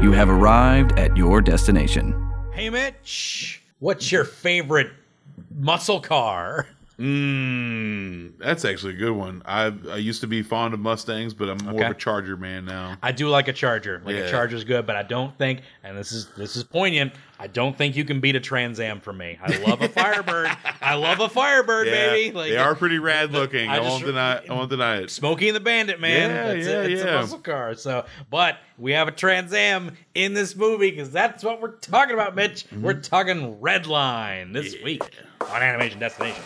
[0.00, 2.14] You have arrived at your destination.
[2.52, 4.92] Hey, Mitch, what's your favorite
[5.56, 6.68] muscle car?
[7.00, 9.42] Mmm, that's actually a good one.
[9.44, 11.84] I I used to be fond of Mustangs, but I'm more Okay.
[11.86, 12.96] of a Charger man now.
[13.02, 14.00] I do like a Charger.
[14.04, 17.12] Like a Charger's good, but I don't think, and this is this is poignant.
[17.40, 19.38] I don't think you can beat a Trans Am for me.
[19.40, 20.50] I love a Firebird.
[20.82, 22.34] I love a Firebird, Yeah, baby.
[22.34, 23.68] Like they are pretty rad looking.
[23.68, 24.42] I I, won't deny.
[24.44, 25.10] I won't deny it.
[25.10, 26.30] Smokey and the Bandit, man.
[26.30, 26.92] Yeah, That's yeah, it.
[26.92, 27.20] It's a yeah.
[27.20, 27.74] muscle car.
[27.74, 32.14] So, but we have a Trans Am in this movie because that's what we're talking
[32.14, 32.66] about, Mitch.
[32.66, 32.82] Mm-hmm.
[32.82, 35.02] We're talking Redline this week
[35.40, 36.42] on Animation Destination.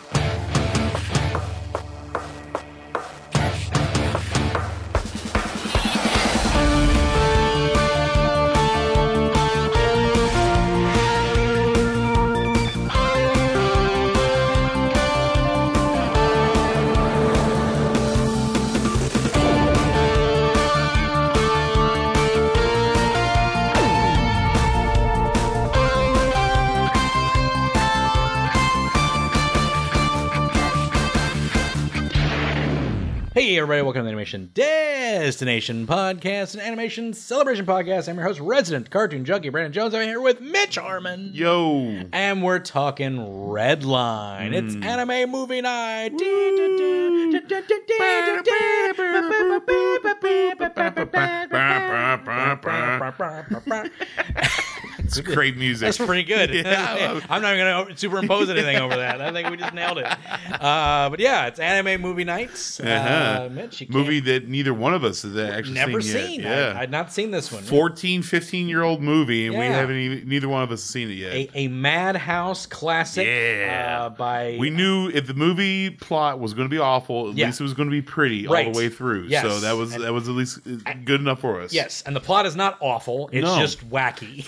[33.53, 38.09] Hey, everybody, welcome to the Animation Destination Podcast, an animation celebration podcast.
[38.09, 39.93] I'm your host, resident cartoon junkie Brandon Jones.
[39.93, 41.33] I'm here with Mitch Harmon.
[41.35, 44.55] Yo, And we're talking Redline.
[44.55, 44.83] It's Hmm.
[44.85, 46.13] anime movie night.
[55.05, 55.87] it's great music.
[55.87, 56.51] That's pretty good.
[56.73, 57.21] Yeah.
[57.31, 59.21] I'm not going to superimpose anything over that.
[59.21, 60.07] I think we just nailed it.
[60.63, 62.79] Uh, but yeah, it's anime movie nights.
[62.79, 63.49] Uh, Uh-huh.
[63.51, 66.41] Mitch, Movie that neither one of us has actually never seen, seen.
[66.43, 66.53] yet.
[66.53, 67.63] I, Yeah, I'd not seen this one.
[67.63, 71.11] 14, 15 year old movie, and we haven't even neither one of us has seen
[71.11, 71.33] it yet.
[71.33, 74.03] a, a Madhouse classic Yeah.
[74.05, 77.47] uh, by we knew if the movie plot was going to be awful, at Yeah.
[77.47, 79.25] least it was going to be pretty all the way through.
[79.25, 79.43] Yes.
[79.43, 80.61] So that was And- that was at least
[81.05, 81.73] good enough for us.
[81.73, 83.29] Yes, and the plot is not awful.
[83.33, 83.59] It's No.
[83.59, 84.45] just wacky.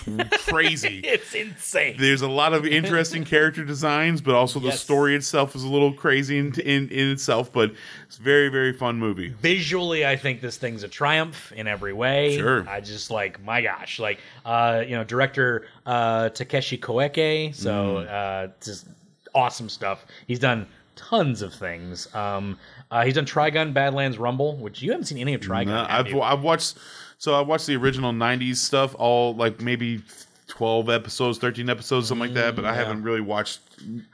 [0.47, 0.99] Crazy.
[1.03, 1.95] it's insane.
[1.99, 4.81] There's a lot of interesting character designs, but also the Yes.
[4.81, 7.51] story itself is a little crazy in, in in itself.
[7.51, 7.73] But
[8.07, 9.29] it's very very fun movie.
[9.41, 12.37] Visually, I think this thing's a triumph in every way.
[12.37, 12.67] Sure.
[12.69, 17.53] I just like my gosh, like uh, you know, director uh, Takeshi Koike.
[17.55, 18.09] So Mm.
[18.09, 18.87] uh, just
[19.33, 20.05] awesome stuff.
[20.27, 22.07] He's done tons of things.
[22.15, 22.57] Um,
[22.89, 25.65] uh, he's done Trigun, Badlands Rumble, which you haven't seen any of Trigun.
[25.67, 26.15] No, I've?
[26.15, 26.75] I've watched
[27.17, 30.01] so I watched the original '90s stuff, all like maybe
[30.47, 32.55] 12 episodes, 13 episodes, something like that.
[32.55, 33.59] But I Mm, haven't really watched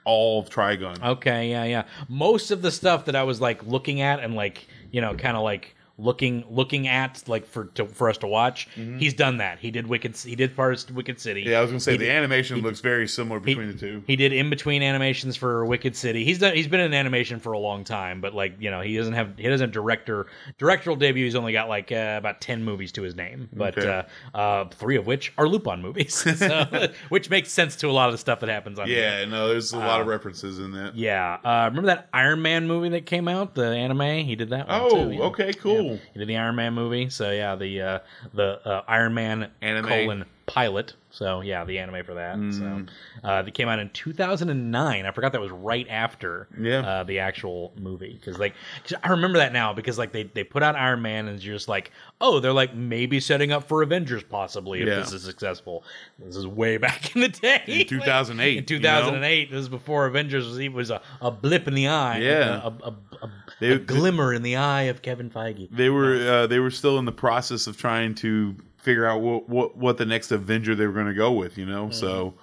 [0.06, 1.02] all of Trigun.
[1.04, 1.84] Okay, yeah, yeah.
[2.08, 5.36] Most of the stuff that I was like looking at and like you know, kind
[5.38, 8.68] of like looking looking at like for to, for us to watch.
[8.76, 9.60] He's done that.
[9.60, 10.18] He did Wicked.
[10.18, 11.42] He did first Wicked City.
[11.42, 11.50] Mm-hmm.
[11.52, 13.68] Yeah, I was gonna say He the did- animation he- looks very similar he- between
[13.68, 14.04] the two.
[14.08, 16.26] He did in between animations for Wicked City.
[16.26, 16.56] He's done.
[16.56, 19.38] He's been in animation for a long time, but like you know, he doesn't have
[19.38, 21.24] he doesn't have director directorial debut.
[21.26, 24.04] He's only got like uh, about ten movies to his name, but Okay.
[24.34, 28.08] uh, uh, three of which are Lupin movies, so, which makes sense to a lot
[28.10, 28.88] of the stuff that happens on.
[28.88, 29.02] here.
[29.20, 30.96] Yeah, no, there's a lot Uh, of references in that.
[30.96, 34.26] Yeah, uh, remember that Iron Man movie that came out, the anime?
[34.26, 34.68] He did that.
[34.68, 35.20] One Oh, too, yeah.
[35.22, 35.84] okay, cool.
[35.91, 35.91] Yeah.
[36.14, 37.10] He did the Iron Man movie.
[37.10, 38.00] So yeah, the uh,
[38.34, 39.88] the uh, Iron Man Anime.
[39.88, 40.94] colon pilot.
[41.14, 42.38] So yeah, the anime for that.
[42.38, 42.58] Mm.
[42.58, 42.94] So
[43.28, 45.06] uh, that came out in 2009.
[45.06, 46.80] I forgot that was right after Yeah.
[46.80, 48.54] uh, the actual movie because like
[48.84, 51.56] 'cause I remember that now because like they they put out Iron Man and you're
[51.56, 51.92] just like
[52.22, 54.96] oh they're like maybe setting up for Avengers possibly if Yeah.
[54.96, 55.84] this is successful.
[56.18, 59.00] This is way back in the day In 2008, in you know?
[59.02, 62.62] 2008 this is before Avengers was even was a, a blip in the eye Yeah.
[62.64, 63.30] a, a, a,
[63.60, 65.68] They- a glimmer in the eye of Kevin Feige.
[65.72, 69.48] They were uh, they were still in the process of trying to figure out what
[69.50, 71.58] what, what the next Avenger they were going to go with.
[71.58, 72.34] You know, so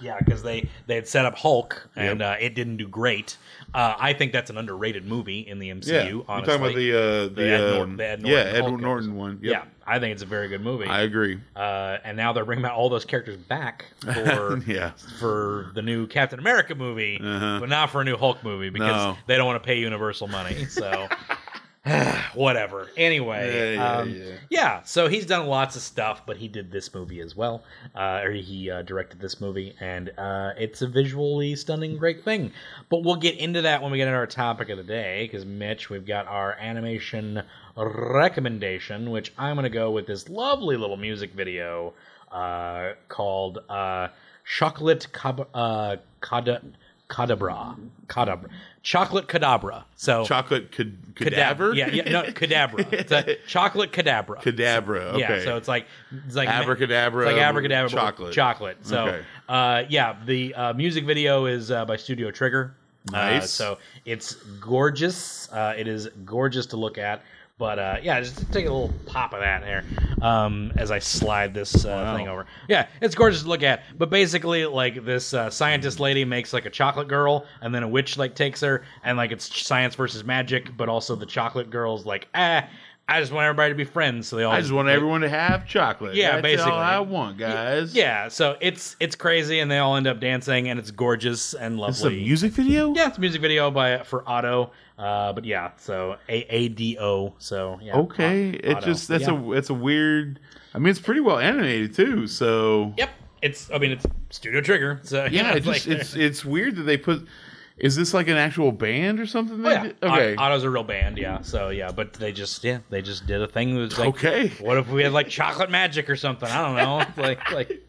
[0.00, 2.28] Yeah, because they they had set up Hulk and Yep.
[2.40, 3.36] uh, it didn't do great.
[3.72, 5.86] Uh, I think that's an underrated movie in the MCU.
[5.88, 8.68] yeah, you're talking about the uh, the, Ed um, Norton- the Ed yeah Norton Edward
[8.70, 9.38] Hulk Norton one.
[9.42, 9.52] Yep.
[9.52, 10.86] Yeah, I think it's a very good movie.
[10.86, 11.40] I agree.
[11.56, 14.92] uh, and now they're bringing out all those characters back for Yeah.
[15.18, 17.58] for the new Captain America movie, Uh-huh.
[17.60, 19.16] but not for a new Hulk movie because No.
[19.26, 20.66] they don't want to pay Universal money.
[20.66, 21.08] So
[22.34, 22.88] whatever.
[22.96, 24.32] Anyway, Yeah, yeah, um, yeah.
[24.48, 27.62] yeah, so he's done lots of stuff, but he did this movie as well,
[27.94, 32.52] uh, or he uh, directed this movie, and uh, it's a visually stunning, great thing.
[32.88, 35.44] But we'll get into that when we get into our topic of the day, because
[35.44, 37.42] Mitch, we've got our animation
[37.76, 41.92] recommendation, which I'm going to go with this lovely little music video
[42.32, 44.08] uh, called uh,
[44.44, 46.62] "Chocolate Cab- uh, Cada-
[47.10, 47.76] Cadabra."
[48.06, 48.48] Cadabra.
[48.84, 49.82] Chocolate Cadabra.
[49.96, 51.24] So Chocolate cad- Cadabra.
[51.30, 51.74] cadaver.
[51.74, 52.92] Yeah, yeah, no, Cadabra.
[52.92, 54.40] It's a chocolate Cadabra.
[54.42, 55.00] Cadabra.
[55.14, 55.20] Okay.
[55.20, 55.86] Yeah, so it's like
[56.26, 57.24] it's like Abracadabra.
[57.26, 58.32] It's like abracadabra Chocolate.
[58.34, 58.76] Chocolate.
[58.86, 59.20] So, Okay.
[59.48, 62.74] uh, yeah, the uh, music video is uh, by Studio Trigger.
[63.12, 63.50] Uh, Nice.
[63.50, 65.50] so it's gorgeous.
[65.52, 67.22] Uh, it is gorgeous to look at
[67.56, 69.84] But uh, yeah, just take a little pop of that there
[70.22, 72.16] um, as I slide this uh, Wow.
[72.16, 72.46] thing over.
[72.68, 73.82] Yeah, it's gorgeous to look at.
[73.96, 77.88] But basically, like this uh, scientist lady makes like a chocolate girl, and then a
[77.88, 80.76] witch like takes her, and like it's science versus magic.
[80.76, 82.66] But also the chocolate girl's like, ah,
[83.08, 84.26] I just want everybody to be friends.
[84.26, 86.16] So they all I just want like, everyone to have chocolate.
[86.16, 86.72] Yeah, That's basically.
[86.72, 87.94] all I want, guys.
[87.94, 91.78] Yeah, so it's it's crazy, and they all end up dancing, and it's gorgeous and
[91.78, 92.24] This is a lovely.
[92.24, 92.92] music video.
[92.94, 94.72] Yeah, it's a music video by for Otto.
[94.98, 97.34] Uh, but yeah, so A A D O.
[97.38, 97.96] So yeah.
[97.96, 99.32] Okay, Ot- it just that's Yeah.
[99.32, 100.38] a it's a weird.
[100.74, 102.26] I mean, it's pretty well animated too.
[102.26, 103.10] So Yep.
[103.42, 105.00] It's I mean it's Studio Trigger.
[105.02, 107.26] So yeah, know, it just like- it's it's weird that they put.
[107.76, 109.66] Is this like an actual band or something?
[109.66, 109.92] Oh, yeah.
[110.00, 110.36] Okay.
[110.36, 111.42] Otto's a real band, yeah.
[111.42, 114.48] So yeah, but they just yeah, they just did a thing that was like Okay.
[114.60, 116.48] What if we had like chocolate magic or something?
[116.48, 117.22] I don't know.
[117.22, 117.82] like like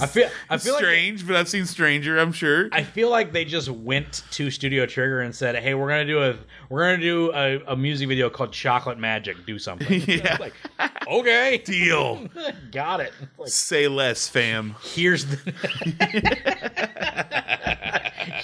[0.00, 2.18] I feel I feel like strange, but I've seen Stranger.
[2.18, 2.68] I'm sure.
[2.70, 6.22] I feel like they just went to Studio Trigger and said, "Hey, we're gonna do
[6.22, 6.36] a
[6.72, 9.44] we're gonna do a, a music video called Chocolate Magic.
[9.46, 10.38] Do something." Yeah.
[10.40, 10.54] like
[11.06, 12.26] okay, Deal.
[12.72, 13.12] got it.
[13.38, 14.74] Like, Say less, fam.
[14.82, 15.36] here's the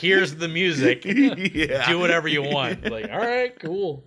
[0.00, 1.04] here's the music.
[1.04, 1.88] yeah.
[1.88, 2.84] Do whatever you want.
[2.84, 4.04] Like, all right, cool.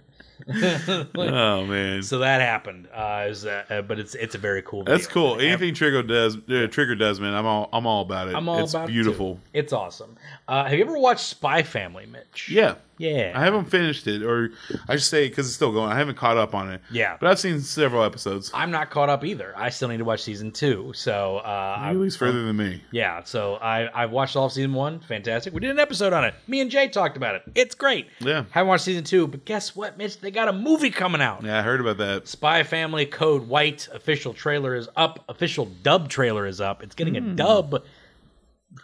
[1.16, 2.88] Oh man, So that happened.
[2.92, 4.82] Uh, it was, uh, but it's it's a very cool.
[4.84, 4.96] Video.
[4.98, 5.40] that's cool.
[5.40, 7.34] Anything Trigger does, uh, Trigger does, man.
[7.36, 8.36] I'm all I'm all about it.
[8.36, 9.40] I'm all it's about it, beautiful.
[9.54, 10.16] It's awesome.
[10.52, 12.50] Uh, have you ever watched Spy Family, Mitch?
[12.50, 12.76] Yeah.
[12.98, 13.32] Yeah.
[13.34, 14.52] I haven't finished it, or
[14.88, 15.90] I should say because it's still going.
[15.92, 16.82] I haven't caught up on it.
[16.92, 17.16] Yeah.
[17.20, 18.52] but I've seen several episodes.
[18.54, 19.54] I'm not caught up either.
[19.58, 20.92] I still need to watch season two.
[20.94, 22.82] So uh, At least further than me.
[22.92, 25.00] Yeah, so I I've watched all of season one.
[25.00, 25.54] Fantastic.
[25.54, 26.36] We did an episode on it.
[26.48, 27.44] Me and Jay talked about it.
[27.56, 28.08] It's great.
[28.20, 28.44] Yeah.
[28.52, 30.20] Haven't watched season two, but guess what, Mitch?
[30.20, 31.44] They got a movie coming out.
[31.46, 32.28] Yeah, I heard about that.
[32.28, 35.24] Spy Family Code White official trailer is up.
[35.30, 36.84] Official dub trailer is up.
[36.84, 37.32] It's getting Hmm.
[37.32, 37.84] a dub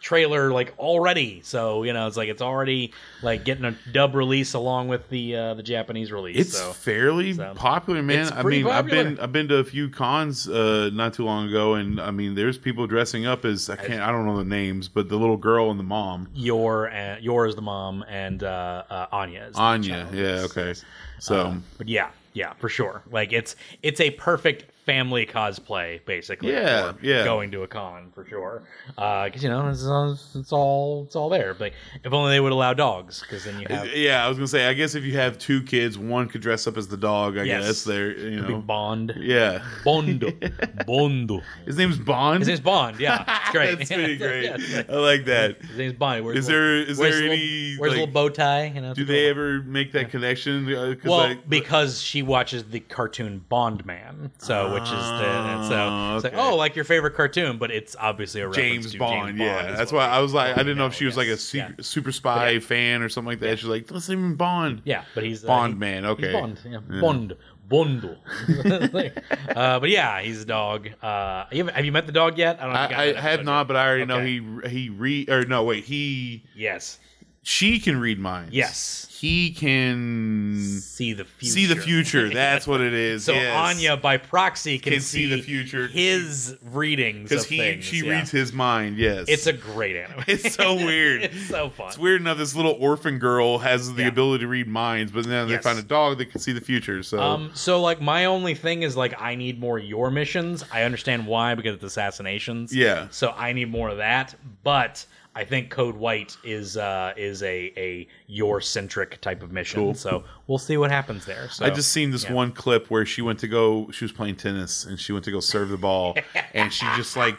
[0.01, 1.41] trailer like already.
[1.43, 5.35] So you know, it's like it's already like getting a dub release along with the
[5.35, 6.37] uh, the Japanese release.
[6.37, 8.31] It's so fairly so- popular, man.
[8.33, 11.75] I mean, I've been I've been to a few cons uh, not too long ago,
[11.75, 14.87] and I mean, there's people dressing up as I can't I don't know the names,
[14.87, 18.83] but the little girl and the mom, Yor and Yor is the mom and uh,
[18.89, 20.07] uh, Anya Anya.
[20.13, 20.73] Yeah, okay.
[21.19, 23.03] So Um, but yeah, yeah, for sure.
[23.09, 26.53] Like it's it's a perfect family cosplay, basically.
[26.53, 27.23] Yeah, yeah.
[27.25, 28.63] Going to a con for sure,
[28.97, 31.53] uh, because you know it's, all- it's all it's all there.
[31.53, 31.73] But
[32.03, 34.47] if only they would allow dogs, because then you uh, have yeah, I was gonna
[34.47, 37.37] say, I guess if you have two kids, one could dress up as the dog.
[37.37, 37.65] I Yes.
[37.65, 38.57] guess there, you know.
[38.61, 39.13] Bond.
[39.17, 40.31] Yeah, Bondo,
[40.87, 41.41] Bondo.
[41.65, 42.39] his name's Bond.
[42.39, 42.99] His name's Bond.
[42.99, 43.77] Yeah, it's great.
[43.77, 44.43] That's pretty great.
[44.45, 44.83] Yeah.
[44.89, 45.61] I like that.
[45.61, 46.15] His name's Bond.
[46.17, 48.29] He wears Is little- there is wears there a little- any wears like, little bow
[48.29, 48.65] tie?
[48.73, 48.93] You know.
[48.93, 50.73] do they little- ever make that connection?
[50.73, 54.76] Uh, Well, like, because she watches the cartoon Bond Man, so ah.
[54.79, 56.41] Which is the and so it's like okay.
[56.41, 59.63] oh, like your favorite cartoon, but it's obviously a reference James to Bond, James yeah.
[59.63, 61.53] Bond That's why I was like, I didn't know if she was like a yes,
[61.53, 61.71] yeah.
[61.81, 62.59] super spy yeah.
[62.59, 63.59] fan or something like that.
[63.59, 64.81] She's like, name him Bond.
[64.85, 66.33] Yeah, but he's uh, Bond he- man, he's okay.
[66.33, 67.01] Bond, yeah.
[67.01, 67.35] Bond,
[67.67, 68.15] Bondo.
[69.55, 70.89] uh, but yeah, he's a dog.
[71.01, 72.61] Uh, you have, have you met the dog yet?
[72.61, 72.73] I don't.
[72.73, 74.69] know if you got I, I that have not, but I already know Okay.
[74.69, 76.99] he he read or no wait he Yes,
[77.49, 78.53] she can read minds.
[78.53, 79.07] Yes.
[79.09, 81.53] he can see the future.
[81.53, 82.29] see the future.
[82.33, 83.23] That's what it is.
[83.23, 83.55] So yes.
[83.55, 85.87] Anya, by proxy, can, Can see the future.
[85.87, 87.85] His readings because he things.
[87.85, 88.17] she yeah.
[88.17, 88.97] reads his mind.
[88.97, 90.25] Yes, It's a great anime.
[90.27, 91.23] It's so weird.
[91.23, 91.87] it's so fun.
[91.87, 92.37] It's weird enough.
[92.37, 94.09] This little orphan girl has the Yeah.
[94.09, 95.63] ability to read minds, but then Yes.
[95.63, 97.01] they find a dog that can see the future.
[97.01, 100.65] So Um, so like my only thing is like I need more Yor missions.
[100.71, 102.75] I understand why because it's assassinations.
[102.75, 103.07] Yeah.
[103.11, 104.35] So I need more of that.
[104.63, 105.05] But
[105.37, 109.81] I think Code White is uh is a a Yor centric type of mission.
[109.81, 109.93] Cool.
[109.93, 111.47] So we'll see what happens there.
[111.49, 112.33] So I just seen this yeah.
[112.33, 113.91] one clip where she went to go.
[113.91, 116.17] She was playing tennis and she went to go serve the ball,
[116.55, 117.37] and she just like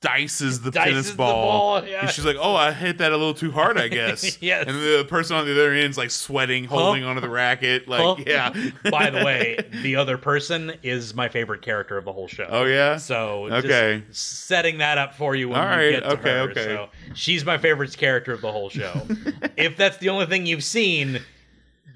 [0.00, 1.80] dices the Dices tennis the ball.
[1.80, 2.00] ball, yeah.
[2.02, 4.64] And she's like, "Oh, I hit that a little too hard, I guess." Yes.
[4.66, 7.86] And the person on the other end is like sweating, holding onto the racket.
[7.88, 8.16] Like, Huh?
[8.26, 8.70] yeah.
[8.90, 12.46] By the way, the other person is my favorite character of the whole show.
[12.48, 12.96] Oh yeah.
[12.96, 14.02] So Okay.
[14.08, 16.38] just setting that up for you when All you get to okay, her.
[16.50, 16.64] okay.
[16.64, 19.06] So she's my favorite character of the whole show.
[19.56, 21.20] if that's the only thing you've seen,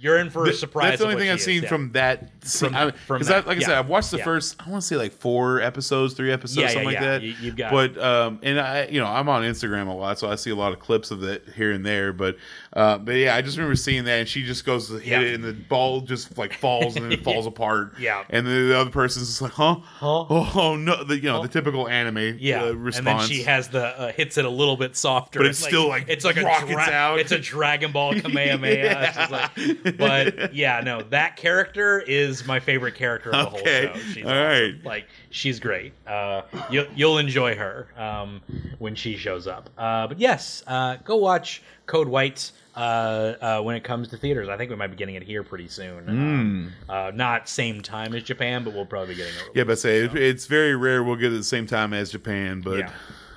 [0.04, 0.90] you're in for a surprise.
[0.90, 1.68] That's the only thing I've is, seen yeah.
[1.68, 2.28] from that.
[2.44, 3.66] From- from Because, that, like I yeah.
[3.68, 4.25] said, I've watched the Yeah.
[4.25, 4.56] first.
[4.64, 7.23] I want to say like four episodes, three episodes, something like that.
[7.23, 10.30] You- you've got But um, and I, you know, I'm on Instagram a lot, so
[10.30, 12.12] I see a lot of clips of it here and there.
[12.12, 12.37] But,
[12.75, 15.21] uh, but yeah, I just remember seeing that, and she just goes to hit Yeah.
[15.21, 17.95] it, and the ball just like falls and then it falls apart.
[17.99, 18.25] Yeah.
[18.31, 19.76] And then the other person's just like, huh?
[19.83, 20.25] Huh?
[20.28, 21.04] Oh no!
[21.04, 24.37] The, you know, the typical anime Yeah, uh, and then she has the uh, hits
[24.38, 27.19] it a little bit softer, But It's it's still, like, it's like a dra- out.
[27.21, 28.75] It's a Dragon Ball Kamehameha.
[28.76, 29.26] Yeah.
[29.31, 33.87] Like- but yeah, no, that character is my favorite character of the Okay.
[33.87, 34.00] whole show.
[34.12, 34.47] She's All awesome.
[34.47, 34.85] right.
[34.85, 35.93] like she's great.
[36.07, 38.40] Uh, you'll you'll enjoy her um,
[38.78, 39.71] when she shows up.
[39.78, 42.50] Uh, but yes, uh, go watch Code White.
[42.76, 44.49] Uh, uh, when it comes to theaters.
[44.49, 46.09] I think we might be getting it here pretty soon.
[46.09, 49.50] Um, uh, not same time as Japan, but we'll probably be getting it.
[49.54, 52.11] Yeah, but say it, it's very rare we'll get it at the same time as
[52.11, 52.90] Japan, but yeah.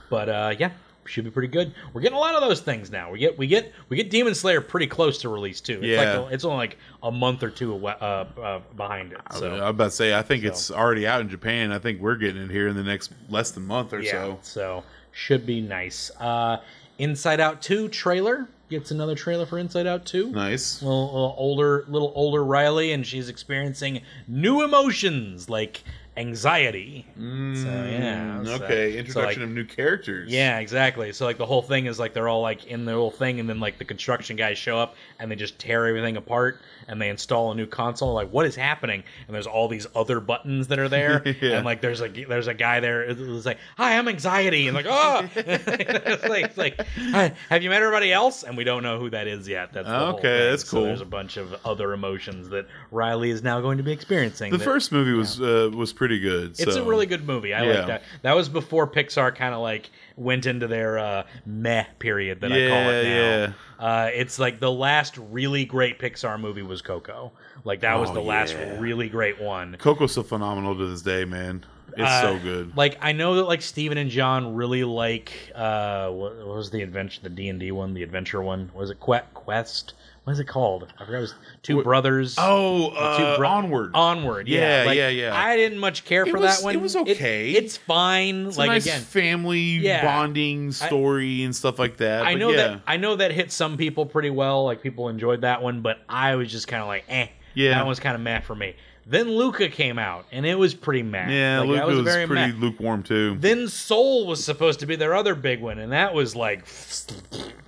[0.09, 0.71] But uh, yeah,
[1.05, 1.73] should be pretty good.
[1.93, 3.11] We're getting a lot of those things now.
[3.11, 5.79] We get we get we get Demon Slayer pretty close to release too.
[5.81, 6.19] It's Yeah.
[6.19, 9.19] like it's only like a month or two awa- uh, uh, behind it.
[9.31, 11.71] So I So was about to say I think it's already out in Japan.
[11.71, 14.39] I think we're getting it here in the next less than month or yeah, so.
[14.41, 16.09] so should be nice.
[16.19, 16.57] Uh,
[16.99, 20.31] Inside Out Two trailer gets another trailer for Inside Out Two.
[20.31, 20.81] Nice.
[20.81, 25.83] little, little uh, older little older Riley and she's experiencing new emotions like
[26.17, 27.05] anxiety.
[27.15, 28.43] so yeah.
[28.43, 30.31] so- Mm, Okay, so, introduction like, of new characters.
[30.31, 31.11] Yeah, exactly.
[31.13, 33.47] So like the whole thing is like they're all like in the little thing, and
[33.49, 37.09] then like the construction guys show up and they just tear everything apart and they
[37.09, 38.13] install a new console.
[38.13, 39.03] Like what is happening?
[39.27, 41.57] And there's all these other buttons that are there, Yeah.
[41.57, 44.85] and like there's like there's a guy there who's like, "Hi, I'm anxiety," and like,
[44.87, 46.79] "Oh," it's like, it's like
[47.11, 48.43] "Hi, have you met everybody else?
[48.43, 49.73] And we don't know who that is yet.
[49.73, 50.83] That's the whole Okay, that's So cool.
[50.85, 54.51] there's a bunch of other emotions that Riley is now going to be experiencing.
[54.51, 56.51] The that- first movie was uh, was pretty good.
[56.59, 57.53] it's so- a really good movie.
[57.53, 57.73] I Yeah.
[57.79, 58.03] like that.
[58.23, 62.55] That was before Pixar kind of like went into their uh, meh period that I
[62.69, 63.09] call it now.
[63.09, 63.51] yeah.
[63.79, 67.31] Uh, it's like the last really great Pixar movie was Coco.
[67.63, 68.79] Like that was Oh, the last yeah.
[68.79, 69.75] really great one.
[69.77, 71.63] Coco's so phenomenal to this day, man.
[71.89, 72.75] It's Uh, so good.
[72.77, 76.81] Like I know that like Steven and John really like uh, what, what was the
[76.81, 78.71] adventure, the D and D one, the adventure one?
[78.73, 79.93] Was it Que- Quest?
[80.27, 80.91] What is it called?
[80.99, 81.19] I forgot.
[81.19, 82.35] It was two What- brothers.
[82.37, 83.91] Oh, Two uh, bro- onward.
[83.93, 85.33] Onward, yeah, Yeah, Like, yeah, yeah.
[85.33, 86.75] I didn't much care It for was- that one.
[86.75, 87.51] it was It- okay.
[87.53, 88.47] it's fine.
[88.47, 90.03] it's like a nice again, family Yeah.
[90.03, 92.25] bonding story and stuff like that.
[92.25, 92.57] I but know yeah.
[92.57, 94.65] that I know that hit some people pretty well.
[94.65, 97.27] Like people enjoyed that one, but I was just kind of like, eh.
[97.53, 97.75] Yeah.
[97.75, 98.75] that was kind of meh for me.
[99.09, 101.29] Then Luca came out, and it was pretty meh.
[101.29, 102.57] Yeah, like, Luca that was, was, very pretty meh.
[102.59, 103.37] lukewarm too.
[103.39, 106.67] Then Soul was supposed to be their other big one, and that was like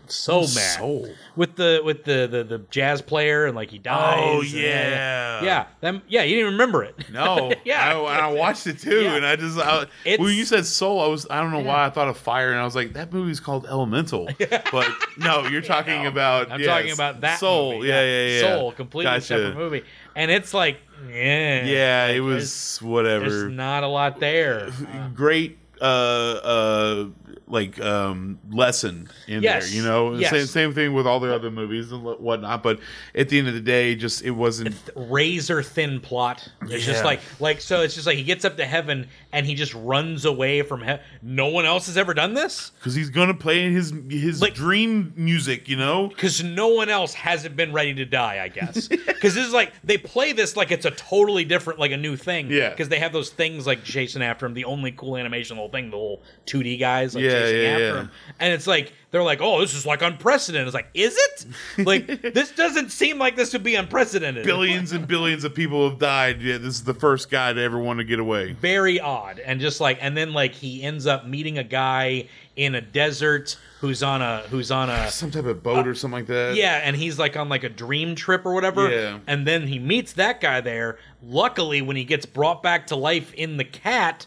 [0.07, 0.45] so meh.
[0.47, 1.07] Soul?
[1.35, 4.19] with the with the, the the jazz player and like he oh, dies.
[4.21, 5.43] Oh, and- yeah.
[5.43, 5.65] yeah.
[5.79, 6.23] Them, yeah.
[6.23, 6.95] You didn't even remember it.
[7.11, 7.95] No, Yeah.
[7.95, 9.15] I, I watched it too, Yeah.
[9.15, 11.85] and I just I, It's- when you said Soul, I was I don't know why
[11.85, 14.27] I thought of fire, and I was like, that movie's called Elemental,
[14.71, 17.87] but no, you're talking about I'm yes, talking about that Soul, movie.
[17.87, 19.21] yeah, yeah, yeah, Soul, completely Gotcha.
[19.21, 19.83] separate movie,
[20.15, 23.29] and it's like, yeah, Yeah, like, it was whatever.
[23.29, 24.69] There's not a lot there.
[25.13, 27.05] Great, uh, uh,
[27.49, 29.75] like um, lesson in Yes, there.
[29.77, 30.29] You know, yes.
[30.31, 32.61] same same thing with all the other movies and whatnot.
[32.63, 32.79] But
[33.15, 34.75] at the end of the day, just it wasn't.
[34.95, 36.47] razor thin plot.
[36.67, 37.81] It's just like like so.
[37.81, 41.03] It's just like he gets up to heaven and he just runs away from heaven.
[41.21, 45.13] No one else has ever done this Because he's gonna play his his Like- dream
[45.15, 46.07] music, you know.
[46.07, 48.39] because no one else hasn't been ready to die.
[48.43, 51.91] I guess because this is like they play this like it's a totally different like
[51.91, 52.51] a new thing.
[52.51, 52.69] Yeah.
[52.69, 54.53] because they have those things like chasing after him.
[54.53, 57.69] The only cool animation, the whole thing, the whole 2D guys like Yeah, chasing yeah,
[57.69, 57.93] after yeah.
[58.01, 60.67] him, and it's like they're like, oh, this is like unprecedented.
[60.67, 61.85] It's like, is it?
[61.85, 64.45] Like this doesn't seem like this would be unprecedented.
[64.45, 66.41] Billions and billions of people have died.
[66.41, 68.53] Yeah, this is the first guy to ever want to get away.
[68.53, 72.75] very odd and just like and then like he ends up meeting a guy in
[72.75, 76.27] a desert who's on a who's on a Some type of boat or something like
[76.27, 76.55] that.
[76.55, 79.19] yeah and he's like on like a dream trip or whatever Yeah.
[79.27, 83.33] and then he meets that guy there luckily when he gets brought back to life
[83.33, 84.25] in the cat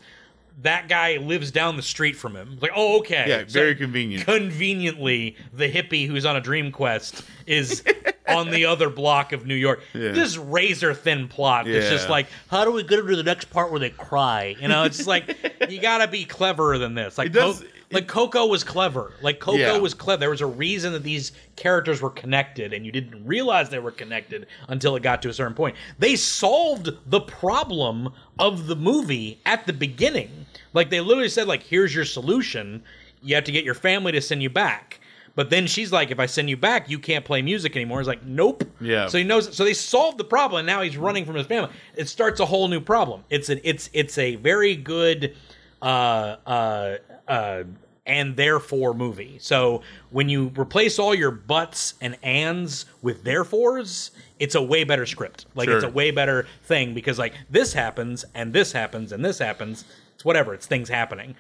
[0.61, 4.25] that guy lives down the street from him like oh okay Yeah, So very convenient.
[4.25, 7.83] conveniently the hippie who's on a dream quest is
[8.29, 9.83] on the other block of New York.
[9.95, 10.13] Yeah.
[10.13, 11.67] This razor thin plot.
[11.67, 14.55] It's just like, how do we get to the next part where they cry?
[14.61, 15.37] You know, it's like
[15.69, 17.19] you gotta be cleverer than this.
[17.19, 19.13] Like, It does- Co- like Coco was clever.
[19.21, 19.77] Like Coco Yeah.
[19.77, 20.21] was clever.
[20.21, 23.91] There was a reason that these characters were connected, and you didn't realize they were
[23.91, 25.77] connected until it got to a certain point.
[25.99, 30.42] They solved the problem of the movie at the beginning.
[30.73, 32.83] Like they literally said, like, here's your solution.
[33.23, 35.01] You have to get your family to send you back.
[35.35, 38.01] But then she's like, if I send you back, you can't play music anymore.
[38.01, 38.65] He's like, nope.
[38.81, 39.07] Yeah.
[39.07, 39.55] So he knows.
[39.57, 41.71] So they solved the problem, and now he's running from his family.
[41.97, 43.25] It starts a whole new problem.
[43.31, 45.35] It's an it's it's a very good,
[45.81, 47.65] uh, uh, uh,
[48.05, 49.39] and therefore movie.
[49.41, 55.07] So when you replace all your buts and ands with therefores, it's a way better
[55.07, 55.47] script.
[55.55, 59.39] Like it's a way better thing because like this happens and this happens and this
[59.39, 59.85] happens.
[60.23, 60.55] It's whatever.
[60.55, 61.35] It's things happening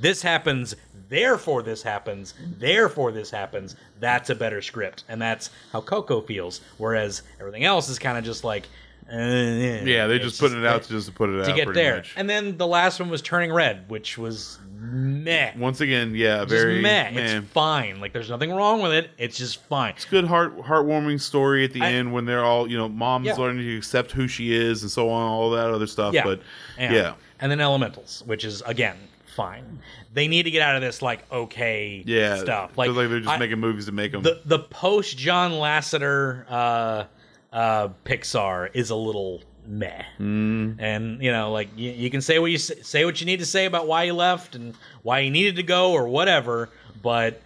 [0.00, 0.76] this happens,
[1.10, 3.76] therefore this happens, therefore this happens.
[3.98, 6.62] That's a better script, and that's how Coco feels.
[6.78, 8.66] Whereas everything else is kind of just like,
[9.12, 11.56] Uh, yeah, they're just putting it out to just to put it to out.
[11.56, 11.96] get pretty there.
[11.96, 12.14] much.
[12.16, 15.52] And then the last one was Turning Red, which was meh.
[15.58, 17.10] Once again, yeah, Just very meh.
[17.10, 17.16] man.
[17.42, 18.00] It's fine.
[18.00, 19.10] Like there's nothing wrong with it.
[19.18, 19.94] It's just fine.
[19.96, 22.88] It's a good heart heartwarming story at the I- end when they're all you know
[22.88, 23.34] mom's Yeah.
[23.36, 26.24] learning to accept who she is and so on all that other stuff Yeah.
[26.24, 26.40] but
[26.78, 28.96] And, yeah And then Elementals, which is again
[29.36, 29.80] fine.
[30.12, 32.76] They need to get out of this like okay yeah stuff.
[32.76, 35.52] like, Like, like they're just I- making movies to make them the the post John
[35.52, 37.04] Lasseter uh,
[37.52, 40.02] uh, Pixar is a little meh.
[40.18, 40.76] Mm.
[40.78, 43.46] And you know, like you, you can say what you say what you need to
[43.46, 46.68] say about why you left and why you needed to go or whatever,
[47.02, 47.40] but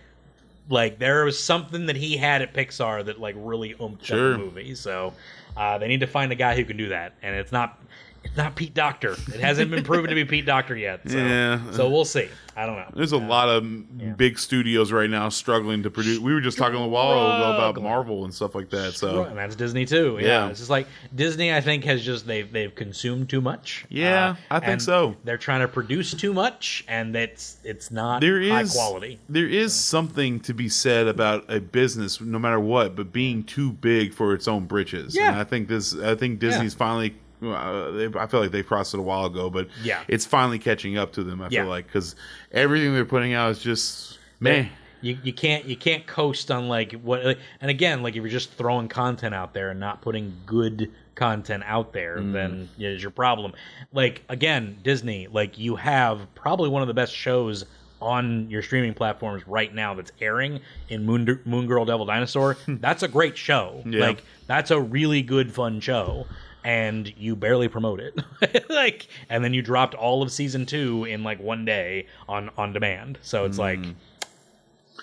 [0.68, 4.32] like there was something that he had at Pixar that like really oomped Sure.
[4.32, 4.75] the movie.
[4.75, 5.12] So
[5.56, 7.78] uh, they need to find a guy who can do that, and it's not.
[8.25, 9.12] It's not Pete Docter.
[9.12, 11.00] It hasn't been proven to be Pete Docter yet.
[11.09, 11.71] So, Yeah.
[11.73, 12.28] so we'll see.
[12.57, 12.88] I don't know.
[12.95, 16.78] there's a lot of big studios right now struggling to produce we were just talking
[16.78, 20.19] a while ago about marvel and stuff like that so and that's Disney too.
[20.21, 20.26] Yeah.
[20.26, 20.49] Yeah.
[20.50, 21.52] it's just like Disney.
[21.52, 23.87] I think has just they've they've consumed too much.
[23.88, 25.16] Yeah, I think so.
[25.25, 29.19] They're trying to produce too much, and it's it's not there high is quality.
[29.28, 33.73] there is something to be said about a business no matter what but being too
[33.73, 35.31] big for its own britches Yeah.
[35.33, 38.94] and i think this i think disney's finally uh, they, I feel like they crossed
[38.94, 40.00] it a while ago, but Yeah.
[40.08, 41.42] it's finally catching up to them.
[41.42, 41.62] I Yeah.
[41.62, 42.14] feel like because
[42.52, 44.68] everything they're putting out is just man.
[45.00, 47.20] You, you can't you can't coast on like what
[47.60, 51.62] and again like if you're just throwing content out there and not putting good content
[51.66, 52.32] out there Mm.
[52.32, 53.52] then is your problem
[53.92, 57.66] like again disney like you have probably one of the best shows
[58.00, 63.02] on your streaming platforms right now that's airing in moon, moon girl devil dinosaur that's
[63.02, 64.06] a great show Yeah.
[64.06, 66.26] like that's a really good fun show
[66.64, 68.18] and you barely promote it.
[68.68, 72.73] Like and then you dropped all of season two in like one day on on
[72.73, 73.18] demand.
[73.23, 73.92] So it's like hmm.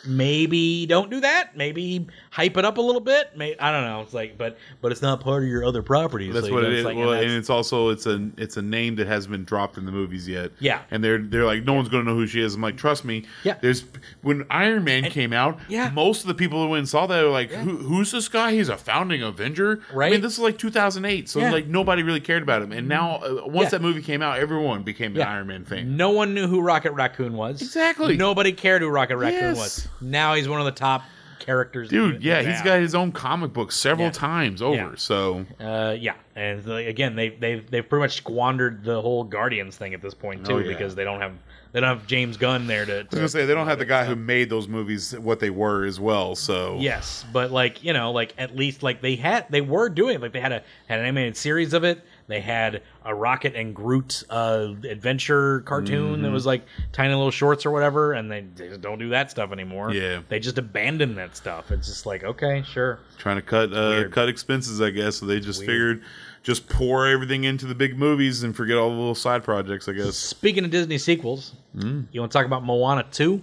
[0.05, 1.55] Maybe don't do that.
[1.55, 3.35] Maybe hype it up a little bit.
[3.37, 4.01] May I don't know.
[4.01, 6.33] It's like, but but it's not part of your other properties.
[6.33, 8.61] That's So, what it it's like, well, and and it's also it's a it's a
[8.61, 10.51] name that hasn't been dropped in the movies yet.
[10.59, 10.81] Yeah.
[10.91, 12.55] and they're they're like no one's gonna know who she is.
[12.55, 13.25] I'm like, trust me.
[13.43, 13.57] Yeah.
[13.61, 13.83] There's
[14.21, 15.59] when Iron Man came out.
[15.67, 15.89] Yeah.
[15.89, 18.51] most of the people who went and saw that were like, Who, who's this guy?
[18.53, 19.81] He's a founding Avenger.
[19.93, 20.07] Right.
[20.07, 21.51] I mean, this is like 2008, so Yeah.
[21.51, 22.71] like nobody really cared about him.
[22.71, 23.69] And now uh, once Yeah.
[23.71, 25.95] that movie came out, everyone became an Iron Man fan.
[25.97, 27.61] no one knew who Rocket Raccoon was.
[27.61, 28.17] Exactly.
[28.17, 29.57] Nobody cared who Rocket Raccoon Yes.
[29.57, 29.87] was.
[29.99, 31.03] Now he's one of the top
[31.39, 31.89] characters.
[31.89, 34.11] Dude, yeah, he's got his own comic book several Yeah.
[34.11, 34.75] times over.
[34.75, 34.91] Yeah.
[34.95, 39.75] So Uh, yeah, and like, again, they they've they've pretty much squandered the whole Guardians
[39.75, 40.67] thing at this point too, Oh, yeah.
[40.67, 41.33] because they don't have
[41.73, 42.93] they don't have James Gunn there to.
[42.99, 45.49] I was gonna say they don't have the guy who made those movies what they
[45.49, 46.35] were as well.
[46.35, 50.15] So Yes, but like you know, like at least like they had they were doing
[50.15, 50.21] it.
[50.21, 52.03] like they had a had an animated series of it.
[52.31, 56.23] They had a Rocket and Groot uh, adventure cartoon Mm-hmm.
[56.23, 59.29] that was like tiny little shorts or whatever, and they, they just don't do that
[59.29, 59.93] stuff anymore.
[59.93, 60.21] Yeah.
[60.29, 61.71] they just abandoned that stuff.
[61.71, 62.99] It's just like okay, sure.
[63.17, 65.17] trying to cut uh, cut expenses, I guess.
[65.17, 65.69] So they just Weird.
[65.99, 66.01] figured
[66.43, 69.87] just pour everything into the big movies and forget all the little side projects.
[69.87, 70.15] I guess.
[70.15, 72.07] Speaking of Disney sequels, Mm.
[72.11, 73.41] you want to talk about Moana two?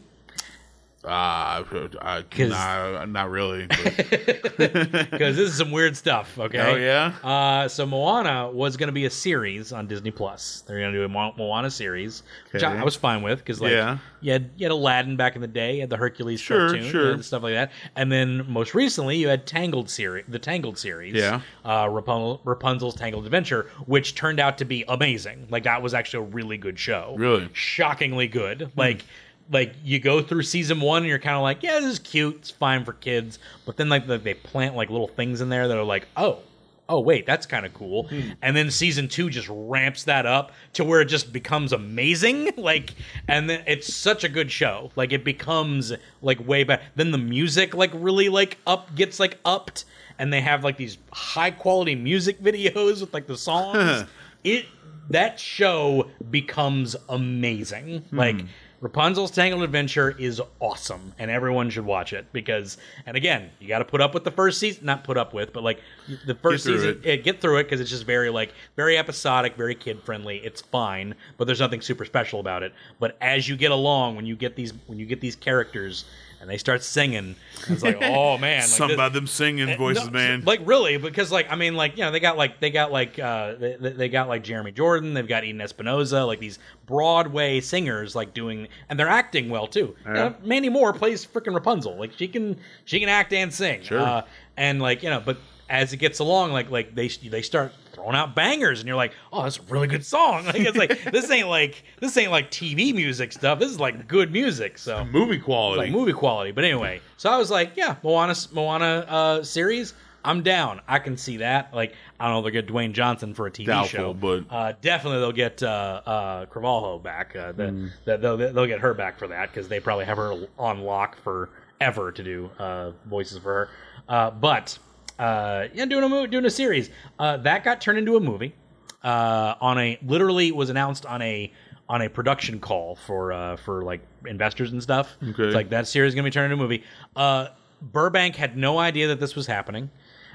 [1.05, 1.59] Ah,
[2.01, 3.67] uh, 'Cause- nah, not really.
[3.69, 4.57] Because
[5.37, 6.37] this is some weird stuff.
[6.39, 6.59] Okay.
[6.59, 7.13] oh yeah.
[7.23, 10.65] Uh, so Moana was going to be a series on Disney Plus.
[10.67, 12.81] They're going to do a Mo- Moana series, which I, Okay.
[12.81, 13.99] I was fine with because like Yeah.
[14.21, 16.91] you had you had Aladdin back in the day, you had the Hercules Sure, cartoon,
[16.91, 17.13] sure.
[17.13, 21.15] and stuff like that, and then most recently you had Tangled series, the Tangled series,
[21.15, 21.41] Yeah.
[21.65, 25.47] uh, Rapun- Rapunzel's Tangled Adventure, which turned out to be amazing.
[25.49, 27.49] Like that was actually a really good show, Really?
[27.53, 28.73] Shockingly good.
[28.77, 29.05] Like.
[29.51, 32.37] Like you go through season one and you're kind of like, yeah, this is cute,
[32.37, 33.39] it's fine for kids.
[33.65, 36.41] But then like they plant like little things in there that are like, oh,
[36.89, 38.09] oh wait that's kind of cool.
[38.09, 38.31] Hmm.
[38.41, 42.51] and then season two just ramps that up to where it just becomes amazing.
[42.59, 42.95] Like
[43.29, 44.91] and then it's such a good show.
[44.97, 46.83] Like it becomes like way better.
[46.97, 49.85] then the music like really like up gets like upped.
[50.19, 54.05] And they have like these high quality music videos with like the songs.
[54.45, 54.67] It
[55.11, 58.05] that show becomes amazing.
[58.13, 58.45] Like
[58.81, 63.81] Rapunzel's Tangled Adventure is awesome, and everyone should watch it because, and again, you got
[63.81, 64.87] to put up with the first season.
[64.87, 65.81] Not put up with, but like
[66.27, 67.09] the first through season, it.
[67.09, 70.39] eh, get through it because it's just very like very episodic, very kid friendly.
[70.39, 72.73] It's fine, but there's nothing super special about it.
[73.01, 76.05] But as you get along, when you get these when you get these characters
[76.41, 77.35] and they start singing,
[77.69, 80.43] it's like, oh man, like Something this- about them singing voices, no, man.
[80.45, 83.19] Like really, because like I mean, like you know, they got like they got like
[83.19, 88.15] uh they, they got like Jeremy Jordan, they've got Eden Espinosa, like these Broadway singers,
[88.17, 89.95] like doing, and they're acting well too.
[90.07, 93.83] You know, Mandy Moore plays freaking Rapunzel, like she can she can act and sing.
[93.83, 94.01] Sure.
[94.01, 94.23] Uh,
[94.57, 98.17] and like you know, but as it gets along, like like they they start throwing
[98.17, 100.45] out bangers, and you're like, oh, that's a really good song.
[100.47, 103.59] Like it's like this ain't like this ain't like TV music stuff.
[103.59, 104.79] This is like good music.
[104.79, 105.81] So Movie quality.
[105.83, 106.53] like movie quality.
[106.53, 109.95] But anyway, so I was like, yeah, Moana Moana uh, series.
[110.25, 110.81] I'm down.
[110.89, 111.73] I can see that.
[111.75, 114.73] Like I don't know, they'll get Dwayne Johnson for a TV Doubtful, show, but- uh,
[114.81, 117.35] definitely they'll get uh, uh, Cravalho back.
[117.37, 117.87] Uh, the, Hmm.
[118.05, 121.17] the, they'll, they'll get her back for that because they probably have her on lock
[121.23, 123.69] forever to do uh, voices for her.
[124.09, 124.79] Uh, but
[125.19, 128.55] uh, yeah, doing a movie, doing a series uh, that got turned into a movie
[129.03, 131.53] uh, on a literally was announced on a
[131.89, 135.17] on a production call for uh, for like investors and stuff.
[135.23, 135.45] Okay.
[135.45, 136.85] It's like that series is gonna be turned into a movie.
[137.17, 137.49] Uh,
[137.81, 139.91] Burbank had no idea that this was happening.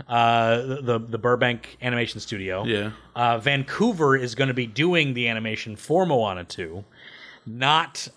[0.08, 2.64] Uh, the, the the Burbank Animation Studio.
[2.66, 2.92] Yeah.
[3.16, 6.84] Uh, Vancouver is going to be doing the animation for Moana 2,
[7.46, 8.08] not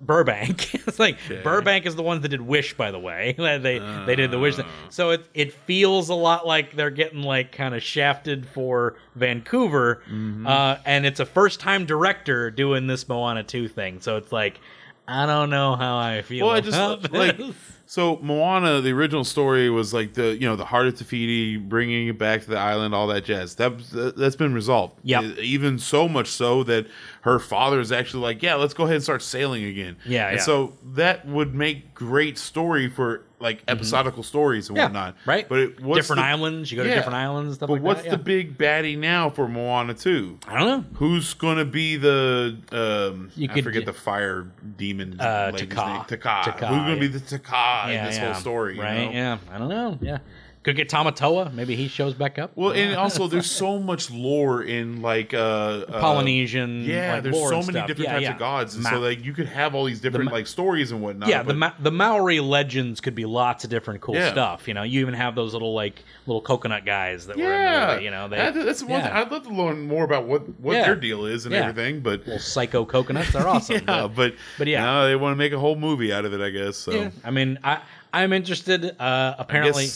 [0.00, 0.74] Burbank.
[0.86, 3.34] it's like Burbank is the ones that did Wish, by the way.
[3.38, 4.56] they they did the Wish.
[4.56, 4.66] thing.
[4.90, 10.02] So it it feels a lot like they're getting like kind of shafted for Vancouver,
[10.06, 10.46] Mm-hmm.
[10.46, 14.00] uh, and it's a first time director doing this Moana 2 thing.
[14.00, 14.60] So it's like
[15.08, 16.46] I don't know how I feel.
[16.46, 17.40] Well, I just about like
[17.88, 18.80] so Moana.
[18.80, 22.18] The original story was like the you know the heart of Te Fiti, bringing it
[22.18, 23.54] back to the island, all that jazz.
[23.54, 23.78] That
[24.16, 24.98] that's been resolved.
[25.04, 26.86] Yeah, even so much so that
[27.26, 29.96] her father is actually like, yeah, let's go ahead and start sailing again.
[30.06, 30.42] Yeah, and yeah.
[30.44, 35.16] so that would make great story for like episodical stories and Yeah, whatnot.
[35.26, 35.48] right?
[35.48, 36.70] But it, different the, islands.
[36.70, 38.10] You go to different islands and stuff But like what's that.
[38.10, 38.22] the yeah.
[38.22, 40.38] big baddie now for Moana two?
[40.46, 40.84] I don't know.
[40.98, 46.06] Who's gonna be the um You I could forget the fire demon Uh, Te Kā.
[46.06, 46.68] Taka.
[46.68, 48.76] Who's gonna be the Te Kā in this whole story?
[48.76, 49.06] you right?
[49.06, 49.10] know?
[49.10, 49.98] Yeah, I don't know.
[50.00, 50.18] Yeah,
[50.66, 51.52] could get Tamatoa.
[51.54, 52.50] Maybe he shows back up.
[52.56, 56.84] Well, and also there's so much lore in like uh, uh Polynesian.
[56.84, 57.86] Yeah, like, there's so many stuff.
[57.86, 58.32] different Yeah, types yeah.
[58.32, 60.90] of gods, and Ma- so like you could have all these different Ma- like stories
[60.90, 61.28] and whatnot.
[61.28, 64.32] yeah, the Ma- the Maori legends could be lots of different cool Yeah.
[64.32, 64.66] stuff.
[64.66, 67.98] You know, you even have those little like little coconut guys that were in yeah.
[68.00, 69.06] You know, they, That- that's the one yeah.
[69.06, 70.86] thing I'd love to learn more about what what Yeah.
[70.86, 71.60] their deal is and Yeah.
[71.68, 72.00] everything.
[72.00, 73.32] But little psycho coconuts.
[73.32, 73.82] They're awesome.
[73.86, 74.80] yeah, but but yeah.
[74.82, 76.40] now they want to make a whole movie out of it.
[76.40, 76.90] I guess so.
[76.92, 77.10] yeah.
[77.24, 77.80] I mean, I
[78.16, 78.84] I'm interested.
[78.84, 79.88] Uh, I apparently,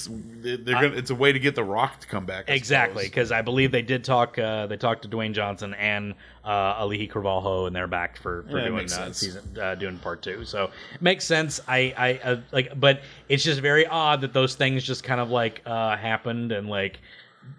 [0.42, 0.88] they're gonna.
[0.88, 2.50] it's a way to get the Rock to come back.
[2.50, 4.38] I Exactly, because I believe they did talk.
[4.38, 8.58] Uh, they talked to Dwayne Johnson and uh, Auli'i Cravalho, and they're back for, for
[8.58, 10.44] Yeah, that doing uh, season, uh, doing part two.
[10.44, 11.62] So it makes sense.
[11.66, 15.30] I, I uh, like, but it's just very odd that those things just kind of
[15.30, 17.00] like uh, happened and like.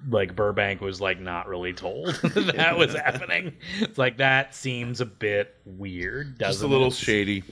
[0.09, 3.57] Like Burbank was like not really told that, that was happening.
[3.79, 6.37] It's like that seems a bit weird.
[6.37, 6.93] Doesn't Just a little it?
[6.93, 7.43] shady.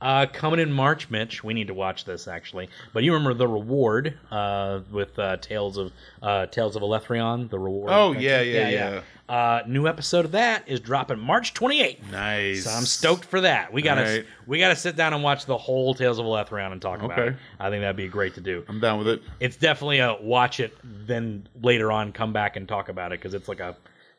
[0.00, 1.42] Uh, coming in March, Mitch.
[1.42, 2.68] We need to watch this actually.
[2.92, 7.58] But you remember the reward uh, with uh, Tales of uh, Tales of Alethrion, the
[7.58, 7.90] reward.
[7.92, 9.00] Oh, yeah, yeah, yeah.
[9.28, 12.10] Uh, new episode of that is dropping March 28th.
[12.10, 12.64] Nice.
[12.64, 13.72] So I'm stoked for that.
[13.72, 14.26] We gotta Alright.
[14.46, 17.36] we gotta sit down and watch the whole Tales of Alethrion and talk about it.
[17.60, 18.64] I think that'd be great to do.
[18.68, 19.22] I'm down with it.
[19.38, 23.34] It's definitely a watch it, then later on come back and talk about it because
[23.34, 23.76] it's like a,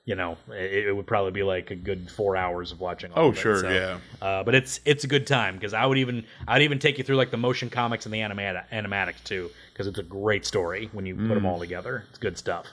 [0.09, 3.11] you know, it, it would probably be like a good four hours of watching.
[3.11, 3.99] All Oh, of it, sure, so, yeah.
[4.19, 7.03] Uh, but it's it's a good time because I would even I'd even take you
[7.03, 10.89] through like the motion comics and the animat- animatics too because it's a great story
[10.93, 11.45] when you put them Mm.
[11.51, 12.05] all together.
[12.09, 12.65] It's good stuff.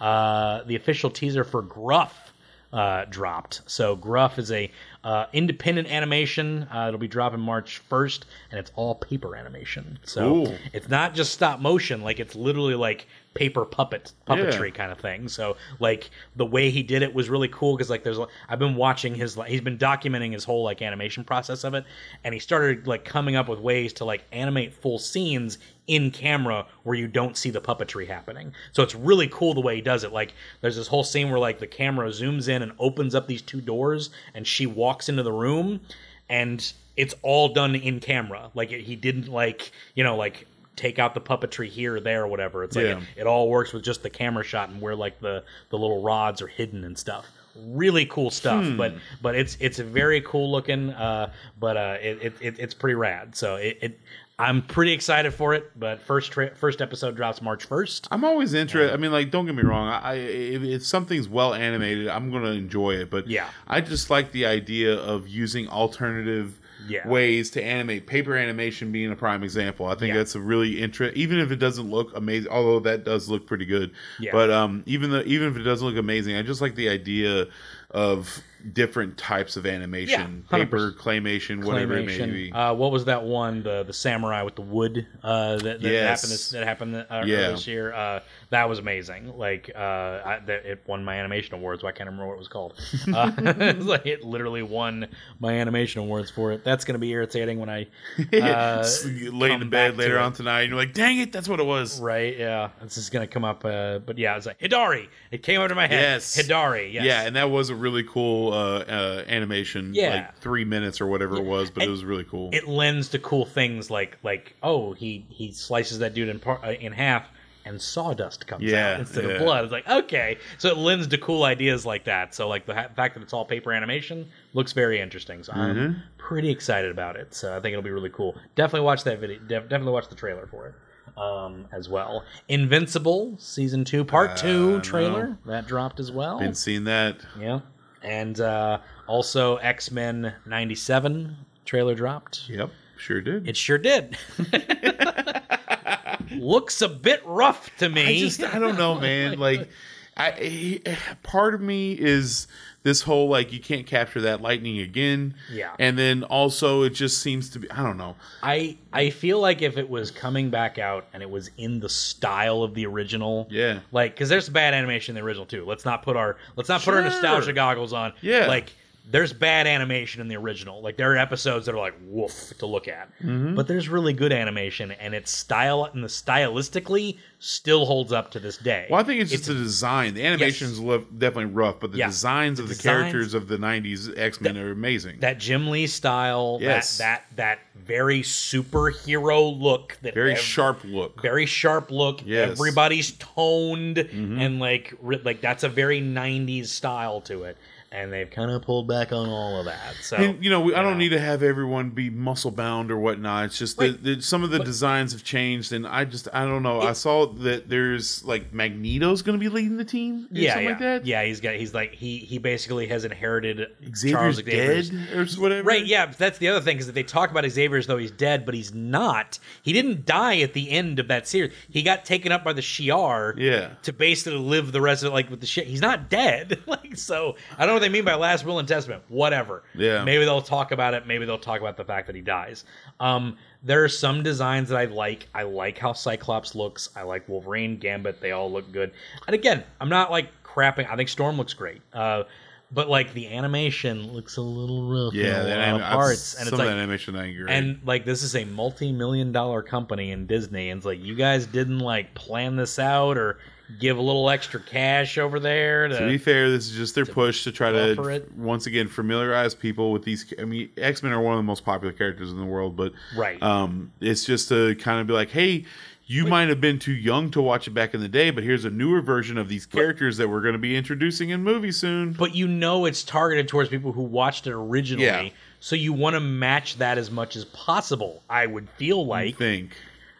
[0.00, 2.32] Uh, the official teaser for Gruff
[2.72, 3.62] uh, dropped.
[3.66, 4.70] So Gruff is a
[5.04, 6.64] uh, independent animation.
[6.74, 9.98] Uh, it'll be dropping March first, and it's all paper animation.
[10.04, 10.54] So Cool.
[10.72, 13.06] it's not just stop motion; like it's literally like
[13.38, 14.74] paper puppet puppetry Yeah.
[14.74, 15.28] kind of thing.
[15.28, 18.74] So like the way he did it was really cool because like there's I've been
[18.74, 21.84] watching his like he's been documenting his whole like animation process of it,
[22.24, 26.66] and he started like coming up with ways to like animate full scenes in camera
[26.82, 28.52] where you don't see the puppetry happening.
[28.72, 30.12] So it's really cool the way he does it.
[30.12, 33.40] Like there's this whole scene where like the camera zooms in and opens up these
[33.40, 35.80] two doors and she walks into the room
[36.28, 38.50] and it's all done in camera.
[38.54, 40.46] Like he didn't like, you know, like
[40.78, 42.64] take out the puppetry here or there or whatever.
[42.64, 42.98] It's like Yeah.
[43.16, 46.02] it, it all works with just the camera shot and where like the the little
[46.02, 47.26] rods are hidden and stuff.
[47.56, 48.76] Really cool stuff, Hmm.
[48.76, 50.90] but but it's it's very cool looking.
[50.90, 53.34] Uh, but uh, it, it, it it's pretty rad.
[53.34, 54.00] So it, it
[54.40, 55.72] I'm pretty excited for it.
[55.76, 58.06] But first tra- first episode drops March first.
[58.12, 58.94] I'm always interested.
[58.94, 59.88] I mean, like, don't get me wrong.
[59.88, 63.10] I, I if, if something's well animated, I'm gonna enjoy it.
[63.10, 63.48] But Yeah.
[63.66, 67.08] I just like the idea of using alternative Yeah.
[67.08, 68.06] ways to animate.
[68.06, 69.86] Paper animation being a prime example.
[69.86, 70.18] I think Yeah.
[70.18, 71.20] that's a really interesting.
[71.20, 73.90] Even if it doesn't look amazing, although that does look pretty good.
[74.18, 74.32] Yeah.
[74.32, 77.46] But um, even though even if it doesn't look amazing, I just like the idea
[77.90, 82.52] of different types of animation, Yeah, paper, claymation, whatever it may be.
[82.52, 83.62] Uh, what was that one?
[83.62, 86.20] The the samurai with the wood uh, that, that Yes.
[86.22, 87.50] happened this, that happened uh, Yeah.
[87.50, 87.92] this year.
[87.92, 89.36] Uh, that was amazing.
[89.38, 91.84] Like uh, I, that, it won my animation awards.
[91.84, 92.74] I can't remember what it was called.
[93.08, 95.06] Uh, it, was like, it literally won
[95.40, 96.62] my animation awards for it.
[96.64, 97.86] That's going to be irritating when I
[98.32, 98.86] uh,
[99.32, 100.20] lay in the bed later it.
[100.20, 102.36] on tonight, and you're like, "Dang it, that's what it was." Right?
[102.36, 103.64] Yeah, this is going to come up.
[103.64, 105.08] Uh, but yeah, it's like Hidari.
[105.30, 106.00] It came up to my head.
[106.00, 106.36] Yes.
[106.36, 106.92] Hidari.
[106.92, 107.04] Yes.
[107.04, 109.92] Yeah, and that was a really cool uh, uh, animation.
[109.94, 110.10] Yeah.
[110.14, 112.50] like three minutes or whatever it was, but it was really cool.
[112.52, 116.60] it lends to cool things like like oh he he slices that dude in par-
[116.64, 117.26] uh, in half
[117.64, 119.30] and sawdust comes Yeah, out instead yeah.
[119.32, 119.64] of blood.
[119.64, 122.34] It's like okay, so it lends to cool ideas like that.
[122.34, 125.42] So like the ha- fact that it's all paper animation looks very interesting.
[125.44, 125.78] So Mm-hmm.
[125.80, 127.34] I'm pretty excited about it.
[127.34, 128.36] So I think it'll be really cool.
[128.54, 129.38] Definitely watch that video.
[129.40, 130.74] Def- definitely watch the trailer for it.
[131.18, 136.38] Um, as well, Invincible season two, part two Uh, trailer that dropped as well.
[136.38, 137.16] Been seeing that.
[137.40, 137.60] Yeah.
[138.02, 142.48] And uh, also X Men 97 trailer dropped.
[142.48, 143.48] Yep, sure did.
[143.48, 144.16] It sure did.
[146.30, 148.02] Looks a bit rough to me.
[148.02, 149.38] I just I don't know, man.
[149.38, 149.68] Like,
[150.16, 150.80] I
[151.22, 152.48] part of me is
[152.88, 155.34] this whole like you can't capture that lightning again.
[155.52, 155.74] Yeah.
[155.78, 158.16] And then also it just seems to be I don't know.
[158.42, 161.88] I I feel like if it was coming back out and it was in the
[161.90, 163.80] style of the original, Yeah.
[163.92, 165.66] like because there's bad animation in the original too.
[165.66, 168.14] Let's not put our let's not put our nostalgia goggles on.
[168.22, 168.46] Yeah.
[168.46, 168.72] like
[169.10, 170.82] there's bad animation in the original.
[170.82, 173.54] Like there are episodes that are like woof to look at, Mm-hmm.
[173.54, 178.40] but there's really good animation and its style and the stylistically still holds up to
[178.40, 178.86] this day.
[178.90, 180.14] Well, I think it's just the design.
[180.14, 182.06] The animation's lo- definitely rough, but the Yeah.
[182.08, 185.20] designs of The the, designs- characters of the '90s X Men are amazing.
[185.20, 186.98] that Jim Lee style, Yes.
[186.98, 191.20] that that that very superhero look, that Very ev- sharp look.
[191.22, 192.20] very sharp look.
[192.26, 192.50] Yes.
[192.50, 194.38] Everybody's toned Mm-hmm.
[194.40, 197.56] and like like that's a very '90s style to it,
[197.90, 199.94] and they've kind of pulled back on all of that.
[200.02, 200.98] So and you know, we, I don't know.
[200.98, 203.46] need to have everyone be muscle bound or whatnot.
[203.46, 203.92] It's just Right.
[203.92, 206.80] that, that some of the But- designs have changed, and I just I don't know.
[206.80, 210.64] I saw that there's like Magneto's going to be leading the team, or yeah, something
[210.64, 211.06] yeah, like that.
[211.06, 211.24] yeah.
[211.24, 215.66] He's got he's like he he basically has inherited Xavier's Charles dead or whatever.
[215.66, 218.10] Right, yeah, but that's the other thing because they talk about Xavier as though he's
[218.10, 219.38] dead, but he's not.
[219.62, 221.52] He didn't die at the end of that series.
[221.70, 223.70] He got taken up by the Shi'ar Yeah.
[223.82, 225.66] to basically live the rest of like with the shit.
[225.66, 226.60] He's not dead.
[226.66, 229.02] like so, I don't know what they mean by last will and testament.
[229.08, 229.62] Whatever.
[229.74, 230.04] Yeah.
[230.04, 231.06] Maybe they'll talk about it.
[231.06, 232.64] Maybe they'll talk about the fact that he dies.
[233.00, 235.28] Um, there are some designs that I like.
[235.34, 236.90] I like how Cyclops looks.
[236.94, 238.20] I like Wolverine, Gambit.
[238.20, 238.92] They all look good.
[239.26, 240.90] And again, I'm not like crapping.
[240.90, 241.80] I think Storm looks great.
[241.92, 242.24] Uh,
[242.70, 245.14] but like the animation looks a little rough.
[245.14, 247.50] Yeah, lot anim- parts, and some it's like animation I agree.
[247.50, 251.46] and like this is a multi-million dollar company in Disney, and it's like you guys
[251.46, 253.38] didn't like plan this out or
[253.78, 257.04] give a little extra cash over there to, to be fair, this is just their
[257.06, 258.32] push to try to it.
[258.36, 260.32] once again familiarize people with these.
[260.38, 262.92] I mean, X Men are one of the most popular characters in the world, but
[263.16, 263.42] Right.
[263.42, 265.64] um, it's just to kind of be like, hey.
[266.10, 268.64] You might have been too young to watch it back in the day, but here's
[268.64, 272.14] a newer version of these characters that we're going to be introducing in movies soon.
[272.14, 275.04] but you know it's targeted towards people who watched it originally.
[275.04, 275.28] Yeah.
[275.60, 278.22] So you want to match that as much as possible.
[278.30, 279.76] I would feel like, think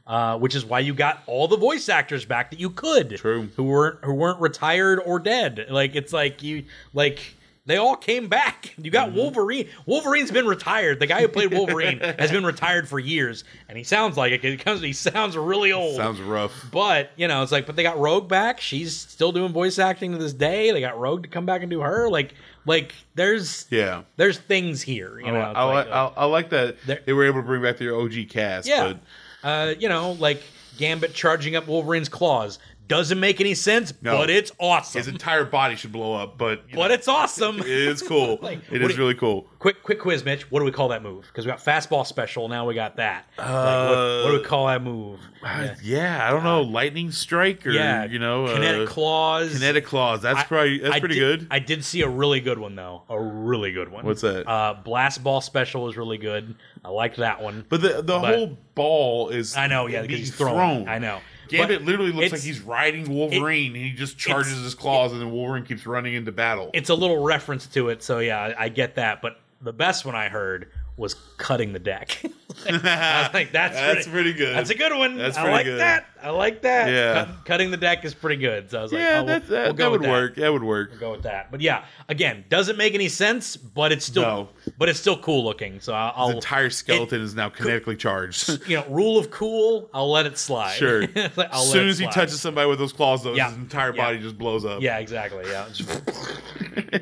[0.08, 3.48] uh, which is why you got all the voice actors back that you could, True.
[3.56, 5.66] who weren't who weren't retired or dead.
[5.70, 7.20] Like it's like you like
[7.66, 8.74] they all came back.
[8.82, 9.18] You got Mm-hmm.
[9.18, 9.68] Wolverine.
[9.84, 11.00] Wolverine's been retired.
[11.00, 14.42] The guy who played Wolverine has been retired for years, and he sounds like it.
[14.42, 14.80] He comes.
[14.80, 15.96] He sounds really old.
[15.96, 16.52] sounds rough.
[16.72, 18.60] But you know, it's like, but they got Rogue back.
[18.60, 20.70] She's still doing voice acting to this day.
[20.70, 22.08] They got Rogue to come back and do her.
[22.08, 25.18] Like, like there's Yeah, there's things here.
[25.20, 27.60] You I, know, it's I, like, I, I like that they were able to bring
[27.62, 28.66] back their OG cast.
[28.68, 29.00] yeah, but
[29.48, 30.42] uh, you know, like
[30.76, 34.16] Gambit charging up Wolverine's claws doesn't make any sense, No.
[34.16, 34.98] but it's awesome.
[34.98, 36.38] his entire body should blow up.
[36.38, 37.58] But but know, it's awesome.
[37.58, 38.38] it is cool.
[38.42, 39.46] Like, it is do- really cool.
[39.58, 40.50] quick, quick quiz, Mitch.
[40.50, 41.26] What do we call that move?
[41.26, 42.48] Because we got fastball special.
[42.48, 43.26] Now we got that.
[43.36, 45.20] Like, what, Uh, what do we call that move?
[45.44, 49.52] Uh, yeah, I don't know, lightning strike or yeah, you know, kinetic uh, claws.
[49.52, 50.22] kinetic claws.
[50.22, 51.48] That's I- probably that's I pretty did- good.
[51.50, 53.02] I did see a really good one though.
[53.10, 54.06] A really good one.
[54.06, 54.48] What's that?
[54.48, 56.54] Uh, blast ball special is really good.
[56.84, 57.64] I like that one.
[57.68, 60.88] but the the but- whole ball is I know, yeah, because being he's thrown.
[60.88, 61.20] I know.
[61.48, 64.74] Gambit But literally looks like it's- he's riding Wolverine, and he just charges it's- his
[64.74, 66.70] claws, and then Wolverine keeps running into battle.
[66.74, 69.22] It's a little reference to it, so yeah, I, I get that.
[69.22, 72.20] But the best one I heard was cutting the deck.
[72.68, 74.56] I was like, that's That's pretty, pretty good.
[74.56, 75.16] That's a good one.
[75.16, 75.78] That's I like good.
[75.78, 76.06] that.
[76.20, 76.88] I like that.
[76.90, 77.24] Yeah.
[77.24, 78.68] Cut- cutting the deck is pretty good.
[78.70, 80.34] So I was like, yeah, oh, that, we'll, that, we'll go that with would work.
[80.34, 80.98] That would work.
[80.98, 81.52] Go with that.
[81.52, 84.48] But yeah, again, doesn't make any sense, but it's still, No.
[84.76, 85.78] but it's still cool looking.
[85.78, 88.48] So I'll, I'll entire skeleton is now kinetically charged.
[88.68, 90.74] you know, rule of cool, I'll let it slide.
[90.74, 91.04] Sure.
[91.14, 93.50] As soon as he touches somebody with those claws, though, Yeah.
[93.50, 94.04] his entire Yeah.
[94.04, 94.82] body just blows up.
[94.82, 95.44] Yeah, exactly.
[95.48, 95.68] Yeah.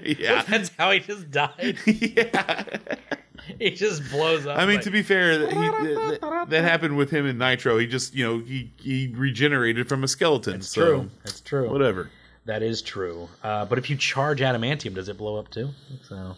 [0.02, 0.42] yeah.
[0.42, 1.78] That's how he just died.
[1.87, 2.64] yeah.
[3.59, 4.59] He just blows up.
[4.59, 5.55] I mean, like- to be fair, that, he,
[6.20, 7.79] that, that happened with him in Nitro.
[7.79, 10.55] He just, you know, he he regenerated from a skeleton.
[10.55, 11.11] That's so true.
[11.25, 11.70] It's true.
[11.70, 12.11] Whatever.
[12.44, 13.29] That is true.
[13.42, 15.70] Uh, but if you charge adamantium, does it blow up too?
[16.09, 16.37] So,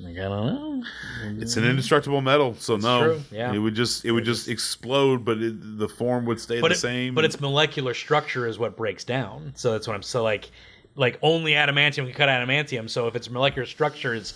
[0.00, 0.82] like, I don't know.
[1.38, 3.52] It's an indestructible metal, so no, true, yeah.
[3.52, 6.74] it would just it would just explode, but it, the form would stay But the
[6.74, 7.14] it- same.
[7.14, 9.52] But its molecular structure is what breaks down.
[9.54, 10.02] So that's what I'm.
[10.02, 10.50] So like,
[10.96, 12.88] like only adamantium can cut adamantium.
[12.88, 14.32] So if its molecular structure is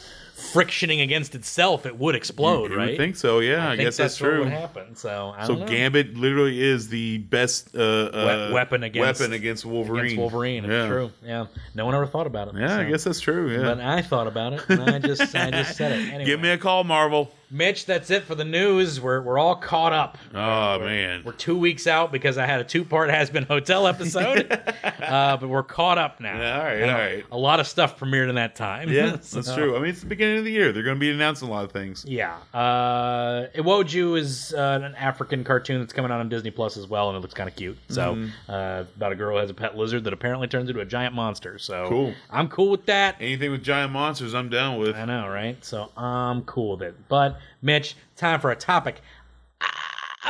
[0.53, 2.89] frictioning against itself, it would explode, You right?
[2.91, 3.67] would think so, yeah.
[3.67, 4.39] I, think guess that's, what true.
[4.45, 4.95] would happen.
[4.97, 5.67] So I So know.
[5.67, 10.05] Gambit literally is the best uh, uh, weapon against- weapon against Wolverine.
[10.05, 10.65] against Wolverine.
[10.65, 10.87] It's Yeah.
[10.89, 11.11] true.
[11.25, 12.55] Yeah, no one ever thought about it.
[12.57, 13.51] Yeah, I guess that's true.
[13.51, 13.63] Yeah.
[13.63, 16.09] But I thought about it, and I just, I just said it.
[16.09, 16.25] Anyway.
[16.27, 17.33] Give me a call, Marvel.
[17.51, 17.87] Mitch.
[17.87, 19.01] That's it for the news.
[19.01, 20.19] We're we're all caught up.
[20.35, 21.23] Oh We're- man.
[21.25, 24.51] We're two weeks out because I had a two-part Hazbin Hotel episode,
[24.85, 26.37] uh, but we're caught up now.
[26.39, 28.89] Yeah, all right, And all a- lot of stuff premiered in that time.
[28.91, 29.77] Yeah, that's true.
[29.77, 30.73] I mean, it's the beginning of the year.
[30.73, 32.05] They're going to be announcing a lot of things.
[32.07, 32.37] Yeah.
[32.53, 37.09] Uh, Iwájú is uh, an African cartoon that's coming out on Disney Plus as well,
[37.09, 37.79] and it looks kind of cute.
[37.89, 38.51] So, Mm-hmm.
[38.51, 41.15] uh, about a girl who has a pet lizard that apparently turns into a giant
[41.15, 41.59] monster.
[41.59, 42.15] So, Cool.
[42.31, 43.17] I'm cool with that.
[43.21, 44.97] Anything with giant monsters, I'm down with.
[44.97, 45.63] I know, right?
[45.65, 46.95] So, I'm cool with it.
[47.09, 49.01] But, Mitch, time for a topic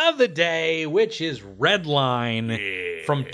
[0.06, 3.04] of the day, which is Redline Yeah.
[3.04, 3.24] from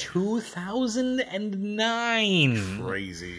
[1.44, 2.82] 2009.
[2.82, 3.38] Crazy.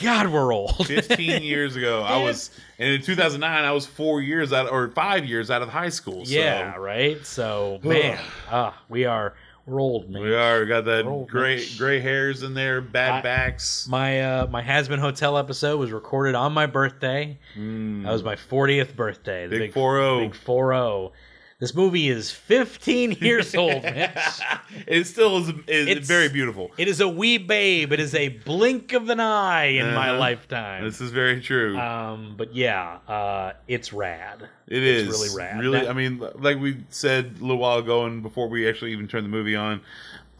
[0.00, 0.86] God, we're old.
[0.86, 5.26] 15 years ago, I was, and in 2009, I was four years out, or five
[5.26, 6.24] years out of high school.
[6.24, 7.24] So yeah, right?
[7.26, 8.18] So, man,
[8.50, 9.34] ah, we are,
[9.68, 10.22] old, man.
[10.22, 13.86] we are got that gray gray hairs in there, bad I- backs.
[13.88, 17.38] My uh, my Hazbin Hotel episode was recorded on my birthday.
[17.56, 18.04] Mm.
[18.04, 19.46] That was my 40th birthday.
[19.46, 20.20] The Big 4-0.
[20.30, 20.72] Big 4
[21.62, 24.10] This movie is 15 years old, Mitch.
[24.88, 26.72] it still is, is It's- very beautiful.
[26.76, 27.92] It is a wee babe.
[27.92, 30.18] It is a blink of an eye in my Uh-huh.
[30.18, 30.82] lifetime.
[30.82, 31.78] This is very true.
[31.78, 34.48] Um, but yeah, uh, it's rad.
[34.66, 35.60] It it's is really rad.
[35.60, 38.90] Really, That- I mean, like we said a little while ago, and before we actually
[38.90, 39.82] even turned the movie on,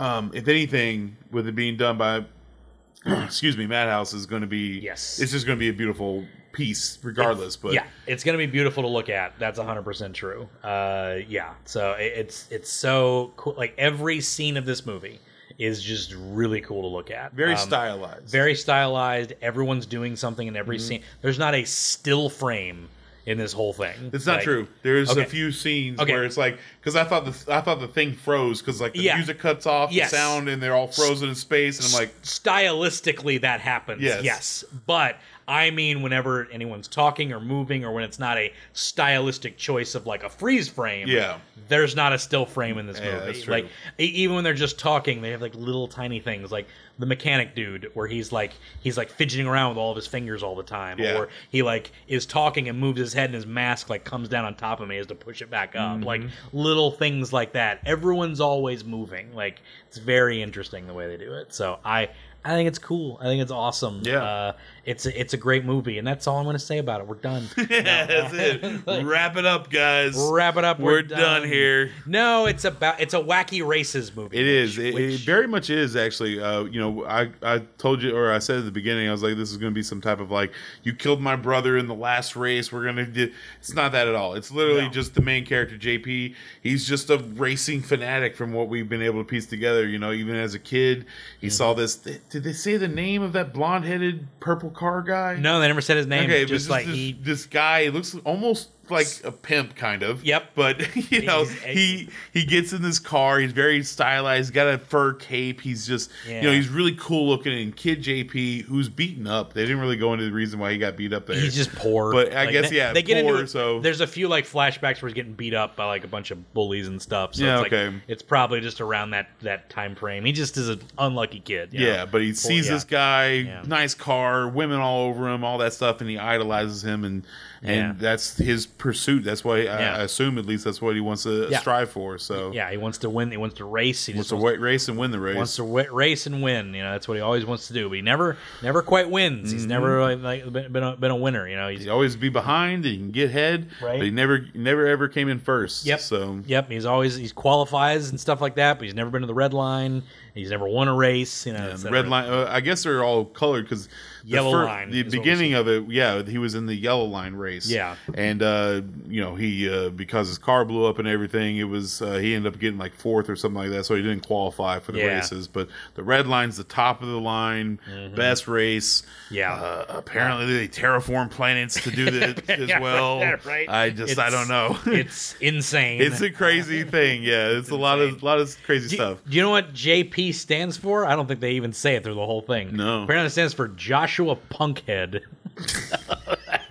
[0.01, 2.25] um, if anything, with it being done by,
[3.07, 5.21] excuse me, Madhouse is going to be Yes.
[5.21, 7.57] it's just going to be a beautiful piece, regardless.
[7.57, 9.39] But yeah, it's gonna be beautiful to look at.
[9.39, 10.49] That's 100 percent true.
[10.63, 13.55] Uh, yeah, so it, it's it's so cool.
[13.57, 15.19] Like every scene of this movie
[15.59, 17.33] is just really cool to look at.
[17.35, 18.29] very Um, stylized.
[18.29, 19.35] very stylized.
[19.43, 20.59] Everyone's doing something in Mm-hmm.
[20.61, 21.03] every scene.
[21.21, 22.89] There's not a still frame
[23.27, 24.11] in this whole thing.
[24.13, 24.67] It's not Like, true.
[24.83, 25.23] There's Okay.
[25.23, 26.11] a few scenes Okay.
[26.13, 29.01] where it's like because I thought the I thought the thing froze because like the
[29.03, 29.15] Yeah.
[29.17, 30.11] music cuts off Yes.
[30.11, 34.03] the sound and they're all frozen in space and I'm like stylistically that happens.
[34.03, 34.25] Yes.
[34.25, 35.19] Yes, but
[35.53, 40.07] I mean whenever anyone's talking or moving or when it's not a stylistic choice of
[40.07, 41.09] like a freeze frame.
[41.09, 41.39] Yeah.
[41.69, 43.27] There's not a still frame in this Yeah, movie.
[43.27, 43.55] that's true.
[43.55, 43.67] Like
[43.99, 46.67] e- even when they're just talking, they have like little tiny things like
[46.99, 50.43] the mechanic dude where he's like he's like fidgeting around with all of his fingers
[50.43, 51.19] all the time Yeah.
[51.19, 54.45] or he like is talking and moves his head and his mask like comes down
[54.45, 56.05] on top of me as to push it back up Mm-hmm.
[56.05, 61.17] like little things like that everyone's always moving like it's very interesting the way they
[61.17, 62.09] do it so i
[62.45, 64.23] i think it's cool i think it's awesome Yeah.
[64.23, 64.53] uh,
[64.85, 67.07] it's a, it's a great movie and that's all i'm going to say about it
[67.07, 68.63] we're done yeah, that's it.
[68.87, 70.17] Like- Wrap it up, guys.
[70.17, 71.45] wrap it up We're, we're, done.
[71.45, 71.91] here.
[72.07, 74.77] no it's about it's a wacky races movie It is.
[74.77, 76.41] which- It, it which- very much is actually.
[76.41, 79.23] Uh, you know, I I told you, or I said at the beginning, I was
[79.23, 81.87] like, this is going to be some type of like, you killed my brother in
[81.87, 82.73] the last race.
[82.73, 83.31] We're gonna do.
[83.59, 84.35] It's not that at all.
[84.35, 84.89] It's literally No.
[84.91, 86.35] just the main character, JP.
[86.63, 89.87] He's just a racing fanatic from what we've been able to piece together.
[89.87, 91.07] You know, even as a kid,
[91.41, 91.53] he Mm-hmm.
[91.53, 91.97] saw this.
[91.97, 95.37] Did they say the name of that blonde-headed purple car guy?
[95.37, 98.15] no they never said his name Okay, but just like this, he this guy looks
[98.25, 100.25] almost like a pimp, kind of.
[100.25, 100.51] Yep.
[100.55, 103.39] But you know, he he gets in this car.
[103.39, 104.49] He's very stylized.
[104.49, 105.61] He's got a fur cape.
[105.61, 107.53] He's just you know he's really cool looking.
[107.53, 109.53] And Kid JP, who's beaten up.
[109.53, 111.37] They didn't really go into the reason why he got beat up there.
[111.37, 112.13] He's just poor.
[112.13, 113.49] But I guess, they, yeah, they get poor, into it.
[113.49, 116.31] so- There's a few like flashbacks where he's getting beat up by like a bunch
[116.31, 117.35] of bullies and stuff.
[117.35, 117.97] So Yeah, it's like, okay.
[118.09, 120.25] It's probably just around that that time frame.
[120.25, 121.71] He just is an unlucky kid.
[121.73, 122.07] yeah, know?
[122.07, 122.75] but he sees yeah.
[122.75, 123.63] this guy, Yeah.
[123.67, 127.25] nice car, women all over him, all that stuff, and he idolizes him, and
[127.63, 127.95] and Yeah.
[127.99, 129.25] that's his pursuit.
[129.25, 129.97] That's why I, Yeah.
[129.99, 131.61] I assume at least that's what he wants to Yeah.
[131.61, 132.19] strive for.
[132.19, 133.31] So Yeah, he wants to win.
[133.31, 134.07] He wants to race.
[134.07, 135.37] He wants to wants, wa- race and win the race.
[135.37, 136.75] wants to race and win.
[136.75, 137.89] You know, that's what he always wants to do.
[137.89, 139.53] But he never never quite wins.
[139.53, 140.25] He's never mm-hmm.
[140.25, 141.49] like, like been been a, been a winner.
[141.49, 143.99] You know, he's He always be behind and he can get head, Right.
[143.99, 145.87] but he never never ever came in first.
[145.87, 146.01] Yep.
[146.01, 149.27] So Yep, he's always he's qualifies and stuff like that, but he's never been to
[149.27, 150.03] the red line.
[150.35, 151.47] He's never won a race.
[151.47, 152.29] You know, the red line.
[152.31, 153.89] Uh, I guess they're all colored because
[154.25, 157.05] Yellow line The is what we beginning of it, yeah, he was in the yellow
[157.05, 157.69] line race.
[157.69, 157.97] Yeah.
[158.15, 162.01] and uh, you know he uh, because his car blew up and everything, it was
[162.01, 164.79] uh, he ended up getting like fourth or something like that, so he didn't qualify
[164.79, 165.17] for the Yeah.
[165.17, 165.49] races.
[165.49, 167.79] But the red line's the top of the line,
[168.15, 169.03] best race.
[169.03, 169.35] Mm-hmm.
[169.35, 169.55] Yeah.
[169.55, 173.21] Uh, apparently they terraform planets to do that as Yeah, well.
[173.45, 173.69] right.
[173.69, 174.79] I just I don't know.
[174.87, 176.01] it's insane.
[176.01, 177.23] It's a crazy thing.
[177.25, 179.19] Yeah, it's, a lot of lot of crazy Do, stuff.
[179.29, 181.05] do you know what JP stands for?
[181.05, 182.77] I don't think they even say it through the whole thing.
[182.77, 183.03] No.
[183.03, 185.23] Apparently it stands for Joshua Punkhead.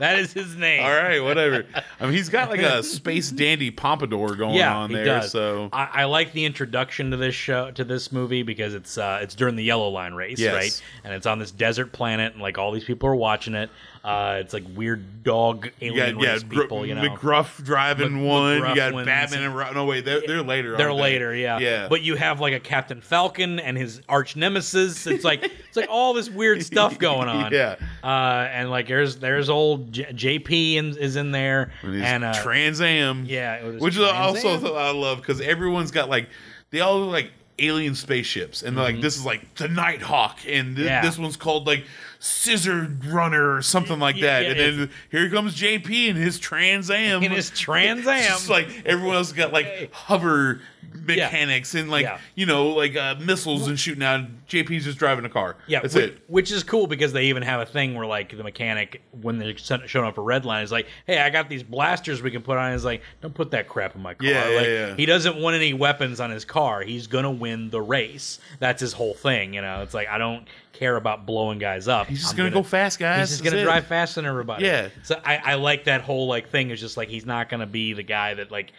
[0.00, 0.82] that is his name.
[0.82, 1.64] All right, whatever.
[2.00, 5.04] I mean, he's got like a space dandy pompadour going Yeah, on he there.
[5.04, 5.30] does.
[5.30, 9.20] So I, I like the introduction to this show to this movie because it's uh,
[9.22, 10.54] it's during the Yellow Line race, Yes.
[10.54, 10.82] right?
[11.04, 13.70] And it's on this desert planet, and like all these people are watching it.
[14.02, 16.86] Uh, it's like weird dog alien got yeah, race Gr- people.
[16.86, 18.60] You know, McGruff driving Mc- one.
[18.60, 19.06] McGruff you got wins.
[19.06, 20.74] Batman and Ro- no wait, they're, they're later.
[20.78, 21.02] They're aren't they?
[21.02, 21.58] later, yeah.
[21.58, 25.06] Yeah, But you have like a Captain Falcon and his arch nemesis.
[25.06, 27.52] It's like it's like all this weird stuff going on.
[27.52, 27.76] Yeah.
[28.02, 32.34] Uh, and like there's there's old J- JP in, is in there, And and uh,
[32.42, 33.24] Trans Am.
[33.26, 34.66] yeah, which is also Am.
[34.76, 36.28] I love because everyone's got like
[36.70, 40.76] they all look like alien spaceships, and they're like this is like the Nighthawk, and
[40.76, 40.86] th- Mm-hmm.
[40.86, 41.02] Yeah.
[41.02, 41.84] this one's called like
[42.22, 46.38] Scissor Runner or something like Yeah, that, yeah, and then here comes JP and his
[46.38, 48.22] Trans Am, in his Trans Am.
[48.22, 50.60] just like everyone else got like hover
[50.92, 54.26] mechanics and like you know like uh, missiles and shooting out.
[54.48, 55.56] JP's just driving a car.
[55.66, 56.18] Yeah, that's which, it.
[56.26, 59.56] Which is cool because they even have a thing where like the mechanic when they're
[59.56, 62.72] showing up for Redline is like, "Hey, I got these blasters we can put on."
[62.72, 64.94] He's like, "Don't put that crap in my car." Yeah, yeah, yeah.
[64.96, 66.82] He doesn't want any weapons on his car.
[66.82, 68.40] He's gonna win the race.
[68.58, 69.54] That's his whole thing.
[69.54, 70.46] You know, it's like I don't
[70.80, 72.06] care about blowing guys up.
[72.08, 73.28] He's just I'm gonna, go fast, guys.
[73.28, 73.66] He's just That's gonna it.
[73.66, 74.64] drive faster than everybody.
[74.64, 74.88] Yeah.
[75.04, 76.70] So I, I like that whole like thing.
[76.70, 78.72] Is just like he's not gonna be the guy that like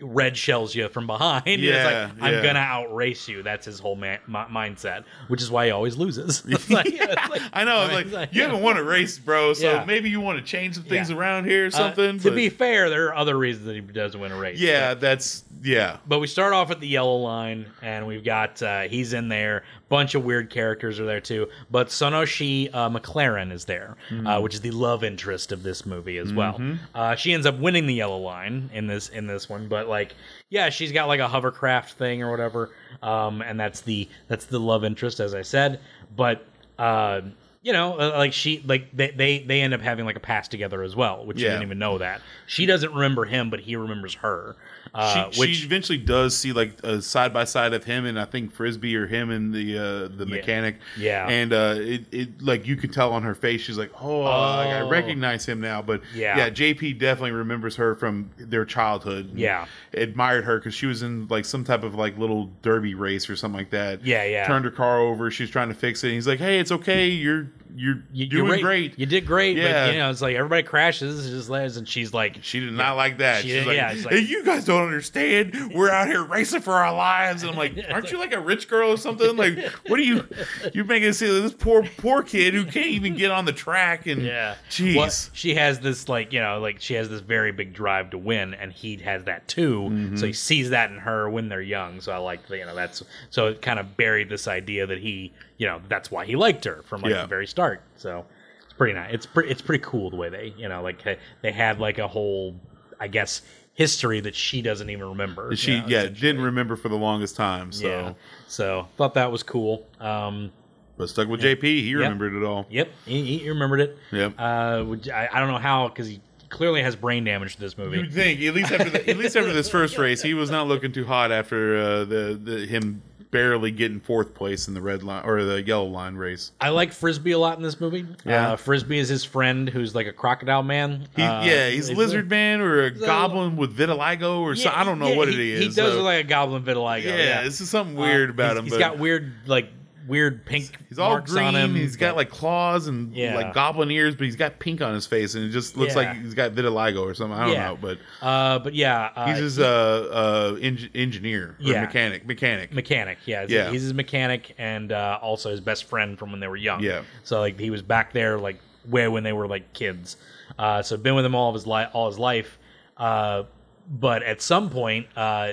[0.00, 1.42] red shells you from behind.
[1.46, 2.42] It's Yeah, like I'm yeah.
[2.42, 3.42] gonna outrace you.
[3.42, 6.44] That's his whole mi- mindset, which is why he always loses.
[6.70, 7.78] Like- it's like- I know.
[7.78, 8.48] I mean, like, you yeah.
[8.48, 9.54] haven't won a race, bro.
[9.54, 9.84] So Yeah.
[9.86, 11.16] maybe you want to change some things Yeah.
[11.16, 12.18] around here or Uh, something.
[12.18, 14.60] to but- be fair, there are other reasons that he doesn't win a race.
[14.60, 15.96] yeah, that's yeah.
[16.06, 19.64] But we start off at the yellow line, and we've got uh, he's in there.
[19.88, 21.48] Bunch of weird characters are there too.
[21.70, 24.26] But Sonoshee uh, McLaren is there, Hmm.
[24.26, 26.54] uh, which is the love interest of this movie as well.
[26.54, 26.74] Mm-hmm.
[26.94, 29.68] Uh, she ends up winning the yellow line in this in this one.
[29.68, 30.14] But like,
[30.50, 32.70] yeah, she's got like a hovercraft thing or whatever,
[33.02, 35.80] um, and that's the that's the love interest, as I said.
[36.16, 36.44] But
[36.78, 37.22] uh,
[37.62, 40.46] you know, uh, like she like they, they they end up having like a pass
[40.48, 41.52] together as well, which you Yeah.
[41.52, 42.20] didn't even know that.
[42.46, 44.54] She doesn't remember him, but he remembers her.
[44.98, 48.18] Uh, she, which she eventually does see like a side by side of him and
[48.18, 49.82] I think Frisbee or him and the uh,
[50.16, 50.34] the Yeah.
[50.36, 50.76] mechanic.
[50.98, 51.28] Yeah.
[51.28, 54.32] and uh, it, it like you could tell on her face she's like, oh, like,
[54.68, 54.88] I Oh.
[54.88, 55.82] recognize him now.
[55.82, 56.36] But Yeah.
[56.38, 59.32] yeah, JP definitely remembers her from their childhood.
[59.34, 59.66] Yeah.
[59.92, 63.36] admired her because she was in like some type of like little derby race or
[63.36, 64.04] something like that.
[64.04, 64.46] Yeah, yeah.
[64.46, 65.30] Turned her car over.
[65.30, 66.08] She's trying to fix it.
[66.08, 67.08] And he's like, hey, it's okay.
[67.08, 68.98] You're you're you, doing you're great.
[68.98, 69.86] You did great, Yeah.
[69.86, 72.96] but you know, it's like everybody crashes, it's just and she's like, She did not
[72.96, 73.42] like that.
[73.42, 75.72] She She's like, yeah, like- hey, you guys don't understand.
[75.74, 77.42] We're out here racing for our lives.
[77.42, 79.36] And I'm like, aren't you like a rich girl or something?
[79.36, 80.26] Like, what are you,
[80.74, 83.52] you're making it seem like this poor, poor kid who can't even get on the
[83.52, 84.06] track.
[84.06, 84.96] And yeah, jeez.
[84.96, 88.18] Well, she has this like you know, like she has this very big drive to
[88.18, 89.82] win, and he has that too.
[89.82, 90.16] Mm-hmm.
[90.16, 92.00] So he sees that in her when they're young.
[92.00, 95.32] So I like you know that's so it kind of buried this idea that he
[95.58, 97.22] you know that's why he liked her from like Yeah.
[97.22, 97.82] the very start.
[97.96, 98.24] So
[98.64, 99.12] it's pretty nice.
[99.14, 101.02] It's pretty it's pretty cool the way they you know like
[101.42, 102.54] they had like a whole
[103.00, 103.42] I guess
[103.74, 105.54] history that she doesn't even remember.
[105.54, 107.72] she, you know, yeah, didn't remember for the longest time.
[107.72, 108.12] So, Yeah.
[108.46, 109.86] So thought that was cool.
[110.00, 110.50] Um,
[110.96, 111.62] but stuck with JP.
[111.62, 112.64] He remembered it all.
[112.70, 113.98] yep, he, he remembered it.
[114.12, 114.32] Yep.
[114.38, 117.98] Uh, I, I don't know how because he clearly has brain damage to this movie.
[117.98, 120.68] You'd think at least after the, at least after this first race, he was not
[120.68, 123.02] looking too hot after uh, the, the him
[123.36, 126.52] barely getting fourth place in the red line or the yellow line race.
[126.60, 128.06] I like Frisbee a lot in this movie.
[128.24, 128.52] Yeah.
[128.52, 131.06] Uh, Frisbee is his friend who's like a crocodile man.
[131.14, 134.70] He, Uh, yeah, he's lizard man or a a- goblin with vitiligo or so.
[134.74, 135.60] I don't know yeah, what he, it is.
[135.60, 137.04] He does so- look like a goblin vitiligo.
[137.04, 138.64] yeah, Yeah, this is something weird Uh, about he's- him.
[138.64, 139.68] He's but got weird like
[140.06, 140.70] weird pink.
[140.88, 141.44] he's all marks green.
[141.46, 141.74] on him.
[141.74, 143.34] He's got like claws and Yeah.
[143.34, 146.00] like goblin ears, but he's got pink on his face, and it just looks Yeah.
[146.12, 147.38] like he's got vitiligo or something.
[147.38, 147.66] I don't Yeah.
[147.68, 151.80] know, but Uh, but yeah, uh, he's his uh, uh, eng- engineer or Yeah.
[151.82, 152.26] mechanic.
[152.26, 152.72] Mechanic.
[152.72, 153.18] mechanic.
[153.26, 153.70] Yeah, he's- Yeah.
[153.70, 156.82] He's his mechanic and uh, also his best friend from when they were young.
[156.82, 157.02] Yeah.
[157.24, 160.16] So like he was back there like way when they were like kids.
[160.58, 162.58] Uh, so been with him all of his life, all his life.
[162.96, 163.42] Uh,
[163.88, 165.52] but at some point, uh,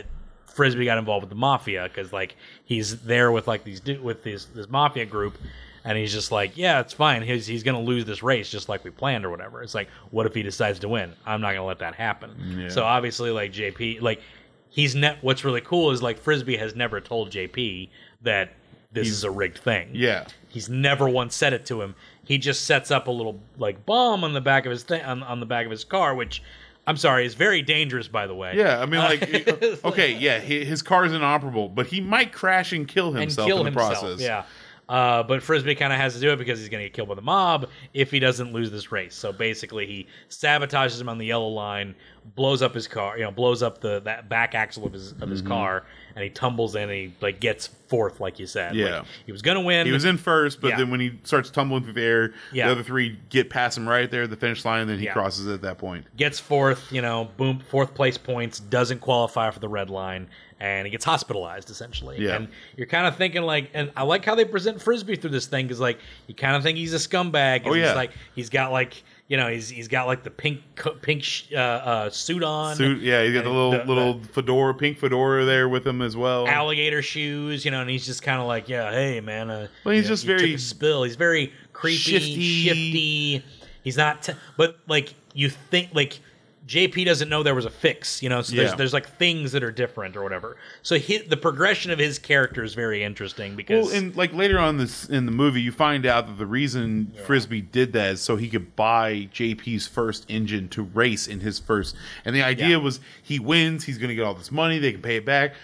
[0.54, 2.36] Frisbee got involved with the mafia because like
[2.66, 5.38] he's there with like these with this this mafia group.
[5.86, 7.24] And he's just like, yeah, it's fine.
[7.24, 9.62] He's, he's going to lose this race just like we planned or whatever.
[9.62, 11.12] It's like, what if he decides to win?
[11.26, 12.58] I'm not going to let that happen.
[12.58, 12.70] Yeah.
[12.70, 14.22] So obviously, like JP, like
[14.70, 15.18] he's net.
[15.20, 17.90] What's really cool is like Frisbee has never told JP
[18.22, 18.54] that
[18.94, 19.90] this is a rigged thing.
[19.92, 20.26] Yeah.
[20.48, 21.96] He's never once said it to him.
[22.24, 25.22] He just sets up a little like bomb on the back of his thing on,
[25.24, 26.42] on the back of his car, which
[26.86, 28.54] I'm sorry is very dangerous, by the way.
[28.58, 32.88] Yeah, I mean, like, okay, yeah, his car is inoperable, but he might crash and
[32.88, 34.00] kill and himself kill in the himself.
[34.02, 34.20] process.
[34.22, 34.44] Yeah.
[34.90, 37.08] Uh, but Frisbee kind of has to do it because he's going to get killed
[37.08, 39.16] by the mob if he doesn't lose this race.
[39.16, 41.96] So basically, he sabotages him on the yellow line
[42.36, 43.18] blows up his car.
[43.18, 45.32] You know, blows up the that back axle of his of Mm-hmm.
[45.32, 48.76] his car, and he tumbles in and he like gets fourth, like you said.
[48.76, 49.00] Yeah.
[49.00, 49.86] Like, he was gonna win.
[49.86, 50.78] He was in first, but Yeah.
[50.78, 52.68] then when he starts tumbling through the air, Yeah.
[52.68, 55.06] the other three get past him right there at the finish line, and then he
[55.06, 55.14] Yeah.
[55.14, 56.06] crosses it at that point.
[56.18, 60.28] gets fourth, you know, boom, fourth place points, doesn't qualify for the red line,
[60.60, 62.18] and he gets hospitalized essentially.
[62.20, 62.36] Yeah.
[62.36, 62.48] And
[62.78, 65.66] you're kind of thinking like, and I like how they present Frisbee through this thing
[65.68, 67.64] because like you kind of think he's a scumbag.
[67.64, 67.88] 'cause Oh, yeah.
[67.88, 70.62] He's like he's got like you know he's he's got like the pink
[71.02, 74.74] pink sh- uh, uh, suit on, Suit, yeah, he got the little the- little fedora,
[74.74, 76.48] pink fedora there with him as well.
[76.48, 79.96] alligator shoes, you know, and he's just kind of like, yeah, hey man, uh, Well,
[79.96, 81.04] he's know, just took very spill.
[81.04, 82.64] He's very creepy, shifty.
[82.64, 83.44] shifty.
[83.84, 86.20] He's not, t- but like you think like.
[86.66, 88.42] JP doesn't know there was a fix, you know.
[88.42, 88.76] So there's Yeah.
[88.78, 90.56] there's like things that are different or whatever.
[90.82, 94.58] So he, the progression of his character is very interesting because Well, and like later
[94.58, 98.22] on this in the movie, you find out that the reason Frisbee did that is
[98.22, 101.96] so he could buy JP's first engine to race in his first.
[102.24, 102.78] And the idea Yeah.
[102.78, 105.56] was he wins, he's going to get all this money, they can pay it back,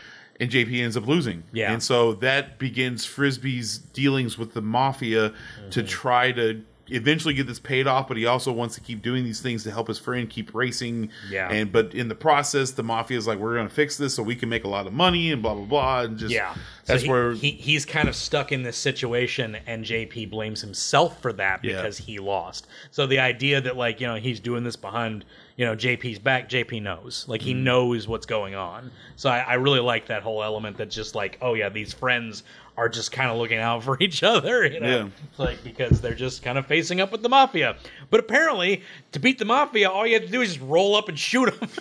[0.41, 1.43] and JP ends up losing.
[1.53, 1.71] Yeah.
[1.71, 5.33] and so that begins Frisbee's dealings with the mafia
[5.71, 5.87] to Mm-hmm.
[5.87, 6.61] try to
[6.91, 8.07] eventually get this paid off.
[8.07, 11.09] But he also wants to keep doing these things to help his friend keep racing.
[11.29, 11.49] Yeah.
[11.51, 14.23] and but in the process, the mafia is like, we're going to fix this so
[14.23, 17.01] we can make a lot of money and blah blah blah, and just yeah, that's
[17.01, 21.21] so he, where he he's kind of stuck in this situation, and JP blames himself
[21.21, 21.75] for that Yeah.
[21.77, 22.67] because he lost.
[22.91, 25.25] So the idea that like you know he's doing this behind
[25.55, 27.47] you know JP's back, JP knows, like Mm-hmm.
[27.47, 28.91] he knows what's going on.
[29.15, 32.43] So I, I really like that whole element that just like oh yeah, these friends
[32.79, 35.07] are just kind of looking out for each other, you know, Yeah.
[35.29, 37.75] It's like because they're just kind of facing up with the mafia.
[38.09, 41.09] But apparently, to beat the mafia, all you have to do is just roll up
[41.09, 41.69] and shoot them.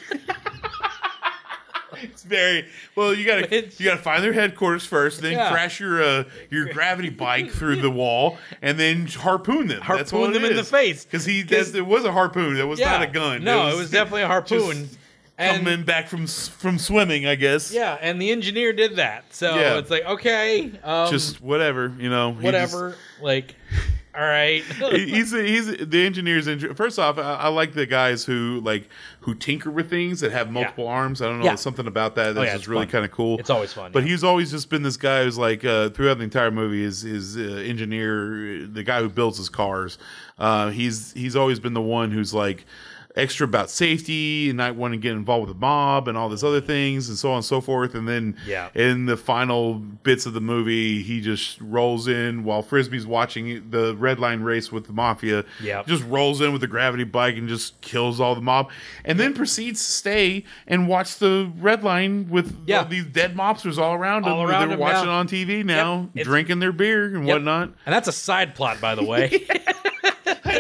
[2.01, 3.13] It's very well.
[3.13, 5.51] You gotta It's- you gotta find their headquarters first, then Yeah.
[5.51, 9.81] crash your uh, your gravity bike through the wall, and then harpoon them.
[9.89, 11.05] That's Harpoon what them it in the face.
[11.05, 12.55] because he it was a harpoon.
[12.55, 13.43] That was not a gun.
[13.43, 14.85] No, it was, definitely a harpoon.
[14.87, 14.99] just
[15.39, 17.73] And coming back from from swimming, I guess.
[17.73, 19.33] yeah, and the engineer did that.
[19.33, 19.79] So Yeah.
[19.79, 22.33] it's like okay, um, just whatever you know.
[22.33, 22.97] whatever.
[23.23, 23.55] like,
[24.17, 24.63] all right.
[24.91, 26.49] he's he's the engineer's.
[26.49, 28.89] Inter- First off, I, I like the guys who like
[29.21, 31.23] who tinker with things that have multiple arms.
[31.23, 31.55] I don't know Yeah.
[31.55, 33.39] something about that that's yeah, just really kind of cool.
[33.39, 33.93] it's always fun.
[33.93, 34.09] But yeah.
[34.09, 37.37] he's always just been this guy who's like uh, throughout the entire movie is his
[37.37, 39.99] uh, engineer, the guy who builds his cars.
[40.37, 42.65] Uh, he's he's always been the one who's like
[43.19, 46.45] extra about safety and not wanting to get involved with the mob and all these
[46.45, 47.95] other things and so on and so forth.
[47.95, 48.69] And then Yeah.
[48.75, 53.97] in the final bits of the movie, he just rolls in while Frisbee's watching the
[53.97, 55.45] red line race with the mafia.
[55.63, 55.87] Yep.
[55.89, 58.71] just rolls in with the gravity bike and just kills all the mob,
[59.05, 62.79] and then proceeds to stay and watch the red line with Yeah.
[62.79, 64.49] all these dead mobsters all around All him.
[64.51, 65.19] around They're him watching now.
[65.19, 67.35] on TV now, It's- drinking their beer and Yep.
[67.37, 67.71] whatnot.
[67.85, 69.45] And that's a side plot, by the way.
[69.51, 69.75] I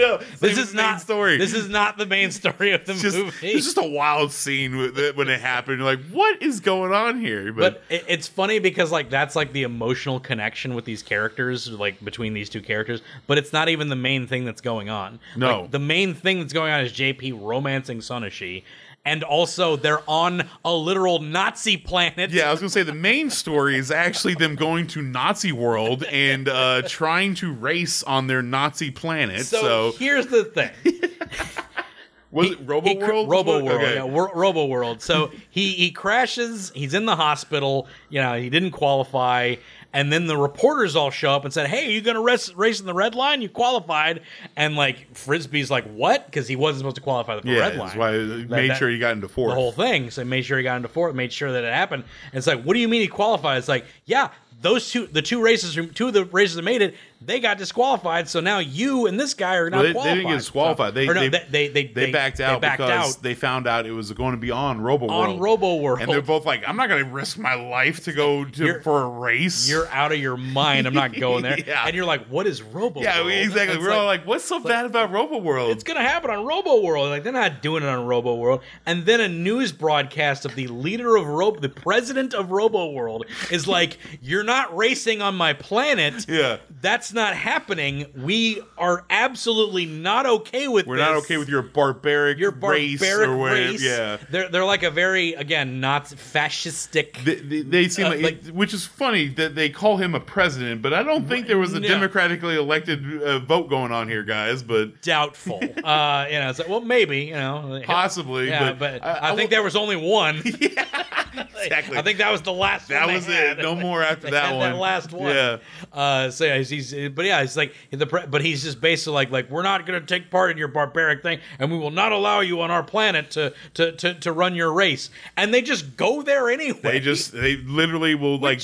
[0.09, 0.18] know.
[0.40, 1.36] this is not story.
[1.36, 3.48] This is not the main story of the It's just, movie.
[3.48, 5.78] it's just a wild scene when it happened.
[5.78, 7.52] You're like, what is going on here?
[7.52, 12.02] but it, it's funny because like that's like the emotional connection with these characters like
[12.04, 15.62] between these two characters but it's not even the main thing that's going on No.
[15.62, 18.64] Like, the main thing that's going on is jp romancing sonashi
[19.09, 23.30] and also they're on a literal nazi planet Yeah, I was gonna say the main
[23.30, 28.42] story is actually them going to Nazi world and uh, trying to race on their
[28.42, 29.46] Nazi planet.
[29.46, 29.61] so,
[29.92, 30.70] So, here's the thing
[32.30, 33.28] was it Robo He World?
[33.30, 33.94] Robo World, Okay.
[33.94, 35.00] yeah, Wor- Robo World.
[35.00, 36.70] So he he crashes.
[36.74, 37.88] He's in the hospital.
[38.11, 39.54] You know, he didn't qualify,
[39.99, 42.78] and then the reporters all show up and said, "Hey, are you gonna race race
[42.78, 43.42] in the red line?
[43.42, 44.20] You qualified."
[44.55, 47.86] And like Frisbee's like, "What?" Because he wasn't supposed to qualify the Yeah, red line.
[47.88, 49.51] that's why he made that- sure he got into fourth.
[49.51, 50.11] the whole thing.
[50.12, 52.05] So he made sure he got into fourth, made sure that it happened.
[52.32, 53.59] And it's like, what do you mean he qualified?
[53.59, 54.28] It's like, yeah,
[54.61, 58.28] those two, the two races, two of the races that made it, they got disqualified.
[58.28, 60.94] So now you and this guy are not Well, they, they didn't get disqualified.
[60.94, 63.86] They, no, they, they, they, they, backed out they backed because out they found out
[63.86, 65.40] it was going to be on Robo on World.
[65.40, 66.00] Robo World.
[66.00, 69.02] and they're both like, I'm not going to risk my life to go to, for
[69.02, 69.68] a race.
[69.68, 70.86] You're out of your mind.
[70.86, 71.59] I'm not going there.
[71.68, 71.84] Yeah.
[71.86, 73.32] And you're like, what is Robo yeah, World?
[73.32, 73.76] exactly.
[73.76, 75.72] It's We're like, all like, what's so bad about Robo World?
[75.72, 77.11] it's gonna happen on Robo World.
[77.11, 78.62] Like they're not doing it on Robo World.
[78.86, 83.26] And then a news broadcast of the leader of Robo, the president of Robo World,
[83.50, 86.26] is like, "You're not racing on my planet.
[86.28, 86.59] Yeah.
[86.80, 88.07] that's not happening.
[88.16, 90.86] We are absolutely not okay with.
[90.86, 91.07] We're this.
[91.07, 93.70] not okay with your barbaric, your race barbaric or whatever.
[93.72, 93.82] race.
[93.82, 94.16] Yeah.
[94.30, 97.22] they're they're like a very again not fascistic.
[97.24, 100.20] They, they, they seem Uh, like, like- which is funny that they call him a
[100.20, 101.88] president, but I don't think there was a No.
[101.88, 104.62] democratically elected uh, vote going on here, guys.
[104.62, 106.49] But Doubtful, uh, you know.
[106.51, 109.96] It's like, well, maybe, you know, possibly, Yeah, but, but, I, think there was only
[109.96, 110.36] one.
[110.44, 111.96] exactly.
[111.99, 112.88] I think that was the last.
[112.88, 113.59] that was it.
[113.59, 114.70] No more after They that one.
[114.72, 115.34] That last one.
[115.34, 115.59] Yeah.
[115.93, 119.14] Uh, so yeah, he's, he's but yeah, it's like the pre- but he's just basically
[119.14, 121.91] like like we're not going to take part in your barbaric thing, and we will
[121.91, 125.11] not allow you on our planet to to to, to run your race.
[125.36, 126.80] And they just go there anyway.
[126.82, 128.61] They just they literally will like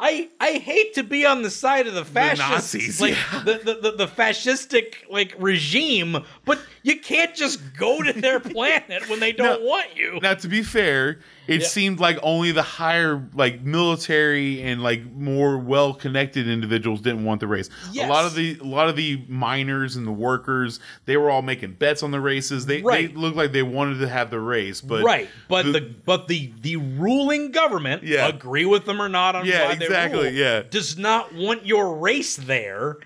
[0.00, 3.42] I I hate to be on the side of the fascists, Nazis, like yeah.
[3.44, 9.08] the, the, the the fascistic like regime, but you can't just go to their planet
[9.08, 9.66] when they don't No.
[9.66, 10.18] want you.
[10.20, 11.66] Now, to be fair, it Yeah.
[11.66, 17.46] seemed like only the higher, like military and like more well-connected individuals didn't want the
[17.46, 17.68] race.
[17.92, 18.08] Yes.
[18.08, 21.42] A lot of the, a lot of the miners and the workers, they were all
[21.42, 22.66] making bets on the races.
[22.66, 23.08] They, Right.
[23.14, 26.28] they looked like they wanted to have the race, but right, but the, the- but
[26.28, 28.26] the the ruling government, Yeah.
[28.28, 30.62] agree with them or not on Yeah, why they exactly, rule, yeah.
[30.68, 32.96] does not want your race there.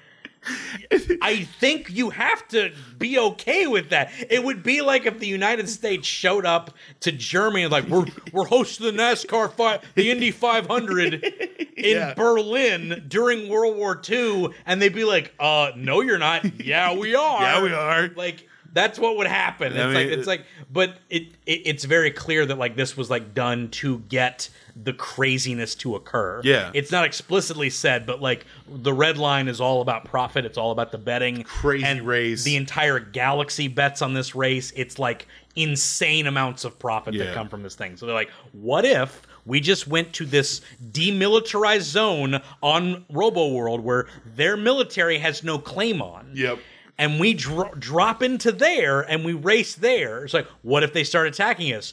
[1.23, 4.11] I think you have to be okay with that.
[4.31, 6.71] It would be like if the United States showed up
[7.01, 12.15] to Germany and like we're we're hosting the NASCAR five, the Indy 500 in Yeah.
[12.15, 16.45] Berlin during World War II, and they'd be like, "Uh, no, you're not.
[16.65, 17.43] Yeah, we are.
[17.49, 18.09] Yeah, we are.
[18.17, 19.73] Like that's what would happen.
[19.73, 23.11] It's I like it's like, but it, it it's very clear that like this was
[23.11, 26.41] like done to get the craziness to occur.
[26.45, 26.71] Yeah.
[26.75, 30.45] it's not explicitly said, but like the red line is all about profit.
[30.45, 31.43] It's all about the betting.
[31.43, 32.45] Crazy and race.
[32.45, 34.73] The entire galaxy bets on this race.
[34.77, 37.97] It's like insane amounts of profit that come from this thing.
[37.97, 39.23] So they're like, what if?
[39.45, 40.61] We just went to this
[40.93, 44.07] demilitarized zone on Robo World where
[44.37, 46.59] their military has no claim on yep.
[46.99, 50.25] And we dro- drop into there and we race there.
[50.25, 51.93] It's like, what if they start attacking us?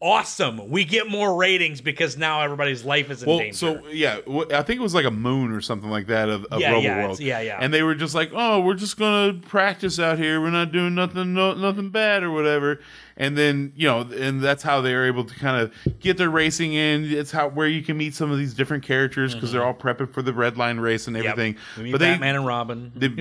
[0.00, 0.68] Awesome.
[0.68, 3.56] We get more ratings because now everybody's life is in Well, danger.
[3.56, 4.18] so yeah,
[4.52, 6.82] I think it was like a moon or something like that of, of Yeah, Robo
[6.82, 7.20] yeah, World.
[7.20, 7.58] yeah, yeah.
[7.60, 10.40] And they were just like, "Oh, we're just gonna practice out here.
[10.40, 12.80] We're not doing nothing, no, nothing bad or whatever."
[13.22, 16.72] And then you know, and that's how they're able to kind of get their racing
[16.72, 17.04] in.
[17.04, 20.12] It's how where you can meet some of these different characters because they're all prepping
[20.12, 21.24] for the red line race and Mm-hmm.
[21.24, 21.32] Yep.
[21.38, 21.56] everything.
[21.84, 22.90] Meet But they, Batman and Robin.
[22.96, 23.08] the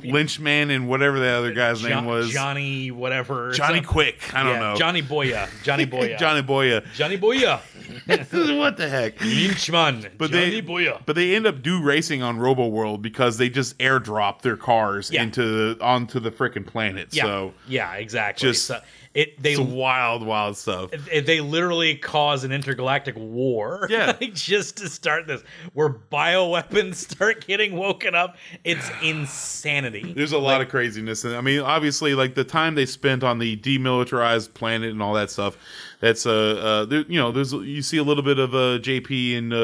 [0.00, 3.52] Lynchman and whatever the other guy's Jo- name was, Johnny, whatever.
[3.52, 4.34] Johnny Some- Quick.
[4.34, 4.76] I don't yeah, know.
[4.76, 5.48] Johnny Boya.
[5.62, 6.18] Johnny Boya.
[6.18, 6.84] Johnny Boya.
[6.94, 7.60] Johnny Boya.
[8.58, 9.16] what the heck?
[9.18, 10.10] Lynchman.
[10.18, 11.00] But Johnny they, Boya.
[11.06, 15.10] but they end up do racing on Robo World because they just airdrop their cars
[15.10, 15.22] Yeah.
[15.22, 17.08] into onto the freaking planet.
[17.14, 17.22] yeah.
[17.24, 18.48] So yeah, exactly.
[18.50, 18.80] Just- So
[19.16, 20.90] it they it's wild, wild stuff.
[21.10, 24.14] it- they literally cause an intergalactic war Yeah.
[24.20, 25.42] like, just to start this
[25.72, 31.40] where bioweapons start getting woken up it's insanity There's a lot of craziness, and I
[31.40, 35.56] mean, obviously, like the time they spent on the demilitarized planet and all that stuff.
[36.00, 39.38] That's uh, uh there, you know, there's you see a little bit of uh JP
[39.38, 39.56] and uh,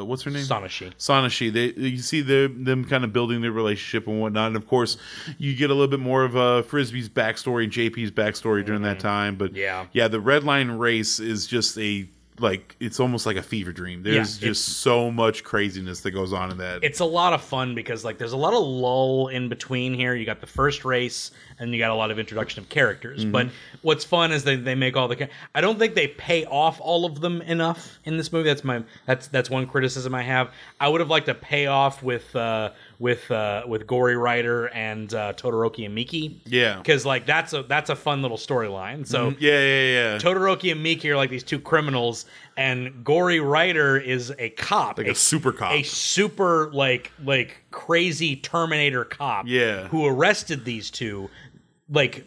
[0.00, 0.44] uh what's her name?
[0.44, 0.94] Sonoshee.
[0.96, 1.52] Sonoshee.
[1.52, 4.48] They you see their, them kind of building their relationship and whatnot.
[4.48, 4.96] And of course,
[5.38, 9.00] you get a little bit more of uh, Frisbee's backstory and JP's backstory during that
[9.00, 9.36] time.
[9.36, 9.56] But Mm-hmm.
[9.56, 9.86] Yeah.
[9.92, 12.08] yeah, the Red Line race is just a
[12.38, 14.02] like it's almost like a fever dream.
[14.02, 16.84] There's Yeah, just so much craziness that goes on in that.
[16.84, 20.14] it's a lot of fun because like there's a lot of lull in between here
[20.14, 23.32] you got the first race and you got a lot of introduction of characters Mm-hmm.
[23.32, 23.48] but
[23.82, 27.04] what's fun is they, they make all the i don't think they pay off all
[27.06, 30.88] of them enough in this movie that's my that's that's one criticism i have i
[30.88, 35.32] would have liked to pay off with uh with uh with gory rider and uh
[35.34, 36.78] todoroki and miki Yeah.
[36.78, 40.18] because like that's a that's a fun little storyline so yeah, yeah, yeah.
[40.18, 42.24] Todoroki and Miki are like these two criminals,
[42.56, 45.72] and Gory Rider is a cop, like a, super cop.
[45.72, 49.88] a super like like crazy Terminator cop, Yeah.
[49.88, 51.28] who arrested these two,
[51.90, 52.24] like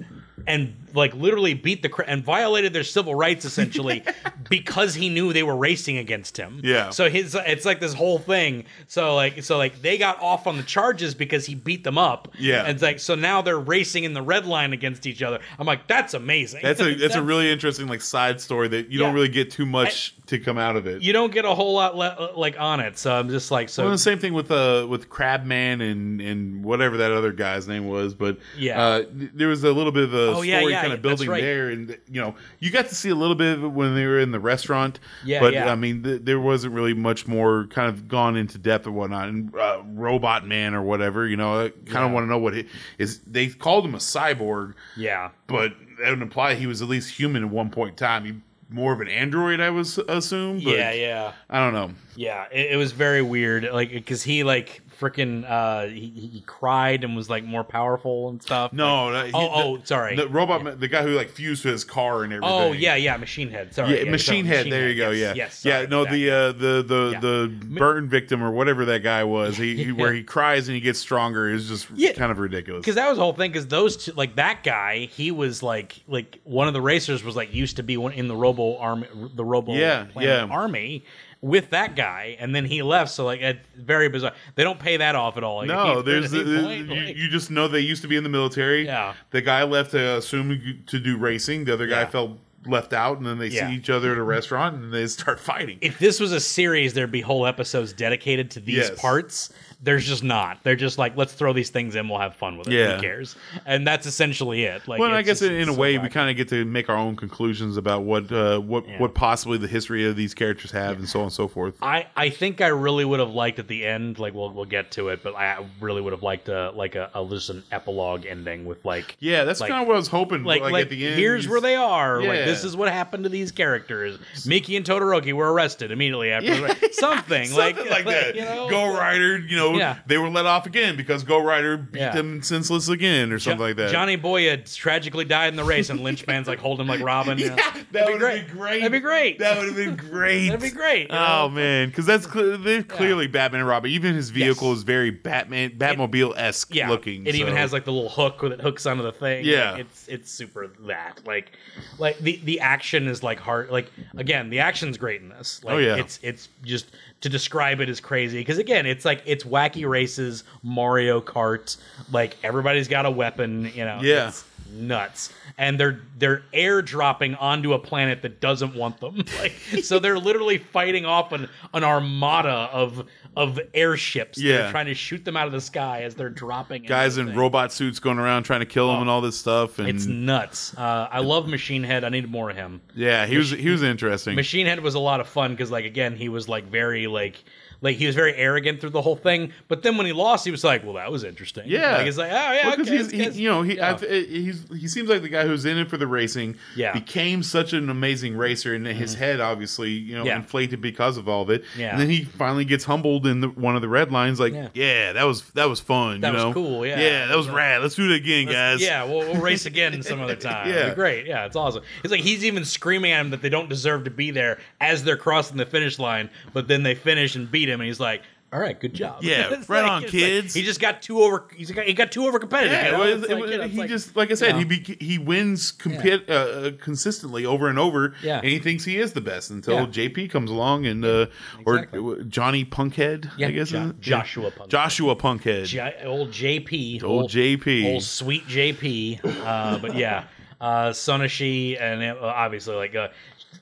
[0.48, 4.04] and like literally beat the cr- and violated their civil rights essentially
[4.50, 6.62] because he knew they were racing against him.
[6.64, 6.90] Yeah.
[6.90, 8.66] So his it's like this whole thing.
[8.88, 12.30] So like so like they got off on the charges because he beat them up.
[12.40, 12.62] Yeah.
[12.62, 15.40] And it's like so now they're racing in the red line against each other.
[15.60, 16.62] I'm like that's amazing.
[16.64, 19.66] That's a that's a really interesting like side story that you don't really get too
[19.68, 21.02] much to come out of it.
[21.02, 22.98] you don't get a whole lot le- like on it.
[22.98, 26.64] So I'm just like so well, the same thing with uh with Crabman and and
[26.64, 28.82] whatever that other guy's name was, but Yeah.
[28.82, 31.30] uh, there was a little bit of a Oh, yeah, story yeah, kind of building
[31.30, 31.42] right.
[31.42, 34.06] there, and you know you got to see a little bit of it when they
[34.06, 35.00] were in the restaurant.
[35.26, 35.72] Yeah, but yeah.
[35.72, 39.30] I mean th- there wasn't really much more kind of gone into depth and whatnot.
[39.30, 42.06] And uh, Robot Man or whatever, you know, I kind Yeah.
[42.08, 42.66] of want to know what he
[42.98, 43.20] is.
[43.20, 45.30] They called him a cyborg, yeah.
[45.48, 48.26] but that would imply he was at least human at one point in time.
[48.26, 48.34] He
[48.72, 50.64] more of an android, I was assume.
[50.64, 51.32] But Yeah, yeah.
[51.50, 51.90] I don't know.
[52.16, 57.04] Yeah, it, it was very weird, like because he like freaking uh, he, he cried
[57.04, 58.74] and was like more powerful and stuff.
[58.74, 60.16] No, Like- no, he- oh, oh, sorry.
[60.16, 62.54] The robot, ma- the guy who like fused to his car and everything.
[62.54, 63.74] oh yeah, yeah, Machine Head.
[63.74, 64.72] Sorry, yeah, yeah, machine sorry, head.
[64.72, 65.12] there you go.
[65.12, 65.66] Yes, yeah, yes.
[65.66, 65.86] yeah.
[65.90, 67.20] No, that the uh, the the Yeah.
[67.20, 69.58] the burn victim or whatever that guy was.
[69.58, 72.14] He, he where he cries and he gets stronger is just Yeah.
[72.14, 72.82] kind of ridiculous.
[72.82, 73.52] because that was the whole thing.
[73.52, 77.36] Because those two, like that guy, he was like like one of the racers was
[77.36, 80.54] like used to be one in the Robo army, the Robo Yeah, Planet yeah.
[80.56, 81.04] army
[81.42, 83.12] with that guy, and then he left.
[83.12, 84.34] So like, it's very bizarre.
[84.56, 85.58] They don't pay that off at all.
[85.58, 88.24] Like, No, there's the, point, you, like- you just know they used to be in
[88.24, 88.86] the military.
[88.86, 89.14] Yeah.
[89.32, 91.66] The guy left to assume to do racing.
[91.66, 92.08] The other guy Yeah.
[92.08, 93.70] felt left out, and then they Yeah.
[93.70, 95.78] see each other at a restaurant and they start fighting.
[95.82, 99.00] if this was a series, there'd be whole episodes dedicated to these Yes.
[99.02, 99.54] parts.
[99.82, 100.60] There's just not.
[100.64, 102.10] They're just like, let's throw these things in.
[102.10, 102.74] We'll have fun with it.
[102.74, 102.96] Yeah.
[102.98, 103.36] Who cares?
[103.66, 104.88] And that's essentially it.
[104.88, 106.66] Like, well, I guess just- in, in a so way, we kind of get to
[106.66, 109.00] make our own conclusions about what uh, what Yeah.
[109.00, 111.76] what possibly the history of these characters have, and so on and so forth.
[111.82, 114.92] I, I think I really would have liked at the end, like we'll we'll get
[114.92, 118.26] to it, but I really would have liked a like a, a just an epilogue
[118.26, 120.44] ending with like Yeah, that's Like- kind of what I was hoping.
[120.44, 122.20] like Like, like, at the end, here's where they are.
[122.22, 122.46] Like Yeah.
[122.46, 124.20] this is what happened to these characters.
[124.46, 126.54] Miki and Todoroki were arrested immediately after
[126.92, 128.36] something, Something like like, that.
[128.40, 129.98] You know, Go Rider, you know, Yeah.
[130.08, 132.12] they were let off again because Go Rider beat Yeah.
[132.14, 133.92] them senseless again or Jo- something like that.
[133.92, 137.38] Johnny Boy had tragically died in the race, and Lynchman's like holding like Robin.
[137.38, 137.44] know?
[137.46, 138.38] yeah, that That'd be would great.
[138.40, 138.80] have been great.
[138.80, 139.40] That'd be great.
[139.40, 140.48] That would have been great.
[140.48, 141.08] That'd be great.
[141.10, 141.16] Oh
[141.48, 141.50] know?
[141.50, 143.92] man, because that's cle they're clearly Batman and Robin.
[143.92, 146.90] Even his vehicle is very Batman, Batmobile esque yeah.
[146.90, 147.26] looking.
[147.28, 149.46] It even has like the little hook that hooks onto the thing.
[149.46, 149.72] Yeah.
[149.72, 151.52] Like, it's it's super that like
[151.98, 153.70] like the the action is like hard.
[153.70, 155.64] Like again, the action's great in this.
[155.64, 155.96] Like, Oh, yeah.
[155.98, 156.92] It's it's just
[157.22, 161.78] to describe it as crazy because again, it's like it's wacky races, Mario Kart.
[162.12, 163.72] Like everybody's got a weapon.
[163.74, 164.00] You know.
[164.02, 164.30] Yeah.
[164.30, 165.32] It's nuts.
[165.58, 169.24] And they're they're airdropping onto a planet that doesn't want them.
[169.40, 169.52] Like
[169.84, 174.38] so they're literally fighting off an, an armada of of airships.
[174.38, 174.72] that are Yeah.
[174.72, 176.84] trying to shoot them out of the sky as they're dropping.
[176.84, 179.80] guys in robot suits going around trying to kill him and all this stuff.
[179.80, 180.76] And It's nuts.
[180.78, 182.04] Uh, I love Machine Head.
[182.04, 182.82] I need more of him.
[182.96, 184.36] yeah, he was he was interesting.
[184.36, 187.44] Machine Head was a lot of fun because, like, again, he was like very like
[187.82, 189.52] like he was very arrogant through the whole thing.
[189.68, 191.98] But then when he lost, he was like, "Well, that was interesting." Yeah.
[191.98, 193.98] like, it's like, "Oh yeah, Well, 'cause okay, he's, he, you know, he yeah.
[194.02, 196.56] I, he's he seems like the guy who's in it for the racing.
[196.76, 196.94] Yeah.
[196.94, 200.28] became such an amazing racer, and his head obviously, you know, Mm-hmm.
[200.28, 200.36] Yeah.
[200.38, 201.64] inflated because of all of it.
[201.78, 201.92] Yeah.
[201.92, 204.68] and then he finally gets humbled in the, one of the red lines, like, Yeah.
[204.74, 205.14] yeah.
[205.14, 206.22] that was that was fun.
[206.22, 207.00] That you was cool, yeah.
[207.00, 207.56] yeah, that was Yeah.
[207.56, 207.82] rad.
[207.82, 208.82] Let's do it again, guys.
[208.82, 210.70] Yeah, we'll, we'll race again some other time.
[210.70, 210.94] Yeah.
[210.94, 211.26] Great.
[211.28, 211.84] Yeah, it's awesome.
[212.04, 215.04] It's like he's even screaming at him that they don't deserve to be there as
[215.04, 218.22] they're crossing the finish line, but then they finish and beat him, and he's like,
[218.52, 220.54] "All right, good job." Yeah, right like- on, it's like kids.
[220.54, 221.48] he just got too over.
[221.56, 222.72] He's got, he got too over competitive.
[222.74, 223.04] Yeah, you know?
[223.04, 224.60] it like, it was- you know, it's he like- just like I said, you know.
[224.60, 224.66] he
[224.96, 228.38] be, he wins compi- uh, consistently over and over, Yeah.
[228.38, 229.86] and he thinks he is the best until Yeah.
[229.86, 231.28] JP comes along and uh,
[231.60, 232.00] exactly.
[232.00, 234.00] or Johnny Punkhead, Yeah, I guess Jo- it?
[234.02, 234.70] Joshua Punkhead.
[234.70, 237.94] Joshua Punkhead, J- old JP, old JP.
[237.94, 239.20] old sweet JP.
[239.46, 240.26] Uh, but yeah,
[240.62, 243.10] uh, Sonoshee, and uh, obviously like uh,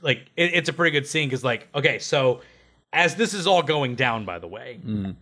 [0.01, 2.41] like it, it's a pretty good scene because like okay, so
[2.93, 4.79] as this is all going down, by the way,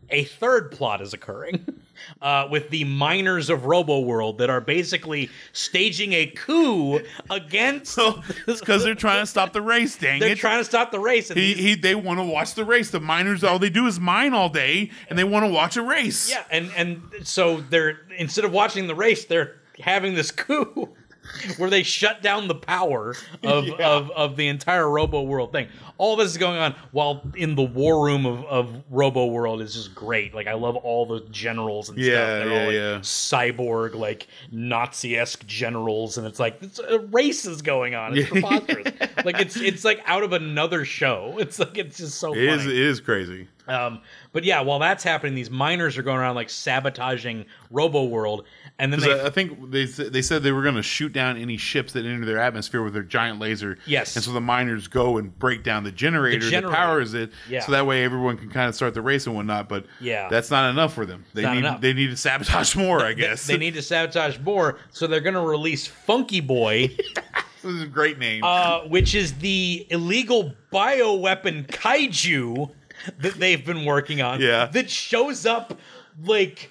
[0.10, 1.66] a third plot is occurring.
[2.22, 7.00] Uh, with the miners of Robo World that are basically staging a coup
[7.30, 7.94] against.
[7.94, 9.96] So it's because they're trying to stop the race.
[9.98, 10.38] Dang they're it!
[10.38, 11.30] trying to stop the race.
[11.32, 12.92] And he, these- he, they want to watch the race.
[12.92, 15.82] The miners, all they do is mine all day, and they want to watch a
[15.82, 16.30] race.
[16.30, 20.90] Yeah, and and so they're instead of watching the race, they're having this coup
[21.58, 23.88] where they shut down the power of Yeah.
[23.90, 25.68] of, of the entire Robo World thing.
[25.98, 29.74] All this is going on while in the war room of, of Robo World is
[29.74, 30.34] just great.
[30.36, 32.28] Like I love all the generals and Yeah, stuff.
[32.28, 33.00] They're all like yeah.
[33.00, 38.18] cyborg, like Nazi esque generals, and it's like it's, a race is going on.
[38.18, 38.88] It's preposterous.
[39.24, 41.36] like it's it's like out of another show.
[41.40, 42.48] It's like it's just so it funny.
[42.62, 42.66] is.
[42.68, 43.48] It is crazy.
[43.68, 44.02] Um,
[44.32, 48.46] but yeah, while that's happening, these miners are going around like sabotaging Robo World,
[48.80, 51.38] and then they I, I think they they said they were going to shoot down
[51.38, 53.78] any ships that enter their atmosphere with their giant laser.
[53.86, 54.16] Yes.
[54.16, 56.76] And so the miners go and break down the generator, that generator.
[56.76, 57.32] powers it.
[57.50, 57.62] Yeah.
[57.62, 59.70] So that way everyone can kind of start the race and whatnot.
[59.70, 60.30] But Yeah.
[60.30, 61.26] that's not enough for them.
[61.34, 61.82] They need enough.
[61.82, 63.02] they need to sabotage more.
[63.02, 66.88] I they, guess they need to sabotage more, so they're going to release Funky Boy,
[67.64, 68.44] this is a great name.
[68.44, 72.70] uh, which is the illegal bioweapon kaiju
[73.20, 74.42] that they've been working on.
[74.42, 74.66] Yeah.
[74.68, 75.78] that shows up
[76.24, 76.70] like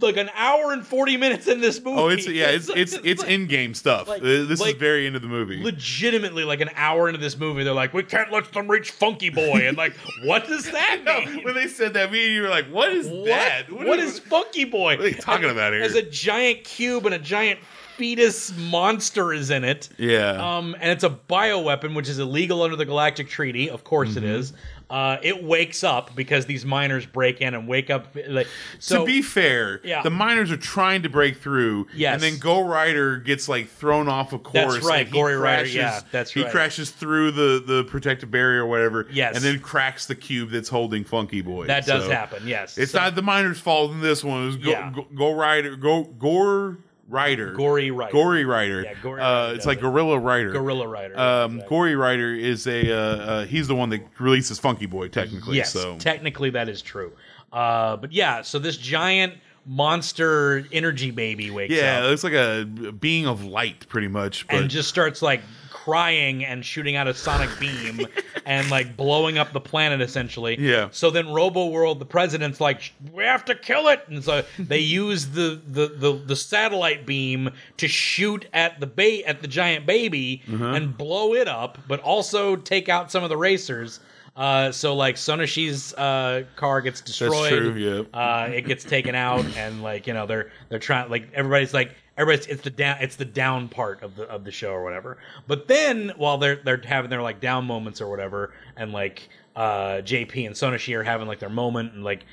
[0.00, 1.96] like an hour and forty minutes in this movie.
[2.00, 4.08] oh, it's yeah, it's it's it's like- in game stuff.
[4.08, 5.62] like- this like- is very into the movie.
[5.62, 9.30] legitimately like an hour into this movie they're like we can't let them reach funky
[9.30, 12.42] boy and like what does that No, mean when they said that, me and you
[12.42, 13.70] were like, "What is what, that?
[13.70, 15.82] what is funky boy What are you talking about here?
[15.82, 17.60] as a giant cube and a giant
[17.96, 19.88] fetus monster is in it.
[19.98, 20.30] Yeah.
[20.56, 23.68] Um, and it's a bioweapon, which is illegal under the Galactic Treaty.
[23.70, 24.32] Of course, it Mm-hmm.
[24.32, 24.52] is.
[24.92, 28.14] Uh, it wakes up because these miners break in and wake up.
[28.28, 28.46] Like,
[28.78, 30.02] so to be fair, Yeah.
[30.02, 31.86] the miners are trying to break through.
[31.94, 32.12] Yes.
[32.14, 34.74] And then Go Rider gets like thrown off a course.
[34.74, 36.46] That's right, and he Rider, crashes- yeah, that's He right.
[36.46, 39.06] He crashes through the, the protective barrier or whatever.
[39.10, 39.34] Yes.
[39.34, 41.66] And then cracks the cube that's holding Funky Boy.
[41.68, 42.42] that does So happen.
[42.46, 44.42] Yes, It's So- not the miners' fault in this one.
[44.42, 44.92] It was Go, Yeah.
[44.94, 46.76] Go, Go Rider, Go Gore
[47.08, 47.52] Rider.
[47.52, 48.12] Gory Rider.
[48.12, 48.82] Gory Rider.
[48.82, 49.82] Yeah, Gory uh, it's like it.
[49.82, 50.52] Gorilla Rider.
[50.52, 51.18] Gorilla Rider.
[51.18, 51.68] Um, Exactly.
[51.76, 55.56] Gory Rider is a uh, uh, he's the one that releases Funky Boy technically.
[55.56, 57.12] Yes, so technically that is true.
[57.52, 59.34] Uh, but yeah, so this giant
[59.66, 61.76] monster energy baby wakes up.
[61.78, 62.64] yeah, it looks like a
[62.98, 64.46] being of light, pretty much.
[64.48, 65.42] But and just starts like
[65.84, 68.06] crying and shooting out a sonic beam
[68.46, 70.56] and like blowing up the planet essentially.
[70.60, 70.88] Yeah.
[70.92, 74.78] So then Robo World, the president's like, we have to kill it, and so they
[74.78, 79.86] use the the the, the satellite beam to shoot at the ba- at the giant
[79.86, 80.62] baby Mm-hmm.
[80.64, 84.00] and blow it up, but also take out some of the racers.
[84.36, 87.32] Uh, so like Sonoshee's uh, car gets destroyed.
[87.32, 87.74] That's true,
[88.12, 88.18] yeah.
[88.18, 91.94] Uh, it gets taken out, and like you know they're they're trying like everybody's like
[92.18, 95.18] everybody's it's the down it's the down part of the of the show or whatever.
[95.46, 100.00] But then while they're they're having their like down moments or whatever, and like uh,
[100.02, 102.24] JP and Sonoshee are having like their moment, and like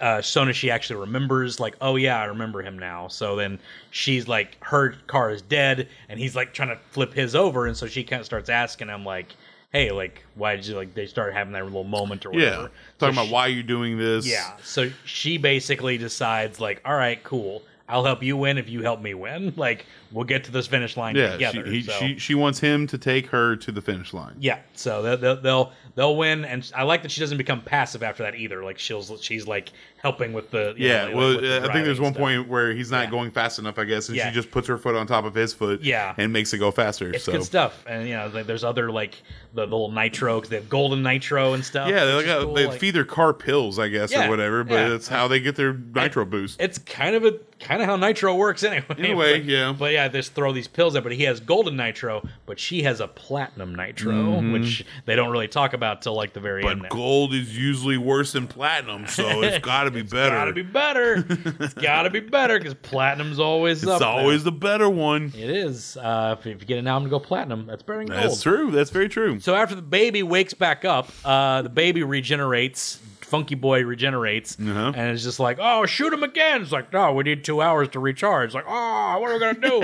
[0.00, 3.08] uh, Sonoshee actually remembers, like, oh yeah, I remember him now.
[3.08, 3.58] So then
[3.90, 7.76] she's like, her car is dead, and he's like trying to flip his over, and
[7.76, 9.34] so she kind of starts asking him, like,
[9.72, 10.94] hey, like, why did you like?
[10.94, 12.62] They start having that little moment or whatever.
[12.62, 14.26] yeah, So talking about she- why you're doing this.
[14.26, 14.56] Yeah.
[14.62, 17.62] So she basically decides, like, all right, cool.
[17.88, 19.54] I'll help you win if you help me win.
[19.58, 21.32] Like, we'll get to this finish line yeah.
[21.32, 21.64] together.
[21.66, 21.92] she, he, so.
[21.92, 24.36] she she wants him to take her to the finish line.
[24.38, 28.02] Yeah, so they'll, they'll they'll they'll win, and I like that she doesn't become passive
[28.02, 28.62] after that either.
[28.62, 29.70] Like she'll she's like
[30.00, 32.90] helping with the Yeah, know, like, well, the I think there's one point where he's
[32.90, 33.10] not Yeah.
[33.10, 34.28] going fast enough, I guess, and Yeah.
[34.28, 36.14] she just puts her foot on top of his foot, Yeah.
[36.16, 37.10] and makes it go faster.
[37.10, 39.20] It's so good stuff, and you know like, there's other like
[39.54, 41.88] the, the little nitro, have golden nitro and stuff.
[41.88, 44.62] yeah, they, cool, they like- feed their car pills, I guess, or whatever.
[44.62, 46.60] But it's how they get their nitro boost.
[46.60, 48.84] It's kind of a kind of how nitro works anyway.
[48.98, 49.74] In a way, But- yeah.
[49.78, 51.02] But yeah, just throw these pills in.
[51.02, 55.48] But he has golden nitro, but she has a platinum nitro, which they don't really
[55.48, 56.74] talk about till like the very end.
[56.74, 56.82] Mm-hmm.
[56.82, 60.34] But gold is usually worse than platinum, so it's got to be better.
[60.34, 61.26] It's gotta be better.
[61.60, 64.00] it's gotta be better because platinum's always it's up.
[64.00, 64.08] there.
[64.08, 65.32] always the better one.
[65.36, 65.96] It is.
[65.96, 68.22] Uh, if, if you get an album to go platinum, that's better than gold.
[68.22, 68.70] That's true.
[68.70, 69.40] That's very true.
[69.40, 73.00] So after the baby wakes back up, uh, the baby regenerates.
[73.28, 74.92] Funky Boy regenerates, Uh-huh.
[74.96, 77.88] and it's just like, "Oh, shoot him again!" It's like, "No, we need two hours
[77.90, 79.82] to recharge." It's like, "Oh, what are we gonna do?"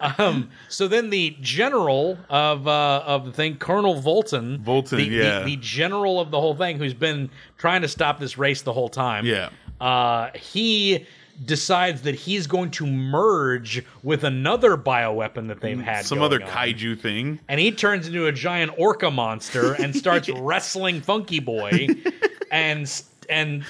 [0.22, 5.16] um, so then the general of uh, of the thing, Colonel Volton, Volton, the, the-
[5.16, 5.42] yeah.
[5.42, 8.88] the, general of the whole thing, who's been trying to stop this race the whole
[8.88, 9.48] time, Yeah.
[9.80, 11.06] uh, he
[11.44, 16.48] decides that he's going to merge with another bioweapon that they've had, Some other on
[16.48, 17.40] kaiju thing.
[17.46, 21.88] and he turns into a giant orca monster and starts wrestling Funky Boy,
[22.56, 23.64] and and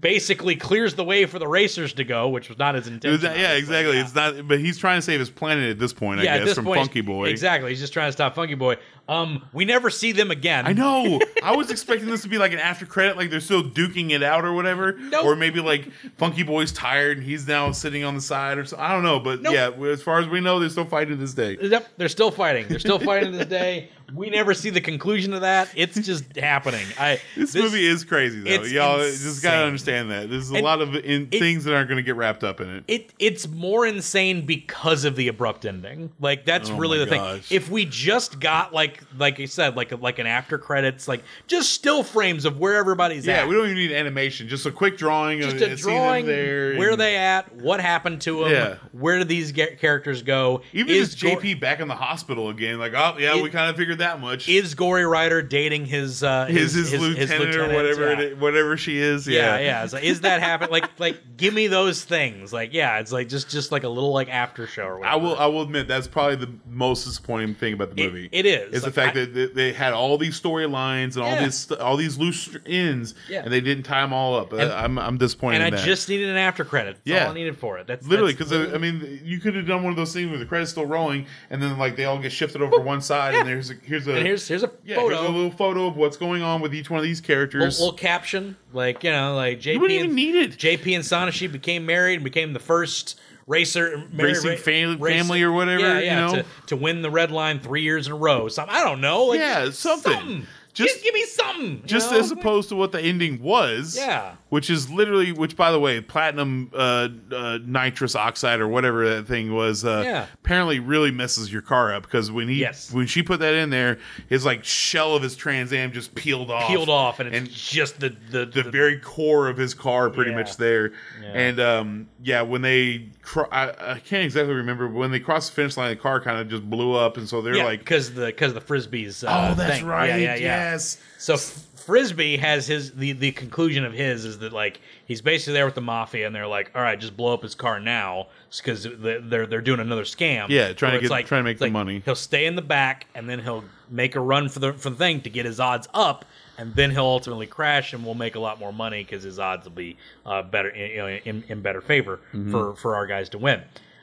[0.00, 3.20] basically clears the way for the racers to go, which was not his intention.
[3.22, 3.96] that- yeah, exactly.
[3.96, 4.02] Yeah.
[4.04, 6.38] It's not, but he's trying to save his planet at this point, I yeah, at
[6.38, 7.26] guess, this from point, Funky Boy.
[7.26, 8.76] Exactly, he's just trying to stop Funky Boy.
[9.10, 10.66] Um, we never see them again.
[10.66, 11.20] I know.
[11.42, 14.22] I was expecting this to be like an after credit, like they're still duking it
[14.22, 14.92] out or whatever.
[14.92, 15.24] Nope.
[15.24, 18.76] Or maybe like Funky Boy's tired and he's now sitting on the side or so.
[18.78, 19.18] I don't know.
[19.18, 19.52] But Nope.
[19.54, 21.58] yeah, as far as we know, they're still fighting to this day.
[21.60, 22.68] Yep, they're still fighting.
[22.68, 23.90] They're still fighting this day.
[24.14, 25.68] We never see the conclusion of that.
[25.76, 26.84] It's just happening.
[26.98, 28.64] I This, movie is crazy though.
[28.64, 30.28] Y'all just gotta understand that.
[30.28, 32.60] There's a And lot of in, it- things that aren't going to get wrapped up
[32.60, 32.84] in it.
[32.88, 36.10] it it's more insane because of the abrupt ending.
[36.18, 37.40] Like that's Oh really the thing.
[37.50, 41.22] If we just got like like I said, like a, like an after credits, like
[41.46, 43.42] just still frames of where everybody's yeah, at.
[43.42, 44.48] Yeah, we don't even need animation.
[44.48, 46.76] Just a quick drawing just of a drawing there.
[46.76, 48.74] where and they at, what happened to them, Yeah.
[48.92, 50.62] where do these characters go?
[50.72, 53.70] Even is it's JP back in the hospital again, like, oh yeah, Is- we kind
[53.70, 54.48] of figured that much.
[54.48, 58.20] is Gory Rider dating his uh, his, his, lieutenant, or whatever yeah.
[58.20, 59.26] it, whatever she is.
[59.26, 59.84] Yeah, Yeah, yeah.
[59.84, 60.70] It's like, is that happen?
[60.70, 62.52] Like, like, give me those things.
[62.52, 65.14] Like, yeah, it's like just, just like a little like after show or whatever.
[65.14, 65.36] I will.
[65.38, 68.28] I will admit that's probably the most disappointing thing about the It- movie.
[68.32, 68.74] it is.
[68.74, 71.44] Is Like, the fact I- that they, had all these storylines and all Yeah.
[71.44, 73.42] these all these loose ends, Yeah.
[73.44, 74.52] and they didn't tie them all up.
[74.52, 75.62] And- I'm I'm disappointed.
[75.62, 76.96] and I just needed an after credit.
[77.04, 77.24] That's Yeah.
[77.26, 77.86] all I needed for it.
[77.86, 80.38] That's literally because uh, I mean you could have done one of those things where
[80.38, 83.34] the credits still rolling, and then like they all get shifted over to one side,
[83.34, 85.86] and there's a, here's a and here's here's a yeah photo, here's a little photo
[85.86, 87.78] of what's going on with each one of these little, characters.
[87.80, 90.56] little caption, like you know, like JP you wouldn't even and need it.
[90.58, 95.42] JP and Sonoshee became married and became the first racer Racing ra- fam- racing- family
[95.42, 96.42] or whatever, Yeah, you know?
[96.42, 98.48] to, to win the red line three years in a row.
[98.48, 99.24] Some I don't know.
[99.26, 100.46] Like, yeah, something.
[100.72, 101.82] Just- just give me something.
[101.84, 102.18] just know?
[102.18, 103.96] as opposed to what the ending was.
[103.96, 104.34] Yeah.
[104.50, 109.26] Which is literally, which by the way, platinum uh, uh, nitrous oxide or whatever that
[109.26, 110.26] thing was, uh, Yeah.
[110.42, 112.92] apparently really messes your car up because when he Yes.
[112.92, 113.98] when she put that in there,
[114.28, 117.50] his like shell of his Trans Am just peeled off, peeled off, and it's and
[117.50, 120.36] just the the, the the- very core of his car pretty Yeah.
[120.38, 120.92] much there.
[121.22, 121.28] Yeah.
[121.32, 125.50] And um, yeah, when they, cro- I, I can't exactly remember but when they crossed
[125.50, 127.78] the finish line, the car kind of just blew up, and so they're yeah, like,
[127.80, 129.26] because the because the frisbees.
[129.26, 129.86] Uh, "Oh, that's thing.
[129.86, 130.59] right, Yeah, yeah, yeah.
[130.60, 135.54] Yes." So Frisbee has his the the conclusion of his is that like he's basically
[135.54, 138.26] there with the mafia and they're like, all right, just blow up his car now
[138.56, 140.48] because they're they're doing another scam.
[140.48, 142.02] Yeah, trying to it's get- trying to make it's the money.
[142.04, 144.96] He'll stay in the back and then he'll make a run for the for the
[144.96, 146.24] thing to get his odds up.
[146.58, 149.64] And then he'll ultimately crash, and we'll make a lot more money because his odds
[149.64, 149.96] will be
[150.26, 152.50] uh, better, you know, in, in better favor Mm-hmm.
[152.50, 153.62] for for our guys to win.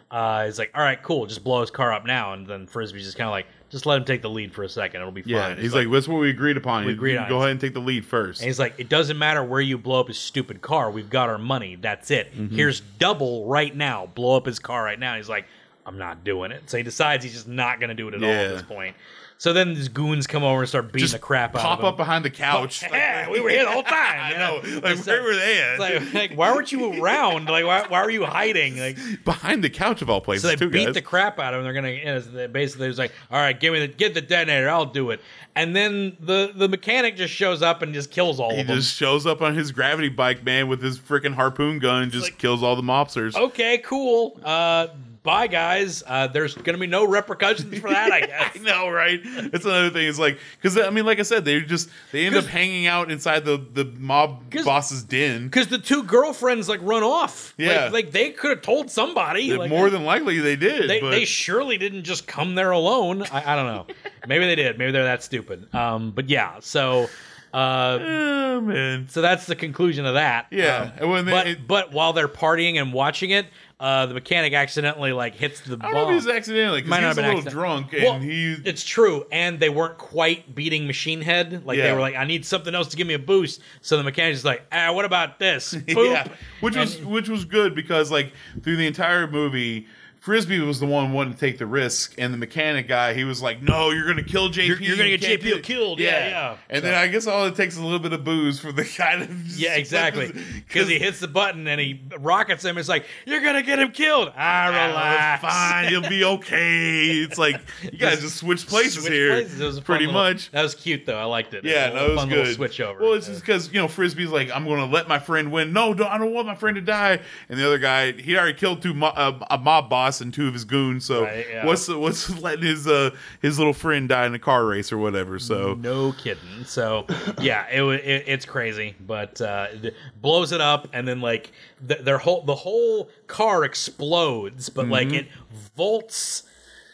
[0.09, 3.03] Uh, he's like, all right, cool, just blow his car up now, and then Frisbee's
[3.03, 5.21] just kind of like, just let him take the lead for a second, it'll be
[5.21, 5.31] fine.
[5.31, 6.85] Yeah, he's like, "That's what we agreed upon.
[6.85, 7.39] We agreed on Go it.
[7.39, 8.41] ahead and take the lead first.
[8.41, 10.89] And he's like, it doesn't matter where you blow up his stupid car.
[10.89, 11.75] We've got our money.
[11.75, 12.33] That's it.
[12.33, 12.55] Mm-hmm.
[12.55, 14.05] Here's double right now.
[14.15, 15.15] Blow up his car right now.
[15.17, 15.45] he's like,
[15.85, 16.69] I'm not doing it.
[16.69, 18.95] So he decides he's just not going to do it at all at this point.
[19.39, 21.85] So then these goons come over and start beating Just the crap out pop of
[21.85, 21.89] him.
[21.89, 22.81] up behind the couch.
[22.91, 24.19] yeah, we were here the whole time.
[24.19, 24.79] I you know.
[24.81, 25.71] Like, It's where were they at?
[25.73, 27.45] It's like, like, why weren't you around?
[27.47, 28.79] Like, why, why were you hiding?
[28.79, 30.95] Like, behind the couch of all places, so they too, beat guys.
[30.95, 31.65] the crap out of him.
[31.65, 34.15] They're gonna you know, so they basically it's like, all right, give me the get
[34.15, 34.69] the detonator.
[34.69, 35.21] I'll do it.
[35.55, 38.75] And then the the mechanic just shows up and just kills all he of them.
[38.77, 42.25] just shows up on his gravity bike, man, with his freaking harpoon gun, and just
[42.25, 43.35] like- kills all the mobsters.
[43.35, 44.39] okay, cool.
[44.43, 44.87] Uh,
[45.27, 46.01] bye, guys.
[46.07, 48.57] Uh, there's gonna be no repercussions for that, I guess.
[48.57, 49.19] I know, right?
[49.51, 50.07] That's another thing.
[50.07, 53.11] Is like because I mean, like I said, they just they end up hanging out
[53.11, 55.43] inside the the mob boss's den.
[55.45, 57.53] Because the two girlfriends like run off.
[57.57, 57.83] Yeah.
[57.85, 59.53] like, like they could have told somebody.
[59.53, 60.89] Like, more than likely they did.
[60.89, 63.23] they, but they surely didn't just come there alone.
[63.31, 63.85] I, I don't know.
[64.27, 64.77] Maybe they did.
[64.77, 65.73] Maybe they're that stupid.
[65.75, 66.55] Um, but yeah.
[66.61, 67.09] So,
[67.53, 70.47] uh, oh man, so that's the conclusion of that.
[70.51, 73.47] Yeah, Um, they- but it- but while they're partying and watching it,
[73.79, 76.99] uh, the mechanic accidentally like hits the I don't know if he was accidentally Might
[77.01, 78.53] because not he have a been little accident- drunk and Well, he.
[78.65, 81.63] It's true, and they weren't quite beating Machine Head.
[81.65, 81.93] Like they Yeah.
[81.93, 83.61] were like, I need something else to give me a boost.
[83.81, 85.73] So the mechanic's like, Ah, what about this?
[85.87, 86.11] Boop.
[86.11, 86.27] Yeah,
[86.61, 89.85] which was which was good because like through the entire movie,
[90.27, 93.41] Frisbee was the one wanting to take the risk, and the mechanic guy he was
[93.41, 94.67] like, "No, you're gonna kill JP.
[94.67, 95.99] You're- you're gonna You get JP killed.
[96.01, 96.55] Yeah, yeah.
[96.69, 98.73] And So- then I guess all it takes is a little bit of booze for
[98.73, 100.33] the guy to Yeah, exactly.
[100.67, 102.77] Because he hits the button and he rockets him.
[102.77, 104.33] It's like you're gonna get him killed.
[104.35, 105.43] Ah, Ah, relax.
[105.43, 105.91] it's fine.
[105.91, 107.09] You'll be okay.
[107.21, 109.61] It's like you guys just switch places Switch here, places.
[109.61, 110.51] It was pretty little- much.
[110.51, 111.17] That was cute though.
[111.17, 111.63] I liked it.
[111.63, 112.55] Yeah, was a no, it was good.
[112.55, 112.99] Switch over.
[112.99, 115.71] Well, it's just because you know Frisbee's like, I'm going to let my friend win.
[115.71, 117.19] No, don't, I don't want my friend to die.
[117.47, 120.47] And the other guy, he already killed two mo- uh, a mob boss and two
[120.47, 121.05] of his goons.
[121.05, 121.65] So Right, yeah.
[121.65, 123.11] what's what's letting his uh
[123.41, 125.39] his little friend die in a car race or whatever?
[125.39, 126.63] So No kidding.
[126.65, 127.05] So
[127.39, 131.51] yeah, it, it it's crazy, but uh, it blows it up, and then like
[131.87, 135.15] th- their whole the whole car explodes, but like Mm-hmm.
[135.15, 135.27] it
[135.75, 136.43] vaults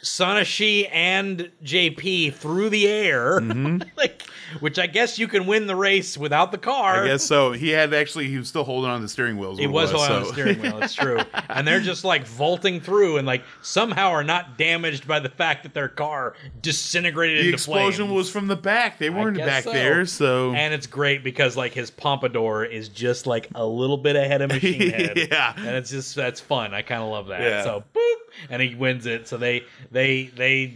[0.03, 3.39] Sonoshee and JP through the air,
[3.97, 4.23] like
[4.59, 6.95] which I guess you can win the race without the car.
[6.95, 7.05] Mm-hmm.
[7.05, 7.53] I guess so.
[7.53, 9.59] He had actually he was still holding on to the steering wheels.
[9.59, 10.81] He was holding on the steering wheel.
[10.83, 15.19] It's true, and they're just like vaulting through, and like somehow are not damaged by
[15.19, 18.17] the fact that their car disintegrated the explosion flames.
[18.17, 18.99] was from the back.
[18.99, 19.71] They weren't back so.
[19.71, 24.15] there, so And it's great because like his pompadour is just like a little bit
[24.15, 25.17] ahead of Machine Head.
[25.17, 25.53] Yeah.
[25.55, 26.73] And it's just that's fun.
[26.73, 27.41] I kind of love that.
[27.41, 27.63] Yeah.
[27.63, 28.15] So boop,
[28.49, 29.27] and he wins it.
[29.27, 30.75] So they they they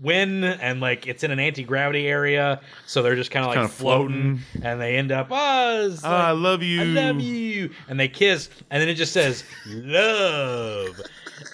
[0.00, 4.38] win and like it's in an anti-gravity area so they're just kind of like floating,
[4.38, 4.66] floating.
[4.66, 6.80] and they end up oh it's Ah, I love you.
[6.80, 10.98] I love you and they kiss and then it just says love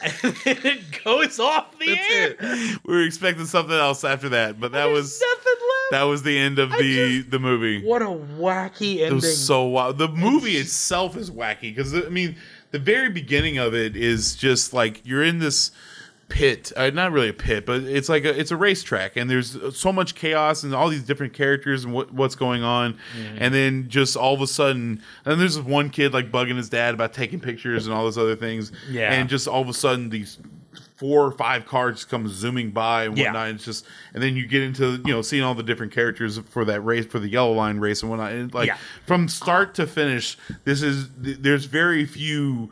[0.03, 0.13] and
[0.45, 2.81] then it goes off the That's air it.
[2.87, 6.39] We were expecting something else after that, but that was nothing left that was the
[6.39, 7.85] end of the the movie.
[7.85, 9.99] what a wacky ending It was so wild.
[9.99, 12.37] The movie itself is wacky because I mean,
[12.79, 15.71] the very beginning of it is just like you're in this
[16.29, 16.73] pit.
[16.77, 19.93] Uh, not really a pit, but it's like a it's a racetrack, and there's so
[19.93, 23.37] much chaos and all these different characters and what, what's going on, Mm-hmm.
[23.41, 26.69] and then just all of a sudden, and there's this one kid like bugging his
[26.69, 29.13] dad about taking pictures and all those other things, Yeah.
[29.13, 30.39] and just all of a sudden these
[30.97, 33.25] four or five cars come zooming by and Yeah.
[33.27, 33.49] whatnot.
[33.51, 36.65] It's just, and then you get into you know seeing all the different characters for
[36.65, 38.33] that race for the yellow line race and whatnot.
[38.33, 38.77] And like Yeah.
[39.07, 42.71] from start to finish, this is there's very few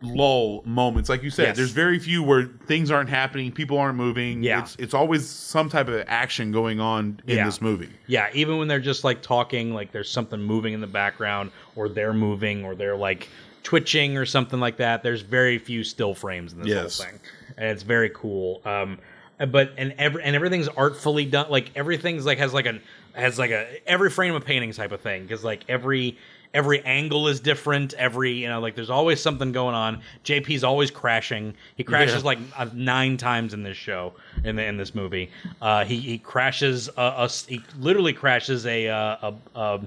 [0.00, 1.08] lull moments.
[1.10, 1.56] Like you said, Yes.
[1.56, 4.42] there's very few where things aren't happening, people aren't moving.
[4.42, 4.60] Yeah.
[4.60, 7.44] it's it's always some type of action going on in Yeah.
[7.44, 7.90] this movie.
[8.06, 11.88] Yeah, even when they're just like talking, like there's something moving in the background, or
[11.88, 13.28] they're moving, or they're like
[13.62, 15.02] twitching or something like that.
[15.02, 16.98] There's very few still frames in this Yes.
[16.98, 17.20] whole thing,
[17.58, 18.60] it's very cool.
[18.64, 18.98] Um,
[19.40, 21.50] Uh, but and every and everything's artfully done.
[21.50, 22.78] Like everything's like has like a
[23.14, 26.16] has like a every frame of painting type of thing because like every
[26.52, 27.94] every angle is different.
[27.94, 30.02] Every you know like there's always something going on.
[30.24, 31.54] JP's always crashing.
[31.74, 32.26] He crashes Yeah.
[32.26, 34.12] like uh, nine times in this show
[34.44, 35.30] in the, in this movie.
[35.60, 39.80] Uh, he he crashes a, a he literally crashes a uh, a a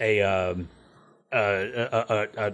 [0.00, 0.68] a um,
[1.30, 2.52] uh, a, a, a,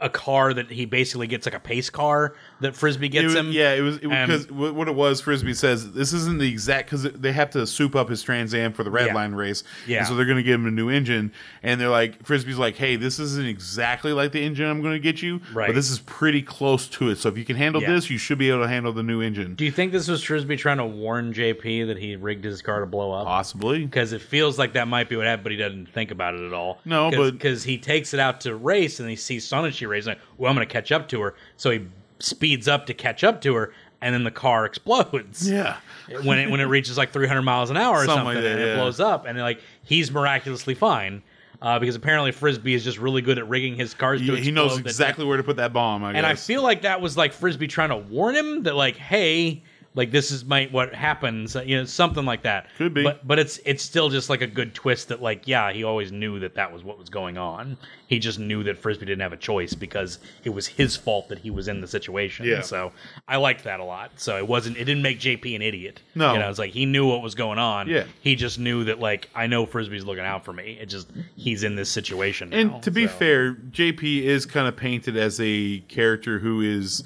[0.00, 3.50] a car that he basically gets like a pace car that Frisbee gets was- him.
[3.52, 5.20] yeah, it was because what it was.
[5.20, 8.72] Frisbee says this isn't the exact because they have to soup up his Trans Am
[8.72, 9.14] for the red Yeah.
[9.14, 9.64] line race.
[9.86, 9.98] Yeah.
[9.98, 11.32] and so they're going to give him a new engine,
[11.62, 15.00] and they're like Frisbee's like, hey, this isn't exactly like the engine I'm going to
[15.00, 15.66] get you, Right.
[15.68, 17.18] But this is pretty close to it.
[17.18, 17.92] So if you can handle Yeah.
[17.94, 19.54] this, you should be able to handle the new engine.
[19.54, 22.80] Do you think this was Frisbee trying to warn JP that he rigged his car
[22.80, 23.26] to blow up?
[23.26, 23.84] Possibly.
[23.84, 26.42] Because it feels like that might be what happened, but he doesn't think about it
[26.46, 26.80] at all.
[26.84, 30.10] No, Cause, but- because he takes it out to race and he sees Sonoshee racing,
[30.12, 31.34] like, well, I'm going to catch up to her.
[31.56, 31.80] So he
[32.18, 35.48] speeds up to catch up to her, and then the car explodes.
[35.50, 35.76] Yeah.
[36.22, 38.52] when it when it reaches like 300 miles an hour or Something something, like that,
[38.52, 41.22] and it blows up, and like he's miraculously fine.
[41.62, 44.72] Uh, because apparently Frisbee is just really good at rigging his cars to He, knows
[44.72, 46.04] explode that- exactly where to put that bomb.
[46.04, 48.96] I and I feel like that was like Frisbee trying to warn him that like,
[48.96, 49.62] hey,
[49.96, 52.66] like this is my what happens, uh, you know, something like that.
[52.78, 53.04] Could be.
[53.04, 56.10] but but it's it's still just like a good twist that like, yeah, he always
[56.10, 57.76] knew that that was what was going on.
[58.08, 61.38] He just knew that Frisbee didn't have a choice because it was his fault that
[61.38, 62.44] he was in the situation.
[62.46, 62.60] Yeah.
[62.60, 62.92] So
[63.28, 64.10] I liked that a lot.
[64.16, 66.00] So it wasn't it didn't make JP an idiot.
[66.14, 66.32] No.
[66.32, 67.88] you know, it's like he knew what was going on.
[67.88, 68.04] Yeah.
[68.20, 70.76] he just knew that like I know Frisbee's looking out for me.
[70.80, 72.50] It just he's in this situation.
[72.50, 73.12] now, And to be so.
[73.12, 77.04] fair, JP is kind of painted as a character who is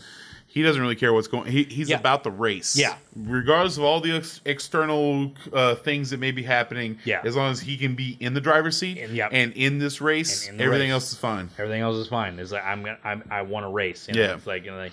[0.51, 1.53] he doesn't really care what's going.
[1.53, 1.99] He, he's Yeah.
[1.99, 2.75] about the race.
[2.75, 2.97] Yeah.
[3.15, 6.99] Regardless of all the ex- external uh, things that may be happening.
[7.05, 7.21] Yeah.
[7.23, 9.29] As long as he can be in the driver's seat And- yep.
[9.33, 10.95] and in this race, in everything race.
[10.95, 11.51] else is fine.
[11.59, 12.39] Everything else is fine.
[12.39, 14.09] Is like I'm gonna I'm, I want to race.
[14.09, 14.21] You know?
[14.23, 14.35] Yeah.
[14.37, 14.93] it's like you know, like,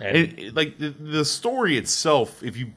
[0.00, 2.72] and, And it- like the, the story itself, if you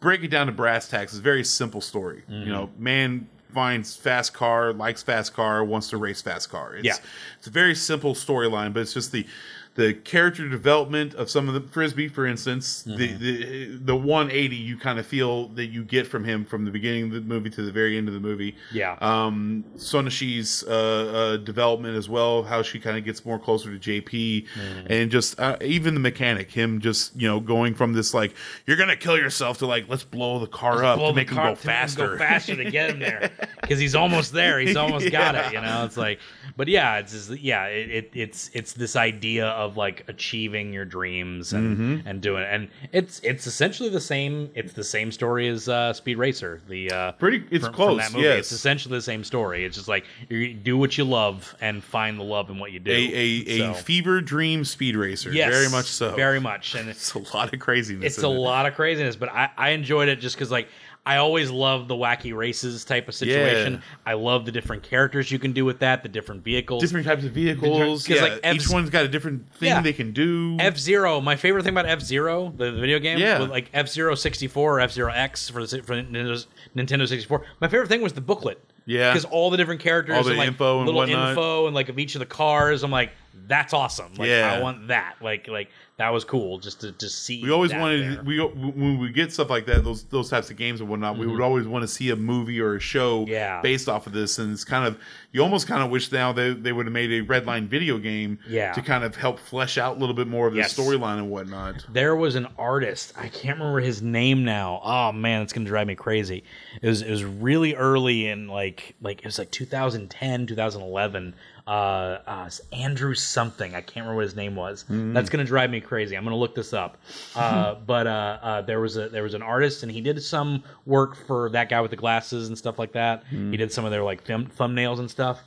[0.00, 2.22] break it down to brass tacks, is a very simple story.
[2.30, 2.46] Mm-hmm.
[2.48, 6.74] You know, man finds fast car, likes fast car, wants to race fast car.
[6.76, 6.96] It's, Yeah.
[7.38, 9.26] it's a very simple storyline, but it's just the
[9.74, 13.18] the character development of some of the frisbee, for instance, the Mm-hmm.
[13.22, 17.04] the the 180 you kind of feel that you get from him from the beginning
[17.04, 18.54] of the movie to the very end of the movie.
[18.70, 18.98] Yeah.
[19.00, 23.78] Um, Sonoshee's uh, uh, development as well, how she kind of gets more closer to
[23.78, 24.12] JP,
[24.42, 24.86] Mm-hmm.
[24.92, 28.34] and just uh, even the mechanic, him just you know going from this like
[28.66, 31.54] you're gonna kill yourself to like let's blow the car up to make him go
[31.54, 32.08] faster.
[32.08, 33.30] go faster to get him there
[33.62, 34.58] because he's almost there.
[34.60, 35.52] He's almost got it.
[35.52, 36.18] You know, it's like,
[36.56, 40.84] but yeah, it's just, yeah, it, it, it's it's this idea of like achieving your
[40.84, 42.08] dreams and Mm-hmm.
[42.08, 42.48] and doing, it.
[42.50, 44.50] and it's it's essentially the same.
[44.54, 46.60] It's the same story as uh, Speed Racer.
[46.68, 48.24] The uh, Pretty- it's from, close, From that movie.
[48.28, 48.38] yes.
[48.40, 49.64] It's essentially the same story.
[49.64, 52.80] It's just like you do what you love and find the love in what you
[52.80, 52.90] do.
[52.90, 56.14] a a, a fever dream speed racer, yes, very much so.
[56.14, 58.04] very much, and it's a lot of craziness.
[58.16, 58.30] it's a it.
[58.30, 60.68] lot of craziness, but I, I enjoyed it just because like
[61.04, 63.72] I always love the wacky races type of situation.
[63.72, 63.80] Yeah.
[64.06, 66.80] I love the different characters you can do with that, the different vehicles.
[66.80, 68.06] Different types of vehicles.
[68.06, 69.80] 'cause, Yeah, like, F's- each one's got a different thing Yeah.
[69.82, 70.56] they can do.
[70.60, 73.40] F Zero, my favorite thing about F Zero, the, the video game, Yeah.
[73.40, 76.46] with like F Zero sixty four or F Zero X for the for Nintendo's,
[76.76, 77.44] Nintendo sixty four.
[77.60, 78.62] My favorite thing was the booklet.
[78.84, 79.12] Yeah.
[79.12, 81.30] because all the different characters, All the and, like, info and little whatnot.
[81.30, 82.82] info, and like of each of the cars.
[82.82, 83.10] I'm like,
[83.46, 84.12] that's awesome.
[84.16, 84.54] Like, Yeah.
[84.54, 85.16] I want that.
[85.20, 85.68] Like, like
[85.98, 87.42] that was cool just to just see.
[87.42, 88.22] we always wanted there.
[88.24, 91.26] we when we get stuff like that those those types of games and whatnot we
[91.28, 93.30] would always want to see a movie or a show Mm-hmm.
[93.30, 93.60] Yeah.
[93.60, 94.98] based off of this and it's kind of
[95.32, 98.38] you almost kind of wish now they, they would have made a redline video game
[98.48, 98.72] Yeah.
[98.72, 100.74] to kind of help flesh out a little bit more of the Yes.
[100.76, 105.42] storyline and whatnot there was an artist i can't remember his name now oh man
[105.42, 106.42] it's gonna drive me crazy
[106.80, 111.34] it was it was really early in like like it was like 2010 2011
[111.66, 113.74] uh, uh andrew something.
[113.74, 114.84] I can't remember what his name was.
[114.88, 116.16] That's gonna drive me crazy.
[116.16, 116.98] I'm gonna look this up.
[117.34, 120.62] Uh but uh, uh there was a there was an artist and he did some
[120.86, 123.24] work for that guy with the glasses and stuff like that.
[123.30, 125.40] He did some of their like thumb, thumbnails and stuff.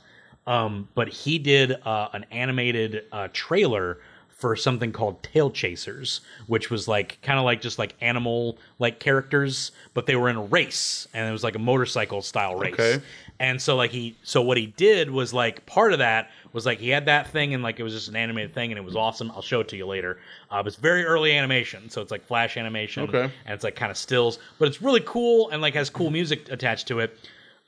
[0.46, 3.98] Um, but he did uh, an animated uh, trailer
[4.36, 9.00] for something called Tail Chasers, which was like kind of like just like animal like
[9.00, 12.74] characters, but they were in a race and it was like a motorcycle style race.
[12.74, 13.00] Okay.
[13.40, 16.78] And so like he so what he did was like part of that was like
[16.78, 18.94] he had that thing and like it was just an animated thing and it was
[18.94, 19.30] awesome.
[19.30, 20.18] I'll show it to you later.
[20.50, 23.04] Uh, but it's very early animation, so it's like flash animation.
[23.04, 23.22] Okay.
[23.22, 26.50] And it's like kind of stills, but it's really cool and like has cool music
[26.50, 27.18] attached to it.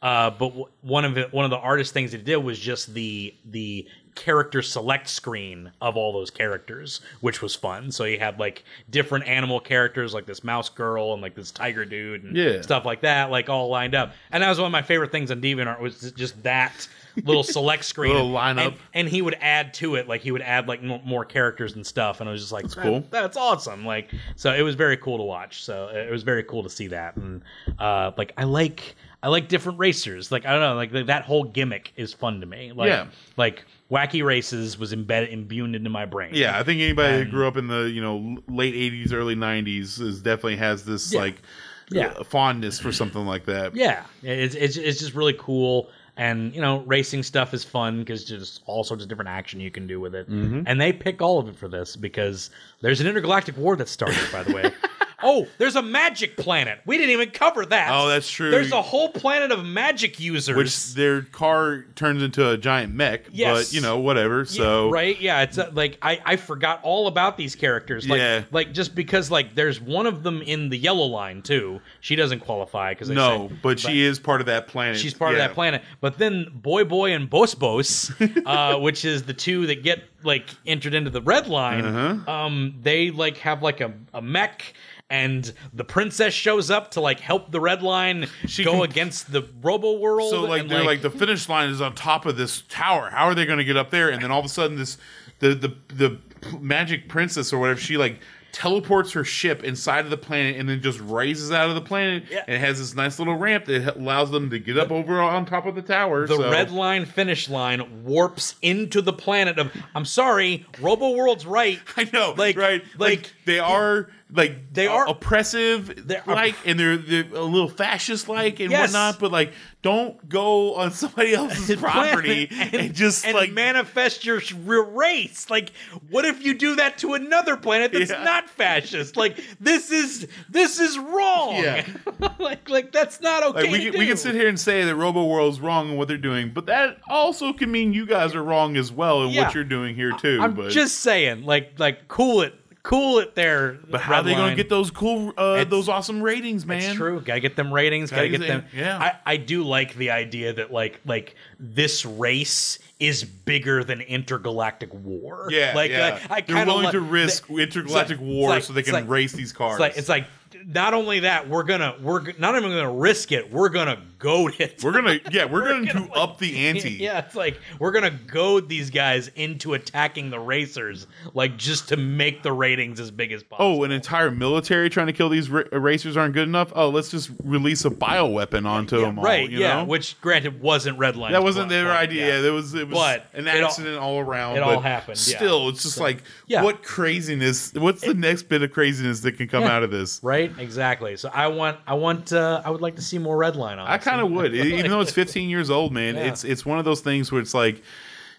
[0.00, 2.58] Uh, but w- one of it, one of the artist things that he did was
[2.58, 3.86] just the the
[4.18, 7.90] character select screen of all those characters, which was fun.
[7.92, 11.84] So you had like different animal characters, like this mouse girl and like this tiger
[11.84, 12.60] dude and Yeah.
[12.60, 14.12] stuff like that, like all lined up.
[14.30, 16.88] And that was one of my favorite things on DeviantArt was just that
[17.24, 18.66] little select screen, Little lineup.
[18.66, 21.74] And, and he would add to it, like he would add like mo- more characters
[21.76, 23.04] and stuff, and I was just like, that's cool.
[23.10, 23.86] That's awesome.
[23.86, 25.62] Like, so it was very cool to watch.
[25.62, 27.42] So it was very cool to see that, and
[27.78, 30.30] uh, like I like I like different racers.
[30.30, 32.70] Like I don't know, like th- that whole gimmick is fun to me.
[32.72, 33.06] Like, Yeah.
[33.36, 36.30] like wacky races was embedded imbued into my brain.
[36.34, 39.34] Yeah, I think anybody And- that grew up in the you know late '80s, early
[39.36, 41.20] '90s is definitely has this Yeah.
[41.20, 41.42] like
[41.90, 42.08] Yeah.
[42.08, 43.74] uh, fondness for something like that.
[43.74, 48.24] Yeah, it's it's it's just really cool, and you know, racing stuff is fun because
[48.24, 50.28] just all sorts of different action you can do with it.
[50.30, 50.62] Mm-hmm.
[50.66, 52.50] And they pick all of it for this because
[52.82, 54.18] there's an intergalactic war that started.
[54.30, 54.70] By the way,
[55.22, 56.80] oh, there's a magic planet.
[56.86, 57.88] We didn't even cover that.
[57.92, 58.50] Oh, that's true.
[58.50, 60.56] There's a whole planet of magic users.
[60.56, 63.56] Which their car turns into a giant mech, Yes.
[63.68, 64.38] but you know whatever.
[64.40, 68.08] Yeah, So right, yeah, it's uh, like I I forgot all about these characters.
[68.08, 68.42] Like, Yeah.
[68.50, 71.80] like just because like there's one of them in the yellow line too.
[72.00, 74.98] She doesn't qualify because no, but she is part of that planet.
[74.98, 75.82] She's part of that planet.
[76.00, 78.10] But then Boy Boy and Bos Bos,
[78.46, 82.30] uh, which is the two that get like entered into the red line, Uh-huh.
[82.32, 84.74] um, they like have like a, a mech.
[85.10, 89.32] And the princess shows up to like help the red line She go can- against
[89.32, 90.30] the Robo World.
[90.30, 93.08] So like and, they're like, the finish line is on top of this tower.
[93.10, 94.10] How are they going to get up there?
[94.10, 94.98] And then all of a sudden, this
[95.38, 96.18] the the the
[96.60, 98.20] magic princess or whatever she like
[98.50, 102.24] teleports her ship inside of the planet and then just raises out of the planet.
[102.30, 102.44] Yeah.
[102.46, 105.44] And it has this nice little ramp that allows them to get up over on
[105.46, 106.26] top of the tower.
[106.26, 109.70] the so- red line finish line warps into the planet of.
[109.94, 111.78] I'm sorry, Robo World's right.
[111.96, 112.82] I know, Like- right?
[112.98, 117.42] Like, like- they are like They uh, are- oppressive, They're like, and they're they're a
[117.42, 118.88] little fascist like and Yes.
[118.88, 119.18] whatnot.
[119.18, 119.52] But like,
[119.82, 124.40] don't go on somebody else's property Planet and, just and like manifest your
[124.84, 125.48] race.
[125.48, 125.72] Like,
[126.10, 128.22] what if you do that to another planet that's Yeah.
[128.24, 129.16] not fascist?
[129.16, 131.56] Like, this is this is wrong.
[131.56, 131.86] Yeah.
[132.38, 133.62] like, like that's not okay.
[133.62, 136.08] Like we can, we can sit here and say that Robo World's wrong in what
[136.08, 139.44] they're doing, but that also can mean you guys are wrong as well in Yeah.
[139.44, 140.38] what you're doing here too.
[140.42, 142.54] I'm but just saying, like, like cool it,
[142.88, 143.78] cool it there.
[143.90, 146.78] but how are they going to get those cool, uh, It's- those awesome ratings, man?
[146.82, 147.20] It's true.
[147.20, 148.10] Gotta get them ratings.
[148.10, 148.60] Gotta, Gotta get get them.
[148.62, 148.98] them- yeah.
[148.98, 154.92] I, I do like the idea that like like this race is bigger than intergalactic
[154.92, 155.48] war.
[155.50, 156.18] Yeah, like yeah.
[156.28, 158.82] uh, I they're kind of willing like, to risk intergalactic like- war it's so they
[158.82, 159.74] can like- race these cars.
[159.74, 160.26] It's like it's like
[160.66, 163.52] not only that we're gonna we're not even gonna risk it.
[163.52, 164.82] We're gonna goad it.
[164.82, 166.88] we're gonna yeah, we're, going gonna, to like- up the ante.
[166.98, 171.96] Yeah, it's like we're gonna goad these guys into attacking the racers, like just to
[171.96, 173.80] make the ratings as big as possible.
[173.80, 176.72] Oh, an entire military trying to kill these ra- racers aren't good enough.
[176.74, 179.24] Oh, let's just release a bioweapon onto them all.
[179.24, 179.48] right?
[179.48, 179.84] you yeah, know?
[179.84, 181.32] which granted wasn't Redline.
[181.32, 182.40] that wasn't their idea.
[182.40, 184.56] There was it was But an it all- accident all, around.
[184.56, 185.36] it all happened, yeah.
[185.36, 186.62] Still, it's just like yeah.
[186.62, 187.72] what craziness?
[187.74, 189.76] What's the next bit of craziness that can come Yeah.
[189.76, 190.20] out of this?
[190.22, 191.16] Right, exactly.
[191.16, 193.80] So I want, I want, uh, I would like to see more Redline on.
[193.80, 196.14] I kind of would, even though it's 15 years old, man.
[196.16, 196.22] Yeah.
[196.24, 197.82] It's it's one of those things where it's like,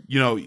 [0.07, 0.39] you know,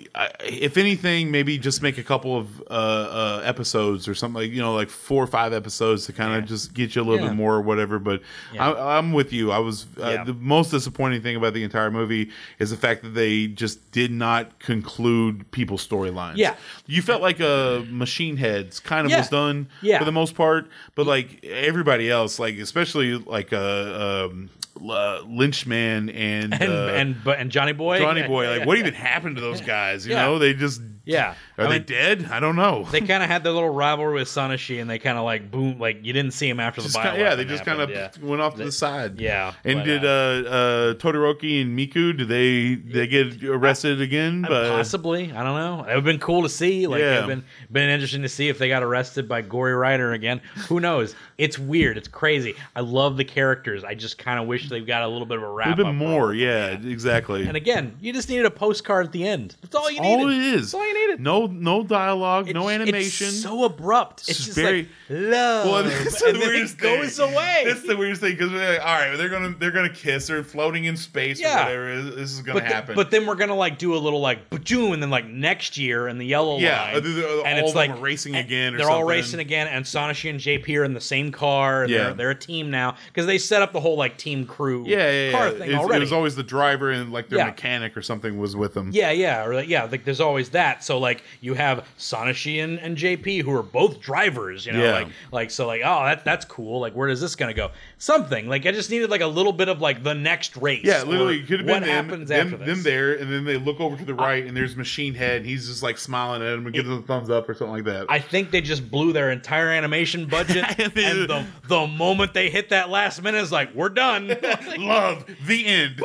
[0.45, 4.61] if anything, maybe just make a couple of uh, uh, episodes or something like you
[4.61, 6.47] know, like four or five episodes to kind of Yeah.
[6.47, 7.31] just get you a little Yeah.
[7.31, 7.99] bit more or whatever.
[8.01, 8.23] But
[8.53, 8.71] Yeah.
[8.71, 9.53] I, I'm with you.
[9.53, 10.25] I was uh, Yeah.
[10.25, 14.11] the most disappointing thing about the entire movie is the fact that they just did
[14.11, 16.37] not conclude people's storylines.
[16.37, 16.55] Yeah.
[16.87, 19.19] you felt like a Machine Heads kind of Yeah.
[19.19, 19.99] was done Yeah.
[19.99, 26.13] for the most part, but like everybody else, like especially like uh, um, uh, Lynchman
[26.15, 28.49] and and uh, and but and Johnny Boy, Johnny Boy.
[28.59, 30.07] Like, what even happened to those guys?
[30.07, 30.23] You Yeah.
[30.27, 32.29] know, they just Yeah, are I they mean, dead?
[32.31, 32.85] I don't know.
[32.91, 35.79] They kind of had their little rivalry with Sonoshee, and they kind of like boom,
[35.81, 38.29] like you didn't see him after Just the kinda- yeah, they just kind of happened,
[38.29, 39.21] went off to the side.
[39.21, 42.13] yeah, And but, did uh, uh, uh, Todoroki and Miki?
[42.13, 44.43] Did they they get arrested again?
[44.43, 45.81] But possibly, I don't know.
[45.81, 46.87] It would have been cool to see.
[46.87, 47.19] Like, Yeah.
[47.19, 50.41] it would been been interesting to see if they got arrested by Gory Rider again.
[50.69, 51.15] Who knows?
[51.39, 51.97] It's weird.
[51.99, 52.55] It's crazy.
[52.77, 53.83] I love the characters.
[53.83, 55.77] I just kind of wish they got a little bit of a a wrap.
[55.77, 56.33] little bit up more.
[56.33, 56.39] it.
[56.39, 57.47] Yeah, exactly.
[57.47, 59.57] And again, you just needed a postcard at the end.
[59.63, 60.23] That's all you needed.
[60.23, 60.61] all it is.
[60.71, 61.21] That's all you needed.
[61.21, 63.29] No, no dialogue, no It's- animation.
[63.29, 64.21] It's so abrupt.
[64.21, 64.89] It's, just just very- like
[65.31, 67.33] love, Well, that's the and then weirdest it goes thing.
[67.33, 67.63] away.
[67.67, 70.27] That's the weirdest thing because we're like, all right, they're gonna they're gonna kiss.
[70.29, 71.69] They're floating in space Yeah.
[71.69, 72.11] or whatever.
[72.17, 72.95] This is gonna but, th- happen.
[72.95, 76.09] but then we're gonna like do a little like bajoom, and then like next year
[76.09, 78.01] in the yellow Yeah, line, uh, they're- they're- and all it's of them like are
[78.03, 79.09] racing and again or they're all something.
[79.09, 81.87] racing again, and Sonoshee and JP are in the same car.
[81.89, 82.05] Yeah.
[82.05, 84.99] they're, they're a team now because they set up the whole like team crew yeah,
[85.11, 85.33] yeah, yeah.
[85.33, 87.47] car It's- thing It was always the driver and like their Yeah.
[87.47, 88.91] mechanic or something was with them.
[88.93, 89.85] yeah, yeah, or like, yeah.
[89.85, 90.82] Like there's always that.
[90.83, 90.87] That.
[90.87, 94.93] So like you have Sonoshee and, and JP who are both drivers, you know, Yeah.
[94.93, 96.81] like like so like oh that that's cool.
[96.81, 97.71] Like where is this gonna go?
[98.03, 100.81] Something like I just needed like a little bit of like the next race.
[100.83, 102.67] Yeah, literally, it could have been what them, happens them, after this.
[102.67, 105.47] them there, and then they look over to the right, and there's Machine Head, and
[105.47, 107.85] he's just like smiling at him and gives him a thumbs up or something like
[107.85, 108.07] that.
[108.09, 112.71] I think they just blew their entire animation budget, And the the moment they hit
[112.71, 114.27] that last minute, is like we're done.
[114.79, 116.03] Love the end.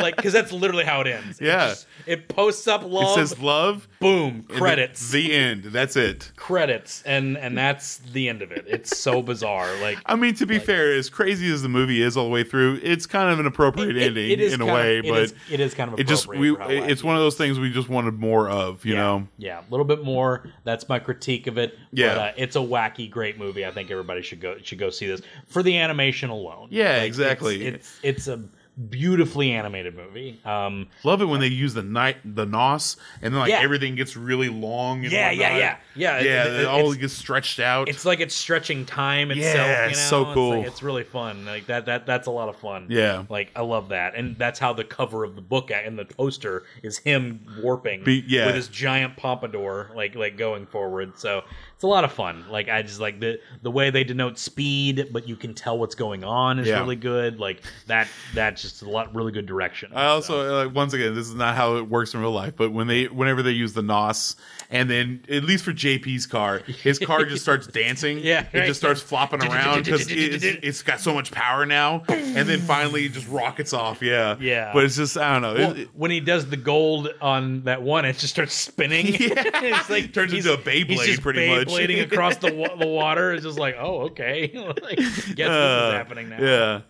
[0.00, 1.40] like because that's literally how it ends.
[1.40, 1.68] It Yeah.
[1.68, 3.14] just- it, posts up it love.
[3.14, 3.88] says love.
[4.04, 5.64] Boom, credits, The end.
[5.64, 6.30] That's it.
[6.36, 8.64] credits, and and that's the end of it.
[8.68, 9.68] It's so bizarre.
[9.80, 12.44] Like I mean, to be fair, as crazy as the movie is all the way
[12.44, 15.00] through, it's kind of an appropriate it- it- ending in a kind of- way.
[15.00, 16.54] but is- it is kind of it just we.
[16.56, 18.84] It's one of those things we just wanted more of.
[18.84, 19.28] You yeah, know.
[19.38, 20.48] yeah, a little bit more.
[20.64, 21.76] That's my critique of it.
[21.92, 22.08] Yeah.
[22.14, 23.64] but, uh, it's a wacky, great movie.
[23.64, 26.68] I think everybody should go should go see this for the animation alone.
[26.70, 27.64] Yeah, Like, exactly.
[27.64, 28.42] It's, it's it's a
[28.90, 30.40] beautifully animated movie.
[30.44, 33.60] Um, Love it when they use the night the nos and then like Yeah.
[33.62, 35.04] everything gets really long.
[35.04, 35.60] And Yeah, yeah, whatnot.
[35.60, 35.76] yeah.
[35.94, 36.44] Yeah, yeah.
[36.46, 37.88] it- it, all gets stretched out.
[37.88, 39.54] it's like it's stretching time itself.
[39.54, 39.88] Yeah, you know?
[39.90, 40.58] it's so It's cool.
[40.58, 41.44] like- It's, really fun.
[41.46, 41.86] Like that.
[41.86, 42.86] That that's a lot of fun.
[42.88, 43.24] Yeah.
[43.28, 46.64] Like I love that, and that's how the cover of the book and the poster
[46.82, 48.02] is him warping.
[48.04, 48.46] Be- yeah.
[48.46, 51.16] With his giant pompadour, like like going forward.
[51.18, 51.44] So
[51.74, 52.44] it's a lot of fun.
[52.50, 55.94] Like I just like the the way they denote speed, but you can tell what's
[55.94, 56.80] going on is Yeah.
[56.80, 57.38] really good.
[57.40, 58.08] Like that.
[58.34, 59.92] That's just a lot really good direction.
[59.94, 62.72] I also like once again, this is not how it works in real life, but
[62.72, 64.36] when they whenever they use the nos,
[64.70, 68.18] and then at least for JP's car, his car just starts dancing.
[68.18, 68.66] Yeah, it right.
[68.66, 73.06] just starts flopping around because it's, it's got so much power now, and then finally
[73.06, 74.00] it just rockets off.
[74.00, 74.70] Yeah, Yeah.
[74.72, 75.54] But it's just I don't know.
[75.54, 79.06] Well, It- it- when he does the gold on that one, it just starts spinning.
[79.06, 79.32] Yeah.
[79.46, 81.63] it's like Turns into a Beyblade, pretty much.
[81.68, 83.32] Beyblading across the wa- the water.
[83.32, 84.50] It's just like, oh, okay.
[84.82, 86.40] like, guess this uh, is happening now.
[86.40, 86.80] Yeah,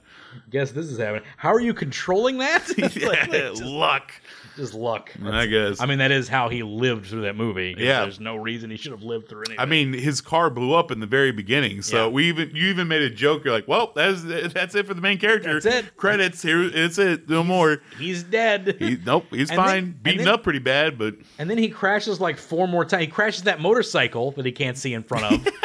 [0.51, 1.23] Guess this is happening.
[1.37, 2.65] How are you controlling that?
[2.77, 4.13] It's like- yeah, just, luck.
[4.57, 5.11] Just luck.
[5.25, 5.81] I guess.
[5.81, 7.75] I mean, that is how he lived through that movie.
[7.79, 8.03] Yeah.
[8.03, 9.61] There's no reason he should have lived through anything.
[9.61, 11.83] I mean, his car blew up in the very beginning.
[11.83, 12.13] So Yeah.
[12.13, 13.45] we even you even made a joke.
[13.45, 14.23] You're like, "Well, that's
[14.53, 15.61] that's it for the main character.
[15.61, 15.97] That's it.
[15.97, 16.63] Credits here.
[16.63, 17.29] It's it.
[17.29, 18.77] No more." he's dead.
[18.79, 19.79] He, nope, he's And fine.
[19.79, 23.03] and Beaten then- up pretty bad, but And then he crashes like four more times.
[23.03, 25.49] He crashes that motorcycle that he can't see in front of.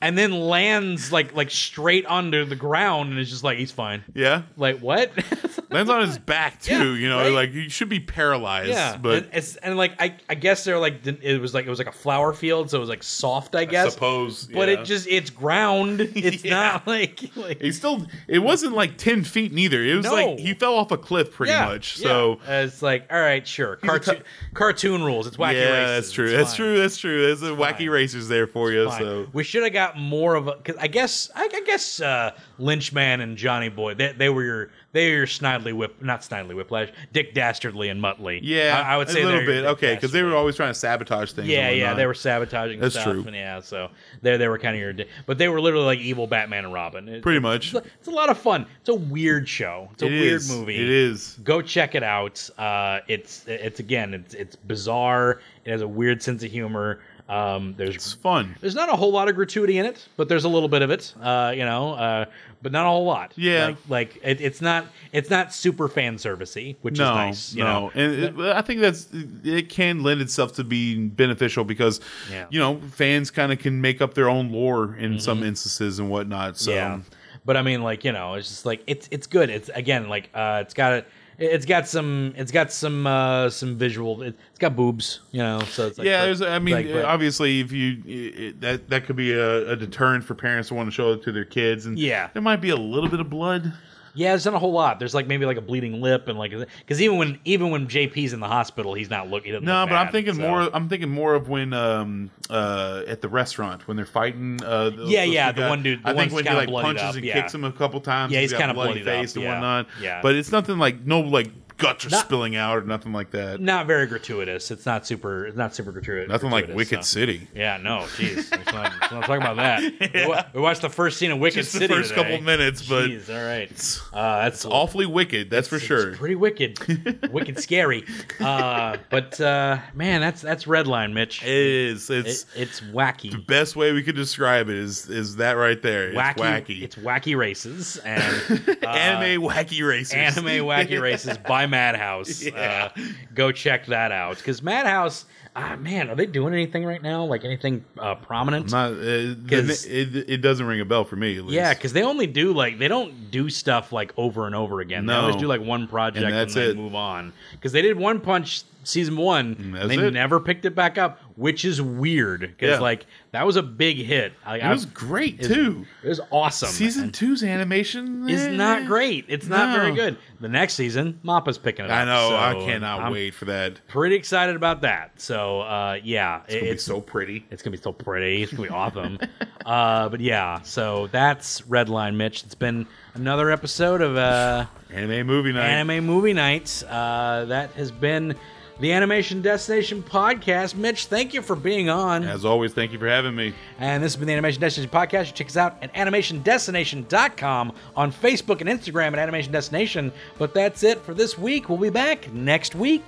[0.00, 4.04] and then lands like like straight onto the ground and it's just like he's fine.
[4.14, 5.10] yeah, Like what?
[5.70, 6.94] lands on his back too.
[6.94, 7.32] Yeah, you know, right?
[7.32, 8.70] like you should be paralyzed.
[8.70, 11.70] yeah, but and, it's and like I I guess they're like it was like it
[11.70, 13.86] was like a flower field, so it was like soft, I guess.
[13.86, 16.00] I suppose, but it just it's ground.
[16.14, 16.54] It's Yeah.
[16.54, 18.06] not like like he still.
[18.26, 19.82] It wasn't like ten feet neither.
[19.82, 20.12] It was No.
[20.14, 21.96] like he fell off a cliff pretty yeah, much.
[21.96, 24.22] So it's like all right, sure, cartoon
[24.54, 25.26] cartoon rules.
[25.26, 25.96] It's wacky yeah, races.
[26.06, 26.24] that's true.
[26.26, 26.56] It's That's fine.
[26.56, 26.78] true.
[26.78, 27.26] That's true.
[27.26, 27.88] There's a wacky fine.
[27.90, 28.88] racers there for you.
[28.88, 29.00] Fine.
[29.00, 32.32] So we should have got more of a because I guess I, I guess uh,
[32.58, 36.54] Lynchman and Johnny Boy they, they were your they were your Snidely Whip not Snidely
[36.56, 40.12] Whiplash Dick Dastardly and Muttley yeah, I, I would say a little bit okay because
[40.12, 41.48] they were always trying to sabotage things.
[41.48, 43.22] yeah yeah they were sabotaging That's stuff true.
[43.26, 43.90] and yeah so
[44.22, 47.08] they they were kind of your but they were literally like evil Batman and Robin
[47.08, 47.74] It- pretty much.
[47.74, 50.32] it's, a, it's a lot of fun it's a weird show it's a It weird
[50.40, 50.50] is.
[50.50, 51.38] movie It is.
[51.44, 52.48] go check it out.
[52.58, 55.40] Uh, it's it's again it's it's bizarre.
[55.64, 57.00] It has a weird sense of humor.
[57.28, 58.56] Um, there's It's fun.
[58.62, 60.90] there's not a whole lot of gratuity in it, but there's a little bit of
[60.90, 61.12] it.
[61.20, 62.24] Uh, you know, uh,
[62.62, 63.32] but not a whole lot.
[63.36, 63.66] Yeah.
[63.66, 67.54] like, like it, it's not it's not super fan servicey, which no, is nice.
[67.54, 69.08] You no, know, and it, I think that's
[69.44, 72.00] it can lend itself to being beneficial because
[72.30, 72.46] Yeah.
[72.50, 76.08] you know fans kind of can make up their own lore in some instances and
[76.10, 76.56] whatnot.
[76.56, 76.76] So Mm-hmm.
[77.00, 77.00] yeah.
[77.44, 79.48] But I mean, like you know, it's just like it's it's good.
[79.50, 81.04] It's again like uh, it's got a.
[81.38, 82.34] It's got some.
[82.36, 83.06] It's got some.
[83.06, 84.22] Uh, some visual.
[84.22, 85.60] It, it's got boobs, you know.
[85.60, 86.42] So it's like, yeah, there's.
[86.42, 90.34] I mean, like, obviously, if you it, that that could be a, a deterrent for
[90.34, 92.28] parents to want to show it to their kids, and Yeah.
[92.32, 93.72] there might be a little bit of blood.
[94.18, 94.98] Yeah, there's not a whole lot.
[94.98, 98.32] There's like maybe like a bleeding lip and like because even when even when JP's
[98.32, 99.52] in the hospital, he's not looking.
[99.52, 100.40] Doesn't No, look but I'm thinking so.
[100.40, 100.68] more.
[100.74, 104.60] I'm thinking more of when um uh at the restaurant when they're fighting.
[104.62, 105.70] Uh, those- Yeah, those yeah, the guys.
[105.70, 107.34] one dude- the I think when he like punches up, and yeah.
[107.40, 108.32] kicks him a couple times.
[108.32, 109.86] Yeah, he's got kinda bloody bloodied up, face and yeah, whatnot.
[110.02, 110.20] yeah.
[110.22, 113.60] but it's nothing like no like guts are Not- spilling out or nothing like that.
[113.60, 114.70] Not very gratuitous.
[114.70, 115.46] It's not super.
[115.46, 116.28] It's not super gratuitous.
[116.28, 117.18] Nothing like Wicked so.
[117.20, 117.48] City.
[117.54, 119.82] Yeah, no, jeez, let's not, let's not talk about that.
[120.00, 122.22] We We watched the first scene of Wicked Just the City first today.
[122.22, 125.50] couple minutes, but Jeez, all right, uh, that's awfully wicked.
[125.50, 126.14] That's for it's sure.
[126.16, 128.04] pretty wicked, wicked scary.
[128.40, 131.42] Uh, but uh, man, that's that's Redline, Mitch.
[131.42, 132.10] It is.
[132.10, 133.30] It's It- it's wacky.
[133.30, 136.08] the best way we could describe it is is that right there.
[136.08, 136.36] It's wacky,
[136.66, 136.82] wacky.
[136.82, 138.22] It's wacky races and
[138.84, 140.12] uh, anime wacky races.
[140.14, 142.42] anime wacky races by Madhouse.
[142.48, 142.90] Yeah.
[142.96, 143.00] Uh,
[143.34, 145.24] go check that out because Madhouse.
[145.56, 147.24] ah, man, are they doing anything right now?
[147.24, 148.70] Like anything uh, prominent?
[148.70, 151.36] Not uh, the, it, it doesn't ring a bell for me.
[151.36, 151.54] At least.
[151.54, 155.06] Yeah, because they only do like they don't do stuff like over and over again.
[155.06, 156.76] They always do like one project And and, then it.
[156.76, 157.32] move on.
[157.52, 160.12] Because they did One Punch season one, that's they it.
[160.12, 162.40] never picked it back up, which is weird.
[162.40, 162.80] Because Yeah.
[162.80, 164.32] like that was a big hit.
[164.46, 165.84] Like, it was I've- great too.
[166.02, 166.68] It was awesome.
[166.68, 169.26] Season And two's animation is eh, not great.
[169.28, 170.16] It's not very good.
[170.40, 171.98] The next season, Mappa's picking it up.
[171.98, 172.36] I know.
[172.36, 173.86] I cannot I'm wait for that.
[173.88, 175.20] Pretty excited about that.
[175.20, 177.46] So uh, yeah, It's, gonna be it's so pretty.
[177.50, 178.42] it's gonna be so pretty.
[178.42, 179.18] It's gonna be awesome.
[179.66, 182.44] uh, but yeah, so that's Redline Mitch.
[182.44, 185.68] It's been another episode of uh, Anime movie night.
[185.68, 186.82] Anime Movie Nights.
[186.84, 188.34] Uh, that has been
[188.80, 190.74] the Animation Destination podcast.
[190.74, 192.24] Mitch, thank you for being on.
[192.24, 193.54] As always, thank you for having me.
[193.78, 195.26] And this has been the Animation Destination podcast.
[195.26, 200.12] You check us out at animationdestination.com on Facebook and Instagram at Animation Destination.
[200.38, 201.68] But that's it for this week.
[201.68, 203.04] We'll be back next week.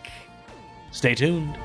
[0.91, 1.57] Stay tuned.